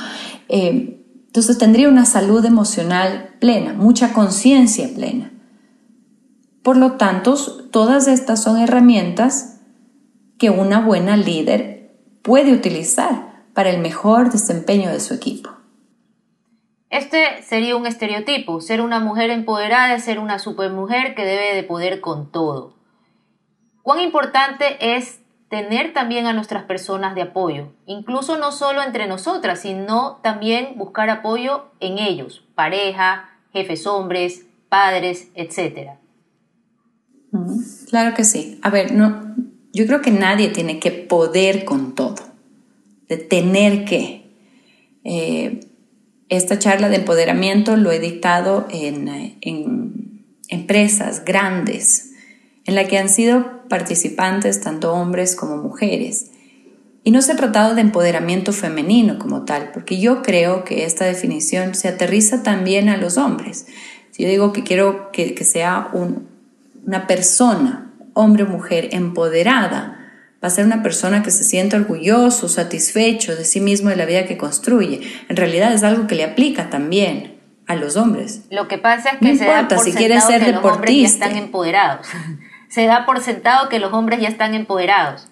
Eh, 0.48 1.02
entonces 1.28 1.58
tendría 1.58 1.90
una 1.90 2.06
salud 2.06 2.44
emocional 2.46 3.36
plena, 3.40 3.74
mucha 3.74 4.14
conciencia 4.14 4.90
plena. 4.94 5.32
Por 6.64 6.78
lo 6.78 6.94
tanto, 6.94 7.36
todas 7.72 8.08
estas 8.08 8.44
son 8.44 8.58
herramientas 8.58 9.60
que 10.38 10.50
una 10.50 10.80
buena 10.80 11.18
líder 11.18 11.96
puede 12.22 12.54
utilizar 12.54 13.46
para 13.54 13.70
el 13.70 13.80
mejor 13.80 14.32
desempeño 14.32 14.90
de 14.90 15.00
su 15.00 15.14
equipo. 15.14 15.52
Este 16.90 17.42
sería 17.44 17.78
un 17.78 17.88
estereotipo, 17.88 18.60
ser 18.60 18.82
una 18.82 19.00
mujer 19.00 19.30
empoderada 19.30 19.96
es 19.96 20.04
ser 20.04 20.20
una 20.20 20.40
supermujer 20.40 21.16
que 21.16 21.24
debe 21.24 21.56
de 21.56 21.64
poder 21.64 22.02
con 22.02 22.32
todo. 22.32 22.81
Cuán 23.84 24.00
importante 24.00 24.96
es 24.96 25.20
tener 25.50 25.94
también 25.94 26.28
a 26.28 26.34
nuestras 26.34 26.64
personas 26.64 27.14
de 27.14 27.24
apoyo, 27.24 27.74
incluso 27.86 28.38
no 28.38 28.54
solo 28.54 28.82
entre 28.82 29.06
nosotras, 29.06 29.60
sino 29.62 30.20
también 30.24 30.78
buscar 30.78 31.10
apoyo 31.10 31.66
en 31.82 32.00
ellos, 32.00 32.46
pareja, 32.56 33.30
jefes 33.52 33.86
hombres, 33.86 34.46
padres, 34.70 35.28
etc. 35.36 35.92
Claro 37.90 38.16
que 38.16 38.24
sí. 38.24 38.60
A 38.62 38.70
ver, 38.70 38.94
no, 38.94 39.36
yo 39.74 39.86
creo 39.88 40.02
que 40.02 40.12
nadie 40.12 40.48
tiene 40.50 40.80
que 40.80 40.92
poder 40.92 41.66
con 41.66 41.96
todo, 41.96 42.16
de 43.10 43.18
tener 43.18 43.86
que. 43.86 44.22
Eh, 45.04 45.68
esta 46.30 46.60
charla 46.60 46.88
de 46.88 46.96
empoderamiento 46.96 47.76
lo 47.76 47.92
he 47.92 48.00
dictado 48.00 48.66
en, 48.70 49.10
en 49.42 50.24
empresas 50.48 51.26
grandes, 51.26 52.14
en 52.64 52.76
la 52.76 52.88
que 52.88 52.98
han 52.98 53.10
sido 53.10 53.61
participantes 53.72 54.60
tanto 54.60 54.94
hombres 54.94 55.38
como 55.38 55.56
mujeres. 55.56 56.32
Y 57.06 57.12
no 57.12 57.22
se 57.22 57.32
ha 57.32 57.36
tratado 57.38 57.74
de 57.74 57.82
empoderamiento 57.82 58.52
femenino 58.52 59.18
como 59.18 59.46
tal, 59.46 59.72
porque 59.74 59.98
yo 59.98 60.22
creo 60.22 60.66
que 60.66 60.84
esta 60.84 61.06
definición 61.06 61.74
se 61.74 61.88
aterriza 61.88 62.44
también 62.44 62.90
a 62.90 62.98
los 62.98 63.18
hombres. 63.18 63.66
Si 64.12 64.24
yo 64.24 64.30
digo 64.30 64.52
que 64.52 64.64
quiero 64.64 65.10
que, 65.14 65.34
sea 65.46 65.90
una 65.94 67.08
persona, 67.08 67.94
hombre 68.14 68.44
o 68.44 68.48
mujer, 68.48 68.90
empoderada, 68.92 69.98
va 70.44 70.48
a 70.50 70.52
ser 70.52 70.66
una 70.66 70.84
persona 70.84 71.24
que 71.24 71.32
se 71.32 71.46
siente 71.46 71.78
orgulloso, 71.78 72.50
satisfecho 72.50 73.38
de 73.38 73.46
sí 73.46 73.62
mismo 73.62 73.90
de 73.90 73.96
la 73.96 74.06
vida 74.06 74.26
que 74.26 74.38
construye. 74.38 75.02
En 75.30 75.38
realidad 75.38 75.74
es 75.74 75.84
algo 75.84 76.08
que 76.08 76.16
le 76.16 76.26
aplica 76.26 76.70
también 76.70 77.40
a 77.68 77.76
los 77.76 77.96
hombres. 77.96 78.42
Lo 78.52 78.68
que 78.68 78.78
pasa 78.78 79.12
es 79.12 79.20
que 79.20 79.38
se 79.38 79.46
da 79.46 79.68
por 79.70 79.80
si 79.80 79.94
quieres 79.94 80.26
ser 80.26 80.44
que 80.44 80.52
los 80.52 80.66
hombres 80.66 81.02
ya 81.02 81.08
están 81.08 81.38
empoderados. 81.38 82.06
se 82.72 82.86
da 82.86 83.06
por 83.06 83.22
sentado 83.22 83.70
que 83.70 83.80
los 83.80 83.94
hombres 83.94 84.22
ya 84.22 84.30
están 84.30 84.54
empoderados. 84.54 85.28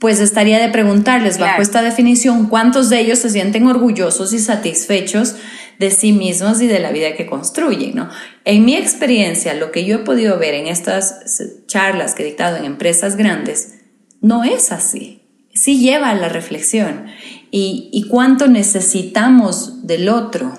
Pues 0.00 0.18
estaría 0.18 0.58
de 0.58 0.68
preguntarles, 0.68 1.38
bajo 1.38 1.62
esta 1.62 1.80
definición, 1.80 2.48
¿cuántos 2.48 2.90
de 2.90 2.98
ellos 2.98 3.20
se 3.20 3.30
sienten 3.30 3.68
orgullosos 3.68 4.32
y 4.32 4.40
satisfechos 4.40 5.36
de 5.78 5.92
sí 5.92 6.12
mismos 6.12 6.60
y 6.60 6.66
de 6.66 6.80
la 6.80 6.90
vida 6.90 7.14
que 7.14 7.26
construyen? 7.26 7.94
¿no? 7.94 8.10
En 8.44 8.64
mi 8.64 8.74
experiencia, 8.74 9.54
lo 9.54 9.70
que 9.70 9.84
yo 9.84 9.98
he 9.98 10.00
podido 10.00 10.36
ver 10.40 10.54
en 10.54 10.66
estas 10.66 11.20
charlas 11.68 12.16
que 12.16 12.24
he 12.24 12.26
dictado 12.26 12.56
en 12.56 12.64
empresas 12.64 13.14
grandes, 13.14 13.78
no 14.20 14.42
es 14.42 14.72
así. 14.72 15.22
Sí 15.54 15.78
lleva 15.78 16.10
a 16.10 16.14
la 16.16 16.28
reflexión. 16.28 17.06
Y, 17.52 17.88
y 17.92 18.08
cuánto 18.08 18.48
necesitamos 18.48 19.86
del 19.86 20.08
otro. 20.08 20.58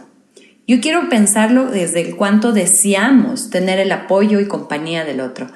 Yo 0.65 0.79
quiero 0.79 1.09
pensarlo 1.09 1.65
desde 1.65 1.99
el 1.99 2.15
cuánto 2.15 2.53
deseamos 2.53 3.49
tener 3.49 3.79
el 3.79 3.91
apoyo 3.91 4.39
y 4.39 4.47
compañía 4.47 5.03
del 5.03 5.19
otro. 5.19 5.47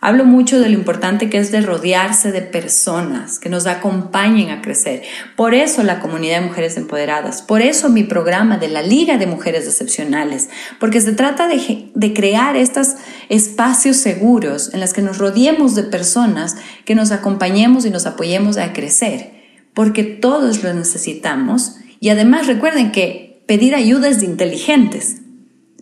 Hablo 0.00 0.24
mucho 0.24 0.58
de 0.58 0.70
lo 0.70 0.74
importante 0.74 1.28
que 1.28 1.36
es 1.36 1.52
de 1.52 1.60
rodearse 1.60 2.32
de 2.32 2.40
personas 2.40 3.38
que 3.38 3.50
nos 3.50 3.66
acompañen 3.66 4.48
a 4.50 4.62
crecer. 4.62 5.02
Por 5.36 5.54
eso 5.54 5.82
la 5.82 6.00
comunidad 6.00 6.40
de 6.40 6.46
mujeres 6.46 6.78
empoderadas, 6.78 7.42
por 7.42 7.60
eso 7.60 7.90
mi 7.90 8.04
programa 8.04 8.56
de 8.56 8.68
la 8.68 8.80
Liga 8.80 9.18
de 9.18 9.26
Mujeres 9.26 9.66
Excepcionales, 9.66 10.48
porque 10.80 11.02
se 11.02 11.12
trata 11.12 11.46
de, 11.46 11.90
de 11.94 12.14
crear 12.14 12.56
estos 12.56 12.94
espacios 13.28 13.98
seguros 13.98 14.72
en 14.72 14.80
los 14.80 14.94
que 14.94 15.02
nos 15.02 15.18
rodeemos 15.18 15.74
de 15.74 15.84
personas 15.84 16.56
que 16.86 16.94
nos 16.94 17.12
acompañemos 17.12 17.84
y 17.84 17.90
nos 17.90 18.06
apoyemos 18.06 18.56
a 18.56 18.72
crecer, 18.72 19.30
porque 19.74 20.04
todos 20.04 20.62
lo 20.62 20.72
necesitamos. 20.72 21.76
Y 22.00 22.10
además 22.10 22.46
recuerden 22.46 22.92
que 22.92 23.23
pedir 23.46 23.74
ayuda 23.74 24.08
es 24.08 24.20
de 24.20 24.26
inteligentes. 24.26 25.22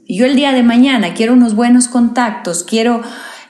Yo 0.08 0.26
el 0.26 0.36
día 0.36 0.52
de 0.52 0.62
mañana 0.62 1.14
quiero 1.14 1.32
unos 1.32 1.54
buenos 1.54 1.88
contactos, 1.88 2.64
quiero 2.64 3.02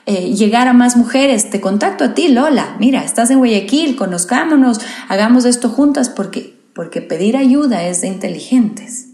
eh, 0.05 0.33
llegar 0.33 0.67
a 0.67 0.73
más 0.73 0.95
mujeres, 0.95 1.49
te 1.49 1.61
contacto 1.61 2.03
a 2.03 2.13
ti, 2.13 2.27
Lola, 2.27 2.75
mira, 2.79 3.03
estás 3.03 3.31
en 3.31 3.39
Guayaquil, 3.39 3.95
conozcámonos, 3.95 4.79
hagamos 5.07 5.45
esto 5.45 5.69
juntas, 5.69 6.09
porque, 6.09 6.59
porque 6.75 7.01
pedir 7.01 7.37
ayuda 7.37 7.83
es 7.83 8.01
de 8.01 8.07
inteligentes. 8.07 9.09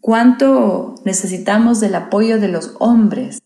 ¿Cuánto 0.00 0.96
necesitamos 1.04 1.80
del 1.80 1.94
apoyo 1.94 2.38
de 2.38 2.48
los 2.48 2.74
hombres? 2.78 3.40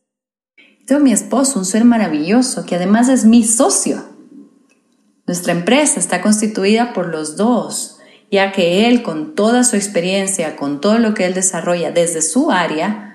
Tengo 0.86 1.01
mi 1.01 1.12
esposo, 1.12 1.59
un 1.59 1.64
ser 1.64 1.84
maravilloso, 1.84 2.64
que 2.64 2.76
además 2.76 3.09
es 3.09 3.24
mi 3.24 3.45
socio. 3.45 4.03
Nuestra 5.26 5.53
empresa 5.53 6.01
está 6.01 6.20
constituida 6.22 6.93
por 6.95 7.09
los 7.09 7.36
dos, 7.36 7.97
ya 8.31 8.53
que 8.53 8.89
él, 8.89 9.03
con 9.03 9.35
toda 9.35 9.64
su 9.64 9.76
experiencia, 9.76 10.57
con 10.57 10.81
todo 10.81 10.99
lo 10.99 11.14
que 11.14 11.26
él 11.26 11.35
desarrolla 11.35 11.91
desde 11.91 12.22
su 12.22 12.51
área, 12.51 13.09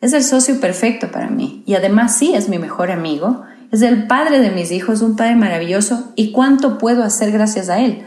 es 0.00 0.12
el 0.12 0.24
socio 0.24 0.60
perfecto 0.60 1.10
para 1.10 1.28
mí 1.28 1.62
y 1.66 1.74
además 1.74 2.16
sí 2.16 2.34
es 2.34 2.48
mi 2.48 2.58
mejor 2.58 2.90
amigo, 2.90 3.42
es 3.70 3.82
el 3.82 4.06
padre 4.06 4.40
de 4.40 4.50
mis 4.50 4.72
hijos, 4.72 5.02
un 5.02 5.16
padre 5.16 5.36
maravilloso 5.36 6.12
y 6.16 6.32
cuánto 6.32 6.78
puedo 6.78 7.04
hacer 7.04 7.30
gracias 7.30 7.68
a 7.68 7.80
él. 7.80 8.04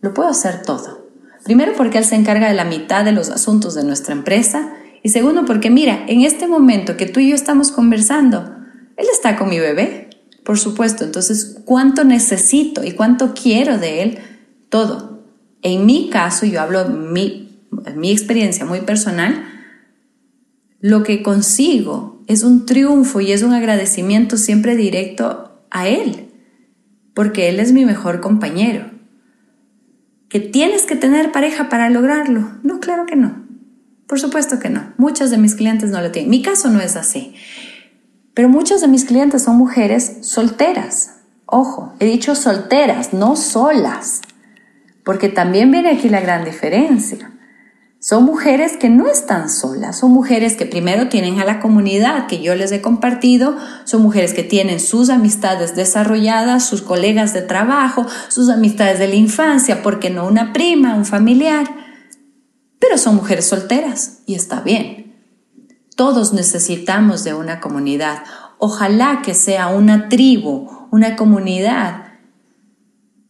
Lo 0.00 0.14
puedo 0.14 0.28
hacer 0.28 0.62
todo. 0.62 1.08
Primero 1.44 1.72
porque 1.76 1.98
él 1.98 2.04
se 2.04 2.16
encarga 2.16 2.48
de 2.48 2.54
la 2.54 2.64
mitad 2.64 3.04
de 3.04 3.12
los 3.12 3.30
asuntos 3.30 3.74
de 3.74 3.84
nuestra 3.84 4.14
empresa 4.14 4.74
y 5.02 5.10
segundo 5.10 5.44
porque 5.44 5.70
mira, 5.70 6.04
en 6.08 6.22
este 6.22 6.46
momento 6.46 6.96
que 6.96 7.06
tú 7.06 7.20
y 7.20 7.30
yo 7.30 7.34
estamos 7.34 7.70
conversando, 7.70 8.54
él 8.96 9.06
está 9.12 9.36
con 9.36 9.48
mi 9.48 9.58
bebé, 9.58 10.10
por 10.44 10.58
supuesto, 10.58 11.04
entonces 11.04 11.60
cuánto 11.64 12.04
necesito 12.04 12.84
y 12.84 12.92
cuánto 12.92 13.32
quiero 13.34 13.78
de 13.78 14.02
él, 14.02 14.18
todo. 14.68 15.17
En 15.62 15.86
mi 15.86 16.10
caso, 16.10 16.46
yo 16.46 16.60
hablo 16.60 16.88
mi, 16.88 17.62
mi 17.96 18.10
experiencia 18.10 18.64
muy 18.64 18.80
personal, 18.80 19.44
lo 20.80 21.02
que 21.02 21.22
consigo 21.22 22.22
es 22.26 22.42
un 22.42 22.66
triunfo 22.66 23.20
y 23.20 23.32
es 23.32 23.42
un 23.42 23.52
agradecimiento 23.52 24.36
siempre 24.36 24.76
directo 24.76 25.64
a 25.70 25.88
Él, 25.88 26.28
porque 27.14 27.48
Él 27.48 27.58
es 27.58 27.72
mi 27.72 27.84
mejor 27.84 28.20
compañero. 28.20 28.90
¿Que 30.28 30.40
tienes 30.40 30.82
que 30.82 30.94
tener 30.94 31.32
pareja 31.32 31.68
para 31.68 31.88
lograrlo? 31.88 32.52
No, 32.62 32.80
claro 32.80 33.06
que 33.06 33.16
no. 33.16 33.46
Por 34.06 34.20
supuesto 34.20 34.58
que 34.58 34.68
no. 34.68 34.92
Muchos 34.98 35.30
de 35.30 35.38
mis 35.38 35.54
clientes 35.54 35.90
no 35.90 36.00
lo 36.00 36.10
tienen. 36.10 36.30
Mi 36.30 36.42
caso 36.42 36.70
no 36.70 36.80
es 36.80 36.96
así. 36.96 37.34
Pero 38.34 38.48
muchos 38.48 38.80
de 38.82 38.88
mis 38.88 39.04
clientes 39.04 39.42
son 39.42 39.56
mujeres 39.56 40.18
solteras. 40.22 41.16
Ojo, 41.44 41.94
he 41.98 42.04
dicho 42.04 42.34
solteras, 42.34 43.12
no 43.12 43.36
solas. 43.36 44.20
Porque 45.08 45.30
también 45.30 45.70
viene 45.70 45.92
aquí 45.92 46.10
la 46.10 46.20
gran 46.20 46.44
diferencia. 46.44 47.30
Son 47.98 48.24
mujeres 48.24 48.76
que 48.76 48.90
no 48.90 49.08
están 49.08 49.48
solas, 49.48 49.98
son 49.98 50.10
mujeres 50.10 50.54
que 50.54 50.66
primero 50.66 51.08
tienen 51.08 51.40
a 51.40 51.46
la 51.46 51.60
comunidad 51.60 52.26
que 52.26 52.42
yo 52.42 52.54
les 52.54 52.72
he 52.72 52.82
compartido, 52.82 53.56
son 53.84 54.02
mujeres 54.02 54.34
que 54.34 54.42
tienen 54.42 54.80
sus 54.80 55.08
amistades 55.08 55.74
desarrolladas, 55.74 56.66
sus 56.68 56.82
colegas 56.82 57.32
de 57.32 57.40
trabajo, 57.40 58.04
sus 58.28 58.50
amistades 58.50 58.98
de 58.98 59.08
la 59.08 59.14
infancia, 59.14 59.82
porque 59.82 60.10
no 60.10 60.26
una 60.26 60.52
prima, 60.52 60.94
un 60.94 61.06
familiar, 61.06 61.66
pero 62.78 62.98
son 62.98 63.16
mujeres 63.16 63.46
solteras 63.46 64.18
y 64.26 64.34
está 64.34 64.60
bien. 64.60 65.16
Todos 65.96 66.34
necesitamos 66.34 67.24
de 67.24 67.32
una 67.32 67.60
comunidad, 67.60 68.24
ojalá 68.58 69.22
que 69.24 69.32
sea 69.32 69.68
una 69.68 70.10
tribu, 70.10 70.68
una 70.90 71.16
comunidad 71.16 72.18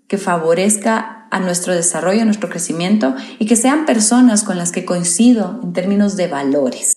que 0.08 0.18
favorezca 0.18 1.17
a 1.30 1.40
nuestro 1.40 1.74
desarrollo, 1.74 2.22
a 2.22 2.24
nuestro 2.24 2.48
crecimiento 2.48 3.14
y 3.38 3.46
que 3.46 3.56
sean 3.56 3.86
personas 3.86 4.44
con 4.44 4.58
las 4.58 4.72
que 4.72 4.84
coincido 4.84 5.60
en 5.62 5.72
términos 5.72 6.16
de 6.16 6.28
valores. 6.28 6.94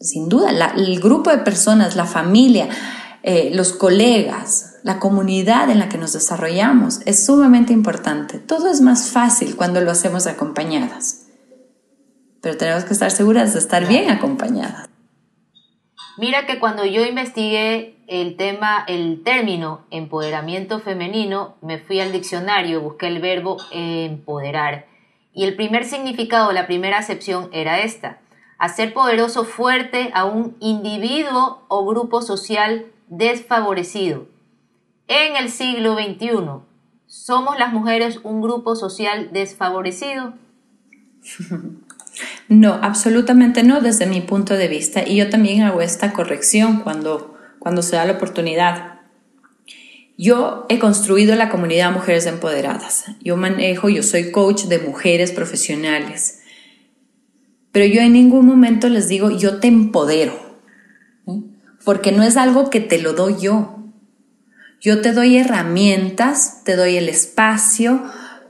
Sin 0.00 0.28
duda, 0.28 0.50
el 0.76 1.00
grupo 1.00 1.30
de 1.30 1.38
personas, 1.38 1.96
la 1.96 2.04
familia, 2.04 2.68
eh, 3.22 3.50
los 3.54 3.72
colegas, 3.72 4.74
la 4.82 4.98
comunidad 4.98 5.70
en 5.70 5.78
la 5.78 5.88
que 5.88 5.96
nos 5.96 6.12
desarrollamos 6.12 7.00
es 7.06 7.24
sumamente 7.24 7.72
importante. 7.72 8.38
Todo 8.38 8.70
es 8.70 8.82
más 8.82 9.08
fácil 9.08 9.56
cuando 9.56 9.80
lo 9.80 9.90
hacemos 9.90 10.26
acompañadas, 10.26 11.22
pero 12.42 12.58
tenemos 12.58 12.84
que 12.84 12.92
estar 12.92 13.10
seguras 13.10 13.54
de 13.54 13.60
estar 13.60 13.88
bien 13.88 14.10
acompañadas. 14.10 14.90
Mira 16.16 16.46
que 16.46 16.60
cuando 16.60 16.84
yo 16.84 17.04
investigué 17.04 17.96
el 18.06 18.36
tema, 18.36 18.84
el 18.86 19.22
término 19.24 19.84
empoderamiento 19.90 20.78
femenino, 20.78 21.56
me 21.60 21.78
fui 21.78 21.98
al 21.98 22.12
diccionario, 22.12 22.80
busqué 22.80 23.08
el 23.08 23.20
verbo 23.20 23.56
empoderar. 23.72 24.86
Y 25.32 25.42
el 25.42 25.56
primer 25.56 25.84
significado, 25.84 26.52
la 26.52 26.66
primera 26.66 26.98
acepción 26.98 27.48
era 27.52 27.80
esta. 27.80 28.20
hacer 28.56 28.94
poderoso 28.94 29.44
fuerte 29.44 30.10
a 30.14 30.24
un 30.24 30.56
individuo 30.60 31.64
o 31.68 31.84
grupo 31.84 32.22
social 32.22 32.86
desfavorecido. 33.08 34.28
En 35.08 35.36
el 35.36 35.50
siglo 35.50 35.96
XXI, 35.96 36.62
¿somos 37.06 37.58
las 37.58 37.72
mujeres 37.72 38.20
un 38.22 38.40
grupo 38.40 38.76
social 38.76 39.30
desfavorecido? 39.32 40.34
No, 42.48 42.74
absolutamente 42.82 43.62
no 43.62 43.80
desde 43.80 44.06
mi 44.06 44.20
punto 44.20 44.54
de 44.54 44.68
vista. 44.68 45.06
Y 45.06 45.16
yo 45.16 45.30
también 45.30 45.62
hago 45.62 45.80
esta 45.80 46.12
corrección 46.12 46.80
cuando, 46.80 47.34
cuando 47.58 47.82
se 47.82 47.96
da 47.96 48.04
la 48.04 48.12
oportunidad. 48.12 49.00
Yo 50.16 50.66
he 50.68 50.78
construido 50.78 51.34
la 51.34 51.48
comunidad 51.48 51.92
Mujeres 51.92 52.26
Empoderadas. 52.26 53.06
Yo 53.20 53.36
manejo, 53.36 53.88
yo 53.88 54.02
soy 54.02 54.30
coach 54.30 54.64
de 54.64 54.78
mujeres 54.78 55.32
profesionales. 55.32 56.40
Pero 57.72 57.86
yo 57.86 58.00
en 58.00 58.12
ningún 58.12 58.46
momento 58.46 58.88
les 58.88 59.08
digo, 59.08 59.30
yo 59.30 59.58
te 59.58 59.66
empodero. 59.66 60.38
Porque 61.84 62.12
no 62.12 62.22
es 62.22 62.36
algo 62.36 62.70
que 62.70 62.80
te 62.80 62.98
lo 62.98 63.14
doy 63.14 63.36
yo. 63.40 63.80
Yo 64.80 65.00
te 65.00 65.12
doy 65.12 65.38
herramientas, 65.38 66.62
te 66.64 66.76
doy 66.76 66.96
el 66.96 67.08
espacio, 67.08 68.04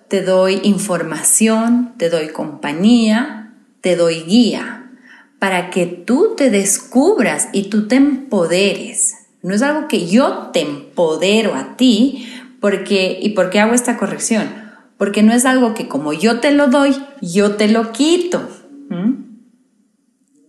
te 0.08 0.20
doy 0.20 0.60
información, 0.64 1.94
te 1.96 2.10
doy 2.10 2.28
compañía, 2.28 3.43
te 3.84 3.96
doy 3.96 4.22
guía 4.22 4.90
para 5.38 5.68
que 5.68 5.84
tú 5.84 6.32
te 6.38 6.48
descubras 6.48 7.50
y 7.52 7.64
tú 7.64 7.86
te 7.86 7.96
empoderes. 7.96 9.14
No 9.42 9.54
es 9.54 9.60
algo 9.60 9.88
que 9.88 10.08
yo 10.08 10.48
te 10.54 10.62
empodero 10.62 11.54
a 11.54 11.76
ti, 11.76 12.26
porque 12.62 13.18
¿y 13.20 13.34
por 13.34 13.50
qué 13.50 13.60
hago 13.60 13.74
esta 13.74 13.98
corrección? 13.98 14.48
Porque 14.96 15.22
no 15.22 15.34
es 15.34 15.44
algo 15.44 15.74
que 15.74 15.86
como 15.86 16.14
yo 16.14 16.40
te 16.40 16.50
lo 16.50 16.68
doy, 16.68 16.96
yo 17.20 17.56
te 17.56 17.68
lo 17.68 17.92
quito. 17.92 18.48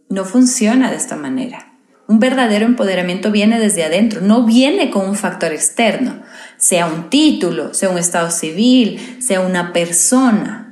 No 0.07 0.23
funciona 0.23 0.89
de 0.89 0.95
esta 0.95 1.17
manera. 1.17 1.73
Un 2.07 2.19
verdadero 2.19 2.65
empoderamiento 2.65 3.31
viene 3.31 3.59
desde 3.59 3.83
adentro, 3.83 4.21
no 4.21 4.45
viene 4.45 4.91
con 4.91 5.09
un 5.09 5.15
factor 5.15 5.51
externo, 5.51 6.21
sea 6.55 6.85
un 6.85 7.09
título, 7.09 7.73
sea 7.73 7.89
un 7.89 7.97
estado 7.97 8.31
civil, 8.31 9.17
sea 9.19 9.41
una 9.41 9.73
persona. 9.73 10.64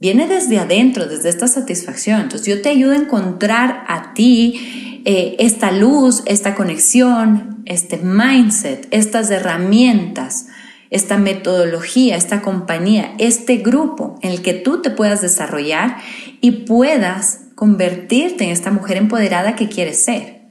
Viene 0.00 0.28
desde 0.28 0.58
adentro, 0.58 1.06
desde 1.06 1.28
esta 1.28 1.48
satisfacción. 1.48 2.20
Entonces 2.20 2.46
yo 2.46 2.62
te 2.62 2.68
ayudo 2.68 2.92
a 2.92 2.96
encontrar 2.96 3.84
a 3.88 4.14
ti 4.14 5.00
eh, 5.04 5.36
esta 5.40 5.72
luz, 5.72 6.22
esta 6.26 6.54
conexión, 6.54 7.62
este 7.64 7.96
mindset, 7.96 8.86
estas 8.90 9.30
herramientas, 9.30 10.46
esta 10.90 11.18
metodología, 11.18 12.16
esta 12.16 12.42
compañía, 12.42 13.14
este 13.18 13.56
grupo 13.56 14.18
en 14.22 14.30
el 14.30 14.42
que 14.42 14.54
tú 14.54 14.82
te 14.82 14.90
puedas 14.90 15.20
desarrollar 15.20 15.96
y 16.40 16.64
puedas 16.64 17.40
convertirte 17.54 18.44
en 18.44 18.50
esta 18.50 18.70
mujer 18.70 18.96
empoderada 18.96 19.56
que 19.56 19.68
quieres 19.68 20.04
ser. 20.04 20.42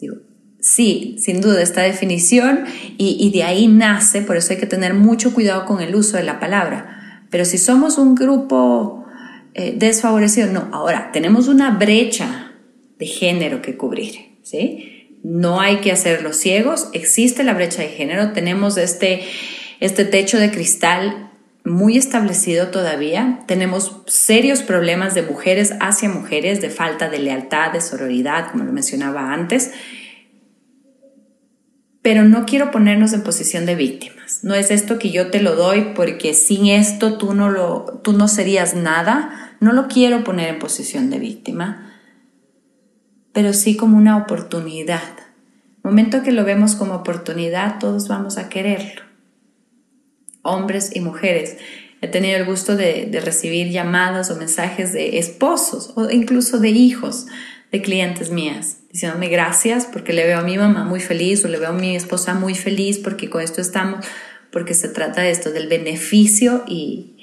Digo, 0.00 0.16
sí, 0.60 1.16
sin 1.18 1.40
duda, 1.40 1.60
esta 1.60 1.82
definición 1.82 2.64
y, 2.96 3.30
de 3.32 3.42
ahí 3.42 3.66
nace, 3.66 4.22
por 4.22 4.36
eso 4.36 4.52
hay 4.52 4.58
que 4.60 4.66
tener 4.66 4.94
mucho 4.94 5.34
cuidado 5.34 5.66
con 5.66 5.80
el 5.80 5.94
uso 5.94 6.16
de 6.16 6.22
la 6.22 6.38
palabra. 6.38 6.99
Pero 7.30 7.44
si 7.44 7.58
somos 7.58 7.98
un 7.98 8.14
grupo 8.14 9.06
eh, 9.54 9.74
desfavorecido, 9.76 10.52
no, 10.52 10.68
ahora 10.72 11.10
tenemos 11.12 11.48
una 11.48 11.70
brecha 11.70 12.52
de 12.98 13.06
género 13.06 13.62
que 13.62 13.76
cubrir, 13.76 14.36
¿sí? 14.42 15.08
No 15.22 15.60
hay 15.60 15.76
que 15.76 15.92
hacerlos 15.92 16.36
ciegos, 16.36 16.88
existe 16.92 17.44
la 17.44 17.54
brecha 17.54 17.82
de 17.82 17.88
género, 17.88 18.32
tenemos 18.32 18.76
este, 18.76 19.22
este 19.80 20.04
techo 20.04 20.38
de 20.38 20.50
cristal 20.50 21.30
muy 21.64 21.96
establecido 21.96 22.68
todavía. 22.68 23.40
Tenemos 23.46 24.02
serios 24.06 24.62
problemas 24.62 25.14
de 25.14 25.22
mujeres 25.22 25.74
hacia 25.80 26.08
mujeres, 26.08 26.60
de 26.60 26.70
falta 26.70 27.08
de 27.08 27.18
lealtad, 27.18 27.72
de 27.72 27.80
sororidad, 27.80 28.50
como 28.50 28.64
lo 28.64 28.72
mencionaba 28.72 29.32
antes. 29.32 29.72
Pero 32.02 32.24
no 32.24 32.46
quiero 32.46 32.70
ponernos 32.70 33.12
en 33.12 33.22
posición 33.22 33.66
de 33.66 33.74
víctimas. 33.74 34.40
No 34.42 34.54
es 34.54 34.70
esto 34.70 34.98
que 34.98 35.10
yo 35.10 35.30
te 35.30 35.42
lo 35.42 35.54
doy 35.54 35.92
porque 35.94 36.32
sin 36.34 36.66
esto 36.66 37.18
tú 37.18 37.34
no, 37.34 37.50
lo, 37.50 38.00
tú 38.02 38.12
no 38.12 38.26
serías 38.26 38.74
nada. 38.74 39.56
No 39.60 39.72
lo 39.72 39.88
quiero 39.88 40.24
poner 40.24 40.48
en 40.48 40.58
posición 40.58 41.10
de 41.10 41.18
víctima, 41.18 41.92
pero 43.32 43.52
sí 43.52 43.76
como 43.76 43.98
una 43.98 44.16
oportunidad. 44.16 45.02
Momento 45.82 46.22
que 46.22 46.32
lo 46.32 46.44
vemos 46.44 46.74
como 46.74 46.94
oportunidad, 46.94 47.78
todos 47.78 48.08
vamos 48.08 48.38
a 48.38 48.48
quererlo 48.48 49.10
hombres 50.42 50.94
y 50.94 51.00
mujeres. 51.00 51.56
He 52.00 52.08
tenido 52.08 52.36
el 52.36 52.46
gusto 52.46 52.76
de, 52.76 53.10
recibir 53.22 53.70
llamadas 53.70 54.30
o 54.30 54.36
mensajes 54.36 54.92
de 54.92 55.18
esposos 55.18 55.92
o 55.96 56.10
incluso 56.10 56.58
de 56.58 56.70
hijos 56.70 57.26
de 57.72 57.82
clientes 57.82 58.30
mías, 58.30 58.78
diciéndome 58.90 59.28
gracias 59.28 59.86
porque 59.86 60.12
le 60.12 60.26
veo 60.26 60.40
a 60.40 60.42
mi 60.42 60.58
mamá 60.58 60.84
muy 60.84 61.00
feliz 61.00 61.44
o 61.44 61.48
le 61.48 61.58
veo 61.58 61.70
a 61.70 61.72
mi 61.72 61.94
esposa 61.94 62.34
muy 62.34 62.54
feliz 62.54 62.98
porque 62.98 63.30
con 63.30 63.42
esto 63.42 63.60
estamos, 63.60 64.04
porque 64.50 64.74
se 64.74 64.88
trata 64.88 65.22
de 65.22 65.30
esto, 65.30 65.52
del 65.52 65.68
beneficio 65.68 66.64
y, 66.66 67.16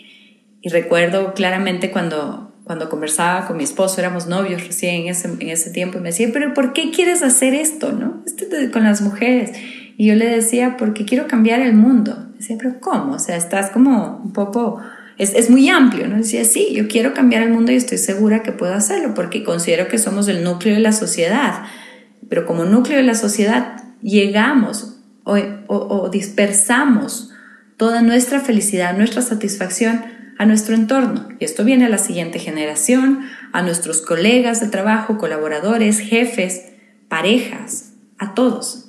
recuerdo 0.70 1.34
claramente 1.34 1.92
cuando, 1.92 2.54
cuando 2.66 2.90
conversaba 2.90 3.48
con 3.48 3.56
mi 3.56 3.64
esposo, 3.64 4.02
éramos 4.02 4.28
novios 4.28 4.68
recién 4.68 5.04
en 5.04 5.08
ese, 5.08 5.30
en 5.30 5.50
ese 5.50 5.70
tiempo 5.70 5.98
y 5.98 6.02
me 6.02 6.10
decía, 6.10 6.28
pero 6.34 6.54
¿por 6.54 6.74
qué 6.74 6.92
quieres 6.92 7.24
hacer 7.24 7.54
esto? 7.54 7.94
¿no? 7.94 8.22
Esto 8.26 8.46
con 8.74 8.84
las 8.84 9.00
mujeres. 9.00 9.52
Y 9.98 10.08
yo 10.08 10.16
le 10.16 10.28
decía, 10.28 10.76
porque 10.78 11.06
quiero 11.06 11.28
cambiar 11.28 11.62
el 11.62 11.74
mundo. 11.74 12.28
Decía, 12.38 12.58
pero 12.60 12.80
¿cómo? 12.82 13.14
O 13.14 13.20
sea, 13.20 13.38
estás 13.38 13.72
como 13.72 14.22
un 14.24 14.34
poco, 14.34 14.82
es, 15.18 15.34
es, 15.34 15.50
muy 15.50 15.70
amplio, 15.70 16.08
¿no? 16.08 16.18
Decía, 16.18 16.46
sí, 16.46 16.70
yo 16.74 16.88
quiero 16.88 17.14
cambiar 17.14 17.44
el 17.44 17.50
mundo 17.50 17.72
y 17.72 17.76
estoy 17.76 17.98
segura 17.98 18.44
que 18.44 18.52
puedo 18.52 18.74
hacerlo, 18.74 19.14
porque 19.14 19.44
considero 19.44 19.88
que 19.88 19.98
somos 19.98 20.28
el 20.28 20.44
núcleo 20.44 20.76
de 20.76 20.82
la 20.82 20.92
sociedad. 20.92 21.64
Pero 22.30 22.46
como 22.46 22.66
núcleo 22.66 22.98
de 22.98 23.04
la 23.04 23.16
sociedad 23.16 23.84
llegamos 24.02 25.00
o, 25.24 25.38
o, 25.68 25.76
o 25.76 26.10
dispersamos 26.10 27.32
toda 27.78 28.02
nuestra 28.02 28.40
felicidad, 28.40 28.98
nuestra 28.98 29.22
satisfacción 29.22 30.04
a 30.38 30.46
nuestro 30.46 30.76
entorno. 30.76 31.30
Y 31.40 31.46
esto 31.46 31.64
viene 31.64 31.86
a 31.86 31.90
la 31.90 31.98
siguiente 31.98 32.40
generación, 32.40 33.22
a 33.54 33.62
nuestros 33.62 34.02
colegas 34.02 34.60
de 34.60 34.68
trabajo, 34.68 35.18
colaboradores, 35.18 36.00
jefes, 36.00 36.66
parejas, 37.08 37.94
a 38.18 38.34
todos. 38.34 38.87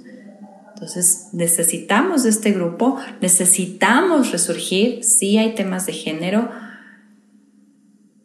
Entonces, 0.79 1.31
necesitamos 1.33 2.25
este 2.25 2.53
grupo, 2.53 2.99
necesitamos 3.21 4.31
resurgir, 4.31 5.03
sí 5.03 5.37
hay 5.37 5.57
temas 5.57 5.87
de 5.87 5.93
género. 5.93 6.51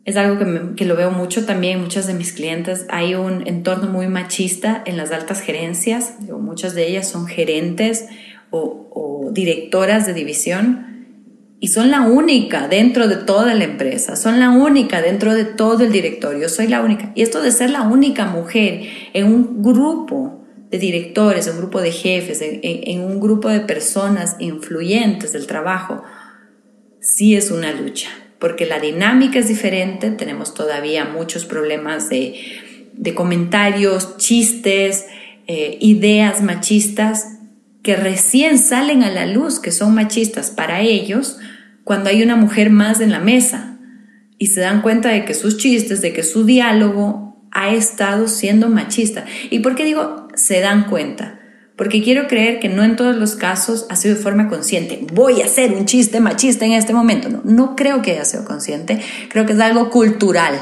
Es 0.06 0.18
algo 0.18 0.38
que, 0.76 0.86
lo 0.86 0.96
veo 0.96 1.10
mucho 1.10 1.48
también, 1.48 1.82
muchas 1.82 2.06
de 2.06 2.14
mis 2.14 2.32
clientes, 2.32 2.86
hay 2.90 3.16
un 3.16 3.48
entorno 3.48 3.90
muy 3.90 4.06
machista 4.06 4.84
en 4.86 4.98
las 4.98 5.12
altas 5.12 5.42
gerencias, 5.42 6.14
muchas 6.30 6.76
de 6.76 6.88
ellas 6.88 7.08
son 7.08 7.26
gerentes 7.26 8.06
o, 8.52 8.88
o 8.92 9.32
directoras 9.32 10.06
de 10.06 10.14
división 10.14 11.08
y 11.60 11.70
son 11.70 11.90
la 11.90 12.02
única 12.02 12.68
dentro 12.68 13.08
de 13.08 13.16
toda 13.16 13.56
la 13.56 13.64
empresa, 13.64 14.16
son 14.16 14.40
la 14.40 14.52
única 14.52 15.02
dentro 15.02 15.34
de 15.34 15.46
todo 15.46 15.84
el 15.84 15.92
directorio, 15.92 16.48
soy 16.50 16.68
la 16.68 16.82
única. 16.82 17.14
Y 17.16 17.24
esto 17.24 17.42
de 17.42 17.50
ser 17.50 17.72
la 17.72 17.82
única 17.82 18.28
mujer 18.28 18.84
en 19.14 19.26
un 19.26 19.64
grupo 19.64 20.43
de 20.74 20.80
directores, 20.80 21.48
un 21.48 21.58
grupo 21.58 21.82
de 21.82 21.92
jefes, 21.92 22.40
en, 22.42 23.02
un 23.02 23.20
grupo 23.20 23.48
de 23.48 23.60
personas 23.60 24.38
influyentes 24.40 25.32
del 25.32 25.46
trabajo, 25.46 26.02
sí 27.00 27.36
es 27.36 27.52
una 27.52 27.72
lucha, 27.72 28.10
porque 28.40 28.66
la 28.66 28.80
dinámica 28.80 29.38
es 29.38 29.48
diferente, 29.48 30.10
tenemos 30.10 30.56
todavía 30.56 31.06
muchos 31.06 31.46
problemas 31.46 32.10
de, 32.10 32.34
comentarios, 33.14 34.18
chistes, 34.18 35.06
eh, 35.46 35.78
ideas 35.80 36.42
machistas 36.42 37.38
que 37.84 37.96
recién 37.96 38.58
salen 38.58 39.04
a 39.04 39.12
la 39.12 39.28
luz, 39.28 39.60
que 39.60 39.72
son 39.72 39.94
machistas 39.94 40.50
para 40.50 40.82
ellos, 40.82 41.38
cuando 41.84 42.10
hay 42.10 42.24
una 42.24 42.36
mujer 42.36 42.72
más 42.72 43.00
en 43.00 43.12
la 43.12 43.20
mesa 43.20 43.78
y 44.40 44.48
se 44.48 44.62
dan 44.62 44.82
cuenta 44.82 45.10
de 45.10 45.24
que 45.24 45.36
sus 45.36 45.58
chistes, 45.58 46.02
de 46.02 46.14
que 46.14 46.24
su 46.24 46.46
diálogo 46.46 47.48
ha 47.52 47.76
estado 47.76 48.28
siendo 48.28 48.70
machista. 48.70 49.26
¿Y 49.52 49.60
por 49.60 49.76
qué 49.76 49.86
digo 49.86 50.23
se 50.36 50.60
dan 50.60 50.90
cuenta? 50.90 51.40
Porque 51.76 52.04
quiero 52.04 52.28
creer 52.28 52.60
que 52.60 52.70
no 52.70 52.84
en 52.84 52.96
todos 52.96 53.16
los 53.16 53.36
casos 53.36 53.88
ha 53.90 53.96
sido 53.96 54.16
de 54.16 54.22
forma 54.22 54.48
consciente. 54.48 55.06
Voy 55.12 55.42
a 55.42 55.46
hacer 55.46 55.74
un 55.74 55.86
chiste 55.86 56.20
machista 56.20 56.66
en 56.66 56.74
este 56.74 56.94
momento. 56.94 57.30
No, 57.30 57.42
no 57.44 57.76
creo 57.76 58.02
que 58.02 58.12
haya 58.12 58.26
sido 58.26 58.46
consciente. 58.46 59.00
Creo 59.30 59.46
que 59.46 59.54
es 59.54 59.60
algo 59.60 59.90
cultural. 59.90 60.54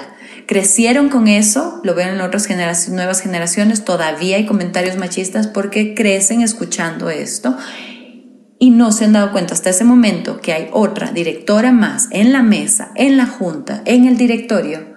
Crecieron 0.47 1.09
con 1.09 1.27
eso, 1.27 1.81
lo 1.83 1.95
veo 1.95 2.11
en 2.11 2.21
otras 2.21 2.45
generaciones, 2.45 2.95
nuevas 2.95 3.21
generaciones, 3.21 3.85
todavía 3.85 4.37
hay 4.37 4.45
comentarios 4.45 4.97
machistas 4.97 5.47
porque 5.47 5.93
crecen 5.93 6.41
escuchando 6.41 7.09
esto 7.09 7.55
y 8.59 8.71
no 8.71 8.91
se 8.91 9.05
han 9.05 9.13
dado 9.13 9.31
cuenta 9.31 9.53
hasta 9.53 9.69
ese 9.69 9.85
momento 9.85 10.41
que 10.41 10.53
hay 10.53 10.69
otra 10.73 11.11
directora 11.11 11.71
más 11.71 12.09
en 12.11 12.33
la 12.33 12.43
mesa, 12.43 12.91
en 12.95 13.17
la 13.17 13.27
junta, 13.27 13.81
en 13.85 14.05
el 14.05 14.17
directorio 14.17 14.91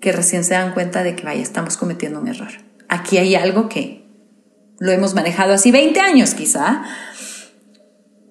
que 0.00 0.12
recién 0.12 0.42
se 0.44 0.54
dan 0.54 0.74
cuenta 0.74 1.02
de 1.02 1.14
que, 1.14 1.22
vaya, 1.22 1.42
estamos 1.42 1.76
cometiendo 1.76 2.20
un 2.20 2.28
error. 2.28 2.50
Aquí 2.92 3.16
hay 3.16 3.36
algo 3.36 3.70
que 3.70 4.04
lo 4.78 4.92
hemos 4.92 5.14
manejado 5.14 5.54
así 5.54 5.72
20 5.72 5.98
años 5.98 6.34
quizá, 6.34 6.82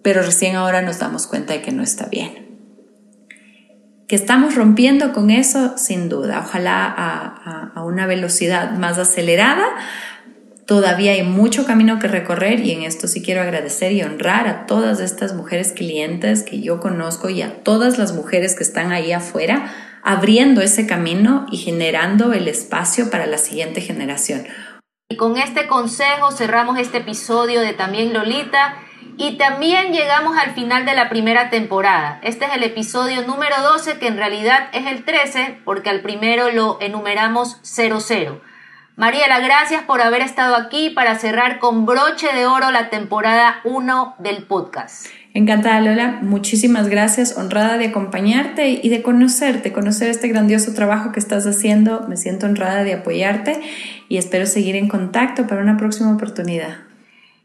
pero 0.03 0.21
recién 0.21 0.55
ahora 0.55 0.83
nos 0.83 0.99
damos 0.99 1.25
cuenta 1.25 1.53
de 1.53 1.63
que 1.63 1.71
no 1.71 1.81
está 1.81 2.05
bien. 2.05 2.59
que 4.07 4.15
estamos 4.15 4.53
rompiendo 4.53 5.13
con 5.13 5.31
eso, 5.31 5.79
sin 5.79 6.09
duda. 6.09 6.43
Ojalá 6.45 6.85
a, 6.95 7.71
a 7.73 7.83
una 7.83 8.05
velocidad 8.05 8.73
más 8.73 8.99
acelerada. 8.99 9.65
Todavía 10.67 11.13
hay 11.13 11.23
mucho 11.23 11.65
camino 11.65 11.97
que 11.97 12.07
recorrer 12.07 12.59
y 12.59 12.71
en 12.71 12.83
esto 12.83 13.07
sí 13.07 13.23
quiero 13.23 13.41
agradecer 13.41 13.93
y 13.93 14.03
honrar 14.03 14.47
a 14.47 14.67
todas 14.67 14.99
estas 14.99 15.33
mujeres 15.33 15.71
clientes 15.71 16.43
que 16.43 16.61
yo 16.61 16.79
conozco 16.79 17.29
y 17.29 17.41
a 17.41 17.63
todas 17.63 17.97
las 17.97 18.13
mujeres 18.13 18.53
que 18.53 18.61
están 18.61 18.91
ahí 18.91 19.11
afuera 19.11 19.90
abriendo 20.03 20.61
ese 20.61 20.87
camino 20.87 21.45
y 21.51 21.57
generando 21.57 22.33
el 22.33 22.47
espacio 22.47 23.09
para 23.09 23.25
la 23.25 23.37
siguiente 23.37 23.81
generación. 23.81 24.47
Y 25.09 25.17
con 25.17 25.37
este 25.37 25.67
consejo 25.67 26.31
cerramos 26.31 26.79
este 26.79 26.99
episodio 26.99 27.61
de 27.61 27.73
También 27.73 28.13
Lolita 28.13 28.77
y 29.17 29.37
también 29.37 29.91
llegamos 29.91 30.37
al 30.37 30.53
final 30.53 30.85
de 30.85 30.93
la 30.93 31.09
primera 31.09 31.49
temporada. 31.49 32.19
Este 32.23 32.45
es 32.45 32.53
el 32.53 32.63
episodio 32.63 33.21
número 33.23 33.55
12 33.61 33.99
que 33.99 34.07
en 34.07 34.17
realidad 34.17 34.69
es 34.73 34.87
el 34.87 35.03
13 35.03 35.59
porque 35.65 35.89
al 35.89 36.01
primero 36.01 36.51
lo 36.51 36.77
enumeramos 36.79 37.59
00. 37.63 38.41
Mariela, 38.95 39.39
gracias 39.39 39.83
por 39.83 40.01
haber 40.01 40.21
estado 40.21 40.55
aquí 40.55 40.89
para 40.89 41.15
cerrar 41.15 41.59
con 41.59 41.85
broche 41.85 42.31
de 42.33 42.45
oro 42.45 42.71
la 42.71 42.89
temporada 42.89 43.61
1 43.63 44.15
del 44.19 44.45
podcast. 44.45 45.07
Encantada 45.33 45.79
Lola, 45.79 46.19
muchísimas 46.21 46.89
gracias, 46.89 47.37
honrada 47.37 47.77
de 47.77 47.87
acompañarte 47.87 48.67
y 48.83 48.89
de 48.89 49.01
conocerte, 49.01 49.71
conocer 49.71 50.09
este 50.09 50.27
grandioso 50.27 50.73
trabajo 50.73 51.13
que 51.13 51.21
estás 51.21 51.47
haciendo. 51.47 52.05
Me 52.09 52.17
siento 52.17 52.47
honrada 52.47 52.83
de 52.83 52.93
apoyarte 52.93 53.61
y 54.09 54.17
espero 54.17 54.45
seguir 54.45 54.75
en 54.75 54.89
contacto 54.89 55.47
para 55.47 55.61
una 55.61 55.77
próxima 55.77 56.13
oportunidad. 56.13 56.79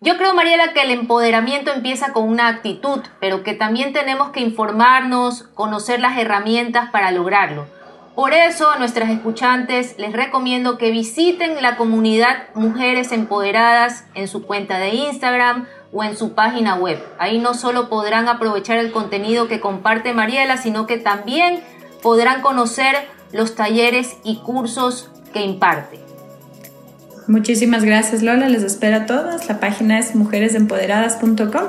Yo 0.00 0.16
creo, 0.18 0.34
Mariela, 0.34 0.72
que 0.72 0.82
el 0.82 0.90
empoderamiento 0.90 1.72
empieza 1.72 2.12
con 2.12 2.28
una 2.28 2.48
actitud, 2.48 3.02
pero 3.20 3.44
que 3.44 3.54
también 3.54 3.92
tenemos 3.92 4.30
que 4.30 4.40
informarnos, 4.40 5.44
conocer 5.54 6.00
las 6.00 6.18
herramientas 6.18 6.90
para 6.90 7.12
lograrlo. 7.12 7.66
Por 8.16 8.32
eso 8.32 8.70
a 8.70 8.78
nuestras 8.78 9.10
escuchantes 9.10 9.96
les 9.98 10.12
recomiendo 10.12 10.76
que 10.76 10.90
visiten 10.90 11.62
la 11.62 11.76
comunidad 11.76 12.48
Mujeres 12.54 13.12
Empoderadas 13.12 14.04
en 14.14 14.26
su 14.26 14.44
cuenta 14.44 14.78
de 14.78 14.94
Instagram 14.94 15.66
o 15.92 16.04
en 16.04 16.16
su 16.16 16.34
página 16.34 16.76
web. 16.76 17.02
Ahí 17.18 17.38
no 17.38 17.54
solo 17.54 17.88
podrán 17.88 18.28
aprovechar 18.28 18.78
el 18.78 18.92
contenido 18.92 19.48
que 19.48 19.60
comparte 19.60 20.14
Mariela, 20.14 20.56
sino 20.56 20.86
que 20.86 20.98
también 20.98 21.60
podrán 22.02 22.42
conocer 22.42 22.94
los 23.32 23.54
talleres 23.54 24.16
y 24.24 24.36
cursos 24.38 25.10
que 25.32 25.42
imparte. 25.42 26.00
Muchísimas 27.28 27.84
gracias 27.84 28.22
Lola, 28.22 28.48
les 28.48 28.62
espero 28.62 28.96
a 28.98 29.06
todas. 29.06 29.48
La 29.48 29.58
página 29.58 29.98
es 29.98 30.14
mujeresempoderadas.com. 30.14 31.64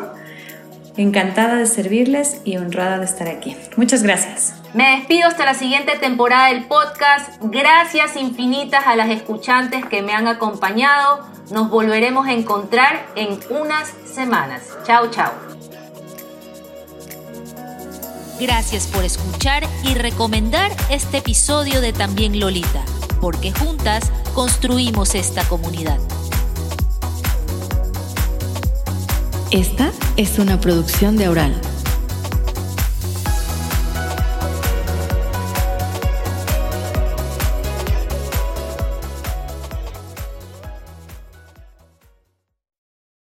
Encantada 0.97 1.55
de 1.55 1.65
servirles 1.65 2.41
y 2.43 2.57
honrada 2.57 2.99
de 2.99 3.05
estar 3.05 3.27
aquí. 3.27 3.55
Muchas 3.75 4.03
gracias. 4.03 4.55
Me 4.77 4.97
despido 4.97 5.27
hasta 5.27 5.43
la 5.43 5.55
siguiente 5.55 5.97
temporada 5.97 6.49
del 6.49 6.65
podcast. 6.65 7.31
Gracias 7.41 8.15
infinitas 8.15 8.85
a 8.85 8.95
las 8.95 9.09
escuchantes 9.09 9.83
que 9.83 10.03
me 10.03 10.13
han 10.13 10.27
acompañado. 10.27 11.25
Nos 11.49 11.71
volveremos 11.71 12.27
a 12.27 12.33
encontrar 12.33 13.07
en 13.15 13.39
unas 13.49 13.91
semanas. 14.05 14.77
Chao, 14.83 15.09
chao. 15.09 15.31
Gracias 18.39 18.85
por 18.85 19.03
escuchar 19.03 19.63
y 19.83 19.95
recomendar 19.95 20.71
este 20.91 21.17
episodio 21.17 21.81
de 21.81 21.91
También 21.91 22.39
Lolita, 22.39 22.85
porque 23.19 23.51
juntas 23.51 24.11
construimos 24.35 25.15
esta 25.15 25.43
comunidad. 25.45 25.97
Esta 29.49 29.91
es 30.17 30.37
una 30.37 30.61
producción 30.61 31.17
de 31.17 31.25
Aural. 31.25 31.59